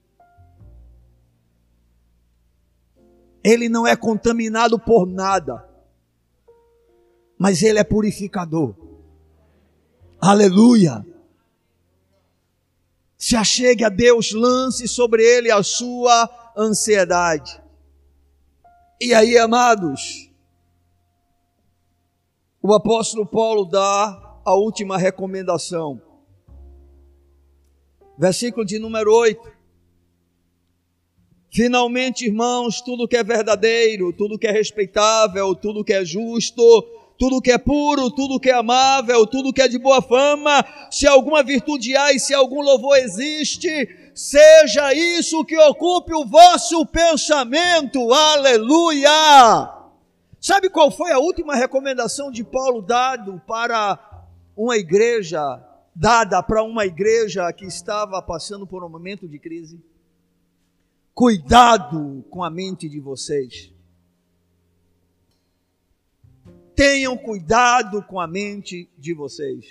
Ele 3.41 3.69
não 3.69 3.87
é 3.87 3.95
contaminado 3.95 4.77
por 4.77 5.07
nada 5.07 5.74
mas 7.37 7.61
Ele 7.61 7.79
é 7.79 7.83
purificador. 7.83 8.75
Aleluia. 10.19 11.05
Se 13.17 13.35
achegue 13.35 13.83
a 13.83 13.89
Deus, 13.89 14.31
lance 14.31 14.87
sobre 14.87 15.23
Ele 15.23 15.51
a 15.51 15.61
sua 15.63 16.29
ansiedade. 16.57 17.61
E 18.99 19.13
aí, 19.13 19.37
amados, 19.37 20.31
o 22.61 22.73
apóstolo 22.73 23.25
Paulo 23.25 23.65
dá 23.65 24.39
a 24.45 24.55
última 24.55 24.97
recomendação. 24.97 26.01
Versículo 28.17 28.65
de 28.65 28.79
número 28.79 29.13
8. 29.13 29.55
Finalmente, 31.51 32.25
irmãos, 32.25 32.81
tudo 32.81 33.07
que 33.07 33.15
é 33.15 33.23
verdadeiro, 33.23 34.11
tudo 34.11 34.37
que 34.37 34.47
é 34.47 34.51
respeitável, 34.51 35.55
tudo 35.55 35.83
que 35.83 35.93
é 35.93 36.03
justo, 36.03 36.63
tudo 37.17 37.41
que 37.41 37.51
é 37.51 37.57
puro, 37.57 38.11
tudo 38.11 38.39
que 38.39 38.49
é 38.49 38.53
amável, 38.53 39.25
tudo 39.25 39.53
que 39.53 39.61
é 39.61 39.67
de 39.67 39.79
boa 39.79 40.01
fama, 40.01 40.65
se 40.91 41.07
alguma 41.07 41.43
virtude 41.43 41.95
há 41.95 42.11
e 42.13 42.19
se 42.19 42.33
algum 42.33 42.61
louvor 42.61 42.97
existe, 42.97 44.11
seja 44.13 44.93
isso 44.93 45.45
que 45.45 45.57
ocupe 45.57 46.13
o 46.13 46.25
vosso 46.25 46.85
pensamento, 46.85 48.13
aleluia! 48.13 49.75
Sabe 50.39 50.69
qual 50.69 50.91
foi 50.91 51.11
a 51.11 51.17
última 51.17 51.55
recomendação 51.55 52.29
de 52.29 52.43
Paulo 52.43 52.81
dado 52.81 53.41
para 53.47 53.97
uma 54.55 54.77
igreja, 54.77 55.41
dada 55.95 56.43
para 56.43 56.61
uma 56.63 56.85
igreja 56.85 57.51
que 57.51 57.65
estava 57.65 58.21
passando 58.21 58.67
por 58.67 58.83
um 58.83 58.89
momento 58.89 59.27
de 59.27 59.39
crise? 59.39 59.83
Cuidado 61.13 62.23
com 62.29 62.43
a 62.43 62.49
mente 62.49 62.87
de 62.87 62.99
vocês. 62.99 63.74
Tenham 66.75 67.17
cuidado 67.17 68.03
com 68.03 68.19
a 68.19 68.27
mente 68.27 68.89
de 68.97 69.13
vocês. 69.13 69.65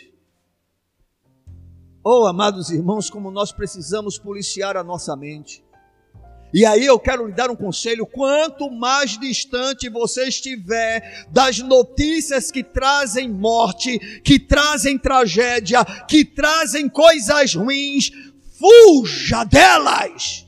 Oh, 2.02 2.26
amados 2.26 2.70
irmãos, 2.70 3.10
como 3.10 3.30
nós 3.30 3.52
precisamos 3.52 4.18
policiar 4.18 4.76
a 4.76 4.84
nossa 4.84 5.14
mente. 5.14 5.64
E 6.52 6.64
aí 6.64 6.86
eu 6.86 7.00
quero 7.00 7.26
lhe 7.26 7.32
dar 7.32 7.50
um 7.50 7.56
conselho: 7.56 8.06
quanto 8.06 8.70
mais 8.70 9.18
distante 9.18 9.88
você 9.88 10.28
estiver 10.28 11.26
das 11.30 11.58
notícias 11.58 12.50
que 12.50 12.62
trazem 12.62 13.28
morte, 13.28 13.98
que 14.20 14.38
trazem 14.38 14.96
tragédia, 14.96 15.84
que 16.08 16.24
trazem 16.24 16.88
coisas 16.88 17.54
ruins, 17.54 18.12
fuja 18.56 19.42
delas. 19.44 20.46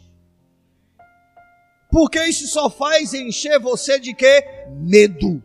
Porque 1.91 2.23
isso 2.25 2.47
só 2.47 2.71
faz 2.71 3.13
encher 3.13 3.59
você 3.59 3.99
de 3.99 4.15
quê? 4.15 4.45
Medo. 4.71 5.43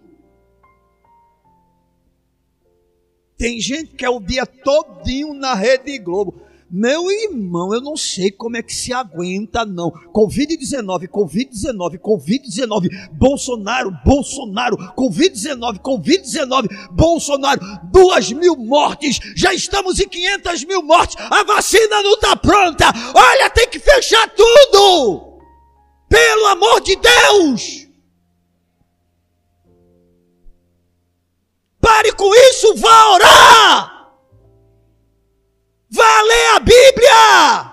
Tem 3.41 3.59
gente 3.59 3.95
que 3.95 4.05
é 4.05 4.09
o 4.09 4.19
dia 4.19 4.45
todinho 4.45 5.33
na 5.33 5.55
Rede 5.55 5.97
Globo. 5.97 6.43
Meu 6.69 7.09
irmão, 7.09 7.73
eu 7.73 7.81
não 7.81 7.97
sei 7.97 8.29
como 8.29 8.55
é 8.55 8.61
que 8.61 8.71
se 8.71 8.93
aguenta, 8.93 9.65
não. 9.65 9.89
Covid-19, 10.13 11.07
Covid-19, 11.07 11.97
Covid-19, 11.97 13.09
Bolsonaro, 13.13 13.91
Bolsonaro, 14.05 14.77
Covid-19, 14.95 15.79
Covid-19, 15.79 16.91
Bolsonaro, 16.91 17.59
duas 17.91 18.31
mil 18.31 18.55
mortes, 18.55 19.19
já 19.35 19.51
estamos 19.51 19.99
em 19.99 20.07
500 20.07 20.63
mil 20.65 20.83
mortes, 20.83 21.15
a 21.17 21.43
vacina 21.43 22.03
não 22.03 22.13
está 22.13 22.35
pronta, 22.35 22.93
olha, 23.15 23.49
tem 23.49 23.67
que 23.67 23.79
fechar 23.79 24.29
tudo, 24.35 25.39
pelo 26.07 26.45
amor 26.45 26.79
de 26.81 26.95
Deus. 26.95 27.90
Pare 31.82 32.11
com 32.13 32.34
isso, 32.36 32.75
vá 32.75 33.09
orar. 33.13 34.13
Vá 35.89 36.21
ler 36.21 36.47
a 36.55 36.59
Bíblia. 36.59 37.71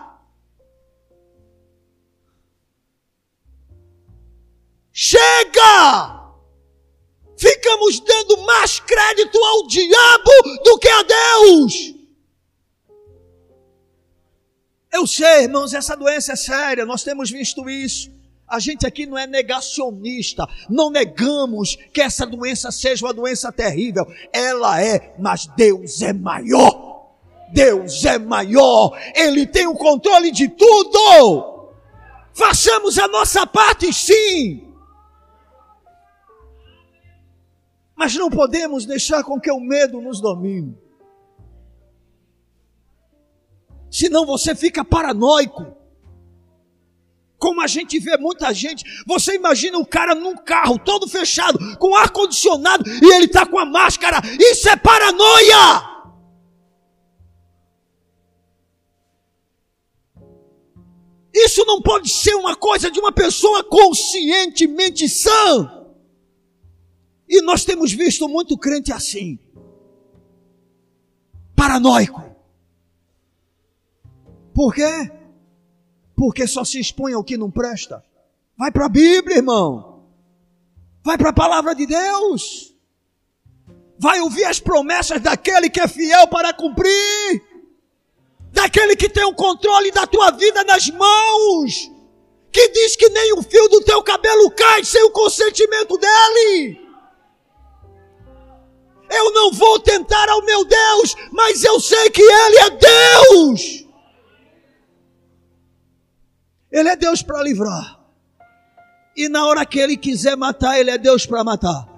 Chega! 4.91 6.19
Ficamos 7.39 8.01
dando 8.01 8.39
mais 8.39 8.81
crédito 8.81 9.39
ao 9.39 9.67
diabo 9.69 10.31
do 10.65 10.79
que 10.79 10.89
a 10.89 11.03
Deus. 11.05 11.95
Eu 14.91 15.07
sei, 15.07 15.45
irmãos, 15.45 15.73
essa 15.73 15.95
doença 15.97 16.33
é 16.33 16.37
séria, 16.37 16.85
nós 16.85 17.05
temos 17.05 17.31
visto 17.31 17.71
isso. 17.71 18.18
A 18.49 18.59
gente 18.59 18.87
aqui 18.87 19.05
não 19.05 19.19
é 19.19 19.27
negacionista, 19.27 20.47
não 20.71 20.91
negamos 20.91 21.77
que 21.93 22.01
essa 22.01 22.27
doença 22.27 22.71
seja 22.71 23.05
uma 23.05 23.13
doença 23.13 23.53
terrível. 23.53 24.07
Ela 24.33 24.83
é, 24.83 25.15
mas 25.19 25.47
Deus 25.57 26.01
é 26.01 26.13
maior. 26.13 26.89
Deus 27.51 28.05
é 28.05 28.19
maior, 28.19 28.99
Ele 29.15 29.47
tem 29.47 29.67
o 29.67 29.75
controle 29.75 30.31
de 30.31 30.49
tudo. 30.49 31.71
Façamos 32.35 32.99
a 32.99 33.09
nossa 33.09 33.47
parte, 33.47 33.93
sim. 33.93 34.65
Mas 37.97 38.15
não 38.15 38.31
podemos 38.31 38.87
deixar 38.87 39.25
com 39.25 39.41
que 39.41 39.51
o 39.51 39.59
medo 39.59 40.01
nos 40.01 40.21
domine. 40.21 40.77
Senão 43.91 44.25
você 44.25 44.55
fica 44.55 44.85
paranoico. 44.85 45.78
Como 47.39 47.61
a 47.61 47.67
gente 47.67 47.99
vê 48.01 48.17
muita 48.17 48.53
gente, 48.53 48.85
você 49.07 49.37
imagina 49.37 49.79
um 49.79 49.85
cara 49.85 50.15
num 50.15 50.37
carro 50.37 50.79
todo 50.79 51.07
fechado, 51.07 51.59
com 51.79 51.95
ar 51.95 52.11
condicionado 52.11 52.85
e 52.87 53.15
ele 53.15 53.27
está 53.27 53.47
com 53.47 53.59
a 53.59 53.65
máscara. 53.65 54.21
Isso 54.39 54.69
é 54.69 54.77
paranoia! 54.77 55.99
Isso 61.33 61.65
não 61.65 61.81
pode 61.81 62.09
ser 62.09 62.35
uma 62.35 62.57
coisa 62.57 62.91
de 62.91 62.99
uma 62.99 63.13
pessoa 63.13 63.63
conscientemente 63.63 65.09
sã. 65.09 65.87
E 67.29 67.41
nós 67.43 67.65
temos 67.65 67.93
visto 67.93 68.29
muito 68.29 68.59
crente 68.59 68.93
assim, 68.93 69.39
paranoico. 71.55 72.25
Por 74.53 74.75
quê? 74.75 75.18
Porque 76.19 76.47
só 76.47 76.65
se 76.65 76.81
expõe 76.81 77.15
ao 77.15 77.25
que 77.25 77.39
não 77.39 77.51
presta. 77.51 78.05
Vai 78.59 78.73
para 78.73 78.87
a 78.87 78.91
Bíblia, 78.91 79.37
irmão. 79.37 80.03
Vai 81.05 81.17
para 81.17 81.31
a 81.31 81.33
palavra 81.33 81.75
de 81.75 81.87
Deus. 81.87 82.75
Vai 83.99 84.21
ouvir 84.21 84.45
as 84.45 84.59
promessas 84.59 85.21
daquele 85.23 85.71
que 85.71 85.81
é 85.81 85.89
fiel 85.89 86.27
para 86.27 86.53
cumprir 86.53 87.49
daquele 88.59 88.97
que 88.97 89.09
tem 89.09 89.25
o 89.25 89.35
controle 89.35 89.91
da 89.93 90.07
tua 90.07 90.31
vida 90.33 90.65
nas 90.65 90.89
mãos, 90.91 91.91
que 92.51 92.69
diz 92.71 92.97
que 92.97 93.09
nem 93.09 93.33
o 93.35 93.43
fio 93.43 93.69
do 93.69 93.81
teu 93.83 94.03
cabelo 94.03 94.51
cai 94.51 94.85
sem 94.85 95.03
o 95.05 95.11
consentimento 95.11 95.97
dele. 95.97 96.81
Eu 99.11 99.33
não 99.33 99.53
vou 99.53 99.79
tentar 99.79 100.29
ao 100.29 100.45
meu 100.45 100.65
Deus, 100.65 101.15
mas 101.33 101.63
eu 101.65 101.81
sei 101.81 102.11
que 102.11 102.21
Ele 102.21 102.59
é 102.59 102.71
Deus. 102.71 103.88
Ele 106.71 106.89
é 106.89 106.97
Deus 106.97 107.23
para 107.23 107.43
livrar. 107.43 107.99
E 109.17 109.29
na 109.29 109.47
hora 109.47 109.67
que 109.67 109.79
Ele 109.79 109.97
quiser 109.97 110.37
matar, 110.37 110.79
Ele 110.79 110.91
é 110.91 110.99
Deus 110.99 111.27
para 111.27 111.43
matar. 111.43 111.89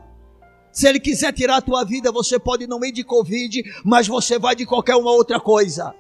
Se 0.73 0.89
Ele 0.89 1.01
quiser 1.01 1.33
tirar 1.33 1.57
a 1.57 1.63
tua 1.63 1.85
vida, 1.85 2.13
você 2.13 2.39
pode 2.39 2.67
não 2.67 2.85
ir 2.85 2.93
de 2.93 3.05
Covid, 3.05 3.63
mas 3.85 4.07
você 4.07 4.39
vai 4.39 4.55
de 4.55 4.65
qualquer 4.65 4.97
uma 4.97 5.11
outra 5.11 5.41
coisa. 5.41 5.95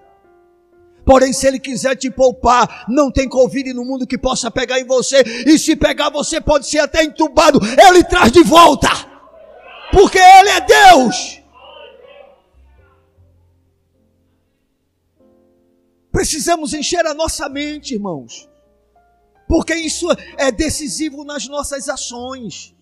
Porém, 1.04 1.32
se 1.32 1.46
ele 1.46 1.58
quiser 1.58 1.96
te 1.96 2.10
poupar, 2.10 2.84
não 2.88 3.10
tem 3.10 3.28
Covid 3.28 3.72
no 3.72 3.84
mundo 3.84 4.06
que 4.06 4.18
possa 4.18 4.50
pegar 4.50 4.78
em 4.78 4.84
você. 4.84 5.22
E 5.46 5.58
se 5.58 5.74
pegar, 5.74 6.10
você 6.10 6.40
pode 6.40 6.66
ser 6.66 6.78
até 6.78 7.02
entubado. 7.02 7.58
Ele 7.88 8.04
traz 8.04 8.30
de 8.30 8.42
volta. 8.42 8.88
Porque 9.92 10.18
Ele 10.18 10.50
é 10.50 10.60
Deus. 10.60 11.40
Precisamos 16.12 16.74
encher 16.74 17.06
a 17.06 17.14
nossa 17.14 17.48
mente, 17.48 17.94
irmãos. 17.94 18.49
Porque 19.51 19.74
isso 19.74 20.07
é 20.38 20.53
decisivo 20.53 21.24
nas 21.24 21.48
nossas 21.48 21.88
ações. 21.88 22.72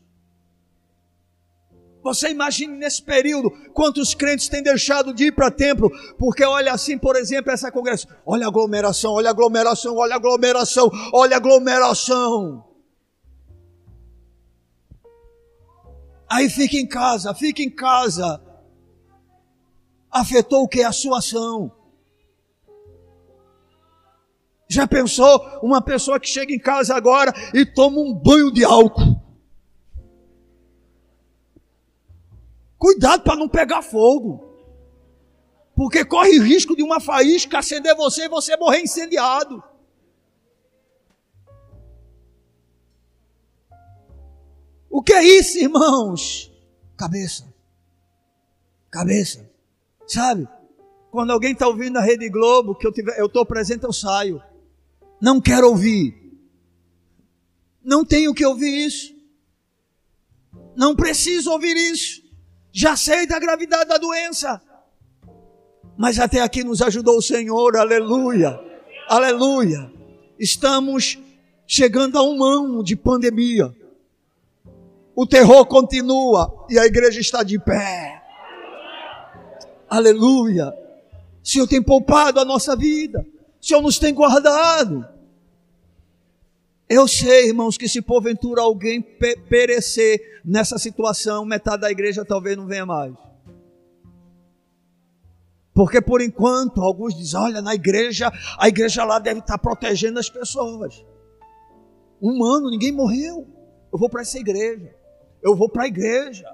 Você 2.03 2.29
imagine 2.29 2.77
nesse 2.77 3.03
período 3.03 3.51
quantos 3.73 4.15
crentes 4.15 4.51
têm 4.51 4.63
deixado 4.63 5.15
de 5.15 5.29
ir 5.29 5.33
para 5.33 5.51
templo, 5.51 5.91
porque 6.19 6.45
olha 6.45 6.75
assim, 6.75 6.99
por 6.99 7.17
exemplo, 7.17 7.51
essa 7.51 7.73
congregação, 7.73 8.11
olha 8.27 8.45
a 8.45 8.49
aglomeração, 8.49 9.13
olha 9.15 9.29
a 9.29 9.31
aglomeração, 9.31 9.97
olha 9.97 10.13
a 10.13 10.17
aglomeração, 10.17 10.91
olha 11.15 11.37
a 11.37 11.39
aglomeração. 11.39 12.63
Aí 16.29 16.51
fica 16.51 16.77
em 16.77 16.87
casa, 16.87 17.35
fica 17.35 17.63
em 17.63 17.71
casa. 17.71 18.43
Afetou 20.11 20.65
o 20.65 20.69
que? 20.69 20.83
A 20.83 20.93
sua 20.93 21.17
ação. 21.17 21.78
Já 24.69 24.87
pensou 24.87 25.41
uma 25.63 25.81
pessoa 25.81 26.21
que 26.21 26.29
chega 26.29 26.53
em 26.53 26.59
casa 26.59 26.95
agora 26.95 27.33
e 27.55 27.65
toma 27.65 28.01
um 28.01 28.13
banho 28.13 28.53
de 28.53 28.63
álcool? 28.65 29.19
Cuidado 32.77 33.23
para 33.23 33.35
não 33.35 33.49
pegar 33.49 33.81
fogo. 33.81 34.47
Porque 35.75 36.05
corre 36.05 36.39
risco 36.39 36.77
de 36.77 36.83
uma 36.83 37.01
faísca 37.01 37.61
acender 37.61 37.97
você 37.97 38.25
e 38.25 38.29
você 38.29 38.57
morrer 38.59 38.81
incendiado. 38.81 39.63
O 44.91 45.03
que 45.03 45.15
é 45.15 45.23
isso, 45.23 45.59
irmãos? 45.59 46.53
Cabeça. 46.97 47.53
Cabeça. 48.91 49.49
Sabe? 50.07 50.47
Quando 51.11 51.31
alguém 51.31 51.53
está 51.53 51.67
ouvindo 51.67 51.97
a 51.97 52.03
Rede 52.03 52.29
Globo, 52.29 52.75
que 52.75 52.87
eu 52.87 53.27
estou 53.27 53.47
presente, 53.47 53.85
eu 53.85 53.93
saio. 53.93 54.43
Não 55.21 55.41
quero 55.41 55.69
ouvir. 55.69 56.15
Não 57.83 58.05
tenho 58.05 58.35
que 58.35 58.45
ouvir 58.45 58.87
isso. 58.87 59.15
Não 60.77 60.95
preciso 60.95 61.51
ouvir 61.51 61.77
isso 61.77 62.29
já 62.79 62.97
sei 62.97 63.27
da 63.27 63.41
gravidade 63.41 63.89
da 63.89 63.99
doença. 63.99 64.63
Mas 65.97 66.19
até 66.21 66.41
aqui 66.41 66.63
nos 66.63 66.81
ajudou 66.81 67.17
o 67.17 67.23
Senhor, 67.23 67.77
aleluia, 67.77 68.61
aleluia. 69.09 69.93
Estamos 70.39 71.19
chegando 71.67 72.17
a 72.17 72.23
um 72.23 72.43
ano 72.43 72.85
de 72.85 72.95
pandemia. 72.95 73.75
O 75.15 75.27
terror 75.27 75.67
continua 75.67 76.67
e 76.71 76.79
a 76.79 76.87
igreja 76.87 77.21
está 77.21 77.43
de 77.43 77.59
pé. 77.59 78.23
Aleluia. 79.91 80.73
O 81.43 81.49
Senhor 81.49 81.67
tem 81.67 81.83
poupado 81.83 82.39
a 82.39 82.45
nossa 82.45 82.77
vida. 82.77 83.27
O 83.61 83.67
Senhor 83.67 83.83
nos 83.83 83.99
tem 83.99 84.15
guardado. 84.15 85.07
Eu 86.89 87.07
sei, 87.07 87.49
irmãos, 87.49 87.77
que 87.77 87.89
se 87.89 88.01
porventura 88.01 88.63
alguém 88.63 89.03
perecer 89.03 90.41
nessa 90.45 90.79
situação, 90.79 91.45
metade 91.45 91.83
da 91.83 91.91
igreja 91.91 92.25
talvez 92.25 92.57
não 92.57 92.67
venha 92.67 92.87
mais. 92.87 93.15
Porque 95.75 96.01
por 96.01 96.23
enquanto, 96.23 96.81
alguns 96.81 97.15
dizem: 97.15 97.39
olha, 97.39 97.61
na 97.61 97.75
igreja, 97.75 98.33
a 98.59 98.69
igreja 98.69 99.05
lá 99.05 99.19
deve 99.19 99.41
estar 99.41 99.59
protegendo 99.59 100.19
as 100.19 100.31
pessoas. 100.31 101.05
Um 102.21 102.43
ano, 102.45 102.71
ninguém 102.71 102.91
morreu. 102.91 103.47
Eu 103.93 103.99
vou 103.99 104.09
para 104.09 104.23
essa 104.23 104.39
igreja. 104.39 104.93
Eu 105.43 105.55
vou 105.55 105.69
para 105.69 105.85
a 105.85 105.87
igreja. 105.87 106.47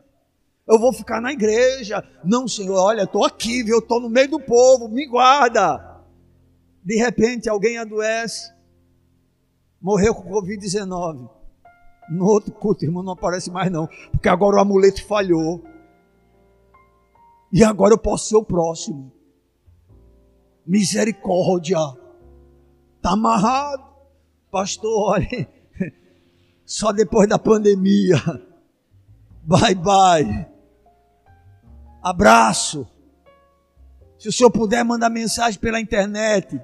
Eu 0.66 0.78
vou 0.78 0.92
ficar 0.92 1.20
na 1.20 1.32
igreja. 1.32 2.02
Não, 2.24 2.48
Senhor, 2.48 2.76
olha, 2.76 3.04
estou 3.04 3.24
aqui, 3.24 3.62
viu? 3.62 3.78
Estou 3.78 4.00
no 4.00 4.10
meio 4.10 4.28
do 4.28 4.40
povo, 4.40 4.88
me 4.88 5.06
guarda. 5.06 5.93
De 6.84 6.96
repente 6.96 7.48
alguém 7.48 7.78
adoece 7.78 8.54
morreu 9.84 10.14
com 10.14 10.30
Covid-19. 10.30 11.28
No 12.08 12.24
outro 12.24 12.50
culto, 12.52 12.86
irmão, 12.86 13.02
não 13.02 13.12
aparece 13.12 13.50
mais 13.50 13.70
não, 13.70 13.86
porque 14.10 14.30
agora 14.30 14.56
o 14.56 14.60
amuleto 14.60 15.04
falhou. 15.04 15.62
E 17.52 17.62
agora 17.62 17.92
eu 17.92 17.98
posso 17.98 18.28
ser 18.28 18.36
o 18.36 18.44
próximo. 18.44 19.12
Misericórdia. 20.66 21.76
Está 22.96 23.10
amarrado. 23.12 23.84
Pastor, 24.50 25.12
olha, 25.12 25.48
só 26.64 26.90
depois 26.90 27.28
da 27.28 27.38
pandemia. 27.38 28.16
Bye, 29.42 29.74
bye. 29.74 30.46
Abraço. 32.02 32.86
Se 34.18 34.28
o 34.28 34.32
senhor 34.32 34.50
puder 34.50 34.82
mandar 34.82 35.10
mensagem 35.10 35.60
pela 35.60 35.80
internet, 35.80 36.58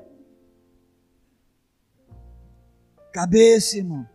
Cabeça, 3.12 3.78
irmão. 3.78 4.06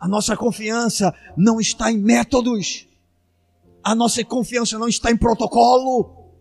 A 0.00 0.08
nossa 0.08 0.36
confiança 0.36 1.14
não 1.36 1.60
está 1.60 1.90
em 1.92 1.98
métodos. 1.98 2.88
A 3.84 3.94
nossa 3.94 4.24
confiança 4.24 4.78
não 4.78 4.88
está 4.88 5.10
em 5.10 5.16
protocolo. 5.16 6.32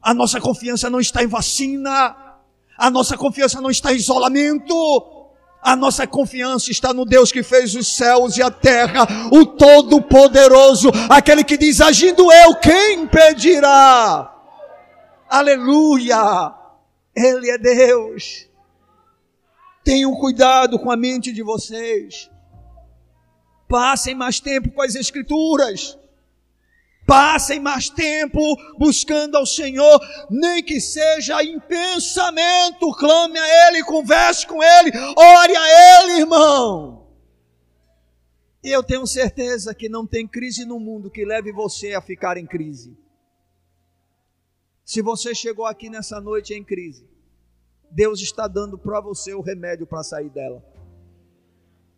A 0.00 0.14
nossa 0.14 0.40
confiança 0.40 0.88
não 0.88 1.00
está 1.00 1.22
em 1.22 1.26
vacina. 1.26 2.16
A 2.78 2.90
nossa 2.90 3.16
confiança 3.16 3.60
não 3.60 3.70
está 3.70 3.92
em 3.92 3.96
isolamento. 3.96 5.12
A 5.62 5.76
nossa 5.76 6.06
confiança 6.08 6.72
está 6.72 6.92
no 6.92 7.04
Deus 7.04 7.30
que 7.30 7.42
fez 7.42 7.74
os 7.76 7.96
céus 7.96 8.36
e 8.36 8.42
a 8.42 8.50
terra, 8.50 9.06
o 9.30 9.46
Todo-Poderoso, 9.46 10.90
aquele 11.08 11.44
que 11.44 11.56
diz: 11.56 11.80
agindo 11.80 12.32
eu, 12.32 12.56
quem 12.56 13.02
impedirá? 13.02 14.34
Aleluia! 15.28 16.52
Ele 17.14 17.48
é 17.48 17.58
Deus. 17.58 18.48
Tenham 19.84 20.14
cuidado 20.14 20.78
com 20.78 20.90
a 20.90 20.96
mente 20.96 21.32
de 21.32 21.42
vocês. 21.42 22.30
Passem 23.68 24.14
mais 24.14 24.38
tempo 24.38 24.70
com 24.70 24.82
as 24.82 24.94
Escrituras. 24.94 25.98
Passem 27.06 27.58
mais 27.58 27.90
tempo 27.90 28.40
buscando 28.78 29.36
ao 29.36 29.44
Senhor, 29.44 30.00
nem 30.30 30.62
que 30.62 30.80
seja 30.80 31.42
em 31.42 31.58
pensamento, 31.58 32.92
clame 32.92 33.38
a 33.38 33.68
Ele, 33.68 33.82
converse 33.82 34.46
com 34.46 34.62
Ele, 34.62 34.90
ore 35.16 35.56
a 35.56 36.02
Ele, 36.02 36.20
irmão. 36.20 37.08
E 38.62 38.70
eu 38.70 38.82
tenho 38.84 39.06
certeza 39.06 39.74
que 39.74 39.88
não 39.88 40.06
tem 40.06 40.26
crise 40.28 40.64
no 40.64 40.78
mundo 40.78 41.10
que 41.10 41.24
leve 41.24 41.50
você 41.50 41.94
a 41.94 42.00
ficar 42.00 42.36
em 42.36 42.46
crise. 42.46 42.96
Se 44.84 45.02
você 45.02 45.34
chegou 45.34 45.66
aqui 45.66 45.90
nessa 45.90 46.20
noite 46.20 46.54
em 46.54 46.62
crise, 46.62 47.08
Deus 47.92 48.20
está 48.20 48.48
dando 48.48 48.78
para 48.78 49.00
você 49.00 49.34
o 49.34 49.42
remédio 49.42 49.86
para 49.86 50.02
sair 50.02 50.30
dela. 50.30 50.64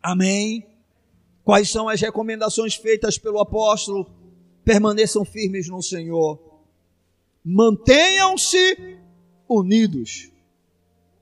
Amém? 0.03 0.67
Quais 1.45 1.71
são 1.71 1.89
as 1.89 2.01
recomendações 2.01 2.75
feitas 2.75 3.17
pelo 3.17 3.39
apóstolo? 3.39 4.11
Permaneçam 4.65 5.25
firmes 5.25 5.69
no 5.69 5.83
Senhor. 5.83 6.39
Mantenham-se 7.45 8.99
unidos. 9.49 10.31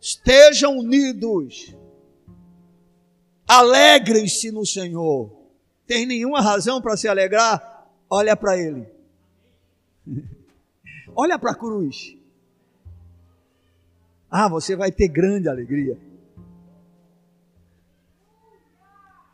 Estejam 0.00 0.78
unidos. 0.78 1.76
Alegrem-se 3.46 4.50
no 4.50 4.64
Senhor. 4.64 5.30
Tem 5.86 6.06
nenhuma 6.06 6.40
razão 6.40 6.80
para 6.80 6.96
se 6.96 7.06
alegrar? 7.06 7.90
Olha 8.08 8.34
para 8.36 8.56
Ele. 8.56 8.86
Olha 11.14 11.38
para 11.38 11.50
a 11.50 11.54
cruz. 11.54 12.16
Ah, 14.32 14.48
você 14.48 14.74
vai 14.74 14.90
ter 14.90 15.08
grande 15.08 15.48
alegria. 15.48 15.96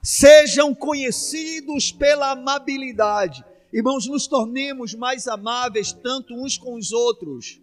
Sejam 0.02 0.74
conhecidos 0.74 1.92
pela 1.92 2.32
amabilidade. 2.32 3.44
Irmãos, 3.72 4.06
nos 4.08 4.26
tornemos 4.26 4.94
mais 4.94 5.28
amáveis 5.28 5.92
tanto 5.92 6.34
uns 6.34 6.58
com 6.58 6.74
os 6.74 6.90
outros, 6.92 7.62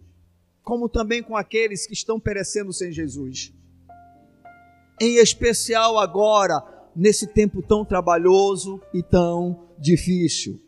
como 0.62 0.88
também 0.88 1.22
com 1.22 1.36
aqueles 1.36 1.86
que 1.86 1.92
estão 1.92 2.18
perecendo 2.18 2.72
sem 2.72 2.90
Jesus 2.90 3.52
em 5.00 5.16
especial 5.16 5.98
agora, 5.98 6.62
nesse 6.94 7.26
tempo 7.26 7.62
tão 7.62 7.84
trabalhoso 7.84 8.80
e 8.92 9.02
tão 9.02 9.68
difícil. 9.78 10.60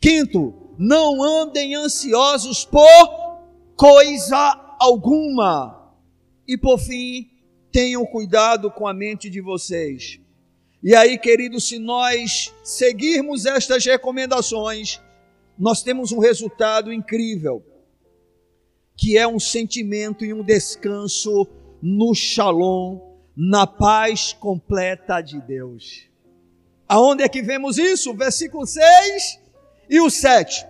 Quinto, 0.00 0.74
não 0.78 1.22
andem 1.22 1.74
ansiosos 1.74 2.64
por 2.64 3.40
coisa 3.76 4.60
alguma. 4.78 5.92
E 6.46 6.56
por 6.56 6.78
fim, 6.78 7.30
tenham 7.72 8.04
cuidado 8.06 8.70
com 8.70 8.86
a 8.86 8.94
mente 8.94 9.28
de 9.28 9.40
vocês. 9.40 10.20
E 10.82 10.94
aí, 10.94 11.18
queridos, 11.18 11.68
se 11.68 11.78
nós 11.78 12.52
seguirmos 12.62 13.46
estas 13.46 13.84
recomendações, 13.84 15.00
nós 15.58 15.82
temos 15.82 16.12
um 16.12 16.18
resultado 16.18 16.92
incrível, 16.92 17.64
que 18.96 19.16
é 19.16 19.26
um 19.26 19.40
sentimento 19.40 20.24
e 20.24 20.34
um 20.34 20.42
descanso 20.42 21.46
no 21.80 22.14
shalom, 22.14 23.00
na 23.36 23.66
paz 23.66 24.32
completa 24.34 25.20
de 25.20 25.40
Deus. 25.40 26.08
Aonde 26.86 27.22
é 27.22 27.28
que 27.28 27.42
vemos 27.42 27.78
isso? 27.78 28.14
Versículo 28.14 28.66
6 28.66 29.40
e 29.88 30.00
o 30.00 30.10
7. 30.10 30.66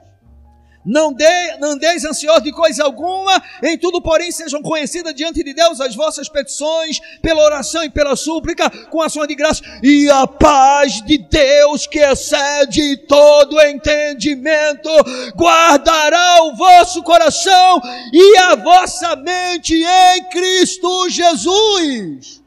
Não, 0.85 1.12
de, 1.12 1.57
não 1.59 1.72
andeis 1.72 2.03
de 2.43 2.53
coisa 2.53 2.85
alguma, 2.85 3.43
em 3.62 3.78
tudo, 3.78 4.03
porém, 4.03 4.30
sejam 4.30 4.61
conhecidas 4.61 5.14
diante 5.14 5.43
de 5.43 5.55
Deus 5.55 5.80
as 5.80 5.95
vossas 5.95 6.28
petições, 6.28 7.01
pela 7.22 7.43
oração 7.43 7.82
e 7.82 7.91
pela 7.91 8.14
súplica, 8.14 8.68
com 8.91 9.01
ações 9.01 9.28
de 9.28 9.35
graça, 9.35 9.62
e 9.82 10.11
a 10.11 10.26
paz 10.26 11.03
de 11.03 11.16
Deus, 11.18 11.87
que 11.87 12.01
excede 12.01 12.99
todo 13.09 13.61
entendimento, 13.62 14.91
guardará 15.35 16.43
o 16.45 16.55
vosso 16.55 17.03
coração 17.03 17.80
e 18.12 18.37
a 18.39 18.55
vossa 18.57 19.16
mente 19.16 19.74
em 19.74 20.24
Cristo 20.28 21.09
Jesus. 21.09 22.44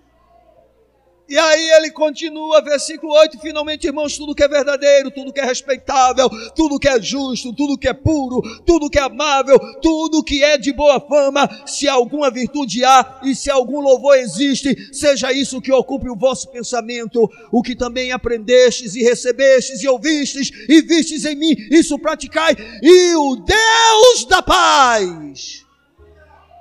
E 1.29 1.37
aí 1.37 1.69
ele 1.71 1.91
continua, 1.91 2.61
versículo 2.61 3.11
8, 3.13 3.37
finalmente, 3.39 3.85
irmãos, 3.85 4.15
tudo 4.15 4.33
que 4.33 4.43
é 4.43 4.47
verdadeiro, 4.47 5.11
tudo 5.11 5.33
que 5.33 5.41
é 5.41 5.45
respeitável, 5.45 6.29
tudo 6.55 6.79
que 6.79 6.87
é 6.87 7.01
justo, 7.01 7.53
tudo 7.53 7.77
que 7.77 7.87
é 7.87 7.93
puro, 7.93 8.41
tudo 8.65 8.89
que 8.89 8.97
é 8.97 9.01
amável, 9.01 9.59
tudo 9.81 10.23
que 10.23 10.41
é 10.41 10.57
de 10.57 10.71
boa 10.71 11.01
fama, 11.01 11.49
se 11.65 11.85
alguma 11.85 12.31
virtude 12.31 12.85
há 12.85 13.19
e 13.23 13.35
se 13.35 13.51
algum 13.51 13.81
louvor 13.81 14.15
existe, 14.15 14.93
seja 14.93 15.33
isso 15.33 15.61
que 15.61 15.71
ocupe 15.71 16.09
o 16.09 16.15
vosso 16.15 16.49
pensamento, 16.49 17.29
o 17.51 17.61
que 17.61 17.75
também 17.75 18.13
aprendestes 18.13 18.95
e 18.95 19.03
recebestes 19.03 19.83
e 19.83 19.87
ouvistes 19.87 20.49
e 20.69 20.81
vistes 20.81 21.25
em 21.25 21.35
mim, 21.35 21.55
isso 21.69 21.99
praticai, 21.99 22.55
e 22.81 23.15
o 23.15 23.35
Deus 23.35 24.25
da 24.29 24.41
paz 24.41 25.65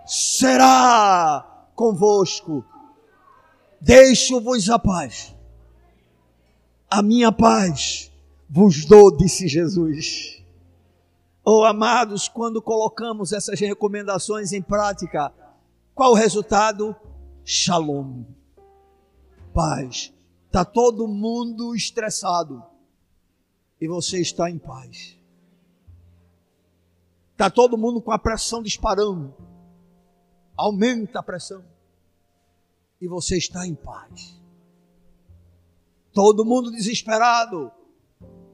será 0.04 1.44
convosco 1.76 2.64
Deixo-vos 3.86 4.68
a 4.68 4.80
paz. 4.80 5.32
A 6.90 7.00
minha 7.00 7.30
paz 7.30 8.10
vos 8.50 8.84
dou, 8.84 9.16
disse 9.16 9.46
Jesus. 9.46 10.42
Oh, 11.44 11.62
amados, 11.62 12.26
quando 12.26 12.60
colocamos 12.60 13.32
essas 13.32 13.60
recomendações 13.60 14.52
em 14.52 14.60
prática, 14.60 15.32
qual 15.94 16.10
o 16.10 16.16
resultado? 16.16 16.96
Shalom. 17.44 18.24
Paz. 19.54 20.12
Está 20.46 20.64
todo 20.64 21.06
mundo 21.06 21.72
estressado 21.72 22.64
e 23.80 23.86
você 23.86 24.20
está 24.20 24.50
em 24.50 24.58
paz. 24.58 25.16
Está 27.30 27.48
todo 27.48 27.78
mundo 27.78 28.02
com 28.02 28.10
a 28.10 28.18
pressão 28.18 28.64
disparando. 28.64 29.32
Aumenta 30.56 31.20
a 31.20 31.22
pressão 31.22 31.75
e 33.00 33.08
você 33.08 33.36
está 33.36 33.66
em 33.66 33.74
paz. 33.74 34.40
Todo 36.12 36.44
mundo 36.44 36.70
desesperado 36.70 37.70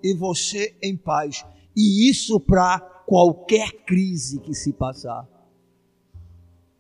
e 0.03 0.15
você 0.15 0.77
em 0.83 0.97
paz. 0.97 1.45
E 1.77 2.11
isso 2.11 2.41
para 2.41 2.81
qualquer 3.07 3.85
crise 3.85 4.41
que 4.41 4.55
se 4.55 4.73
passar. 4.73 5.29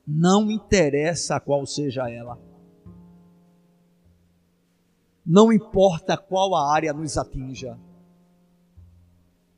Não 0.06 0.50
interessa 0.50 1.38
qual 1.38 1.64
seja 1.64 2.10
ela. 2.10 2.38
Não 5.24 5.52
importa 5.52 6.16
qual 6.16 6.54
a 6.56 6.74
área 6.74 6.92
nos 6.92 7.16
atinja. 7.16 7.78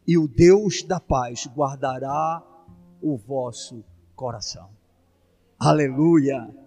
E 0.07 0.19
o 0.19 0.29
Deus 0.29 0.83
da 0.83 1.01
paz 1.01 1.47
guardará 1.47 2.43
o 3.01 3.17
vosso 3.17 3.83
coração. 4.15 4.69
Aleluia. 5.59 6.64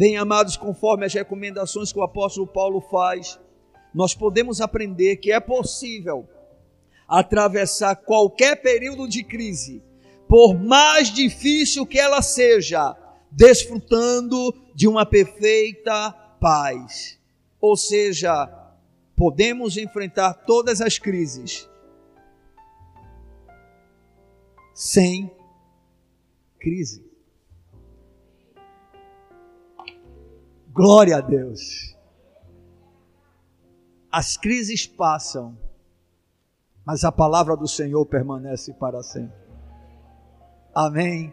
Bem, 0.00 0.16
amados, 0.16 0.56
conforme 0.56 1.04
as 1.04 1.12
recomendações 1.12 1.92
que 1.92 1.98
o 1.98 2.02
apóstolo 2.02 2.46
Paulo 2.46 2.80
faz, 2.80 3.38
nós 3.94 4.14
podemos 4.14 4.62
aprender 4.62 5.16
que 5.16 5.30
é 5.30 5.38
possível 5.38 6.26
atravessar 7.06 7.94
qualquer 7.96 8.62
período 8.62 9.06
de 9.06 9.22
crise, 9.22 9.82
por 10.26 10.54
mais 10.58 11.12
difícil 11.12 11.84
que 11.84 11.98
ela 11.98 12.22
seja, 12.22 12.96
desfrutando 13.30 14.54
de 14.74 14.88
uma 14.88 15.04
perfeita 15.04 16.12
paz. 16.40 17.20
Ou 17.60 17.76
seja, 17.76 18.46
podemos 19.14 19.76
enfrentar 19.76 20.32
todas 20.32 20.80
as 20.80 20.98
crises 20.98 21.68
sem 24.74 25.30
crise. 26.58 27.09
Glória 30.72 31.16
a 31.16 31.20
Deus. 31.20 31.96
As 34.10 34.36
crises 34.36 34.86
passam, 34.86 35.58
mas 36.84 37.02
a 37.02 37.10
palavra 37.10 37.56
do 37.56 37.66
Senhor 37.66 38.06
permanece 38.06 38.72
para 38.74 39.02
sempre. 39.02 39.36
Amém. 40.72 41.32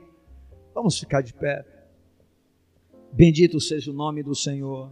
Vamos 0.74 0.98
ficar 1.00 1.22
de 1.22 1.36
pé. 1.36 1.64
Bendito 3.14 3.60
seja 3.60 3.92
o 3.92 3.94
nome 3.94 4.24
do 4.24 4.34
Senhor. 4.34 4.92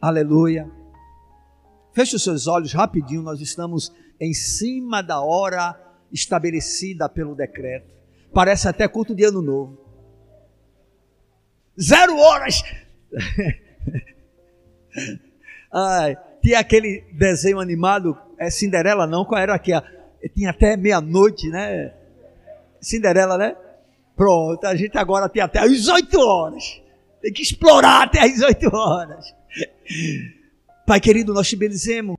Aleluia. 0.00 0.70
Feche 1.92 2.14
os 2.14 2.22
seus 2.22 2.46
olhos 2.46 2.72
rapidinho, 2.72 3.22
nós 3.22 3.40
estamos 3.40 3.92
em 4.20 4.32
cima 4.32 5.02
da 5.02 5.20
hora 5.20 5.78
estabelecida 6.12 7.08
pelo 7.08 7.34
decreto. 7.34 7.92
Parece 8.32 8.68
até 8.68 8.86
culto 8.86 9.16
de 9.16 9.24
ano 9.24 9.42
novo 9.42 9.89
zero 11.80 12.16
horas. 12.16 12.62
Ai, 15.72 16.16
tinha 16.42 16.58
aquele 16.58 17.04
desenho 17.12 17.60
animado, 17.60 18.18
é 18.38 18.50
Cinderela 18.50 19.06
não, 19.06 19.24
qual 19.24 19.40
era 19.40 19.54
aqui? 19.54 19.72
Tinha 20.34 20.50
até 20.50 20.76
meia-noite, 20.76 21.48
né? 21.48 21.92
Cinderela, 22.80 23.38
né? 23.38 23.56
Pronto, 24.16 24.64
a 24.66 24.76
gente 24.76 24.98
agora 24.98 25.30
tem 25.30 25.42
até 25.42 25.60
às 25.60 25.88
8 25.88 26.20
horas. 26.20 26.82
Tem 27.22 27.32
que 27.32 27.42
explorar 27.42 28.02
até 28.02 28.20
às 28.20 28.40
8 28.40 28.68
horas. 28.74 29.34
Pai 30.86 31.00
querido, 31.00 31.32
nós 31.32 31.48
te 31.48 31.56
bendizemos. 31.56 32.16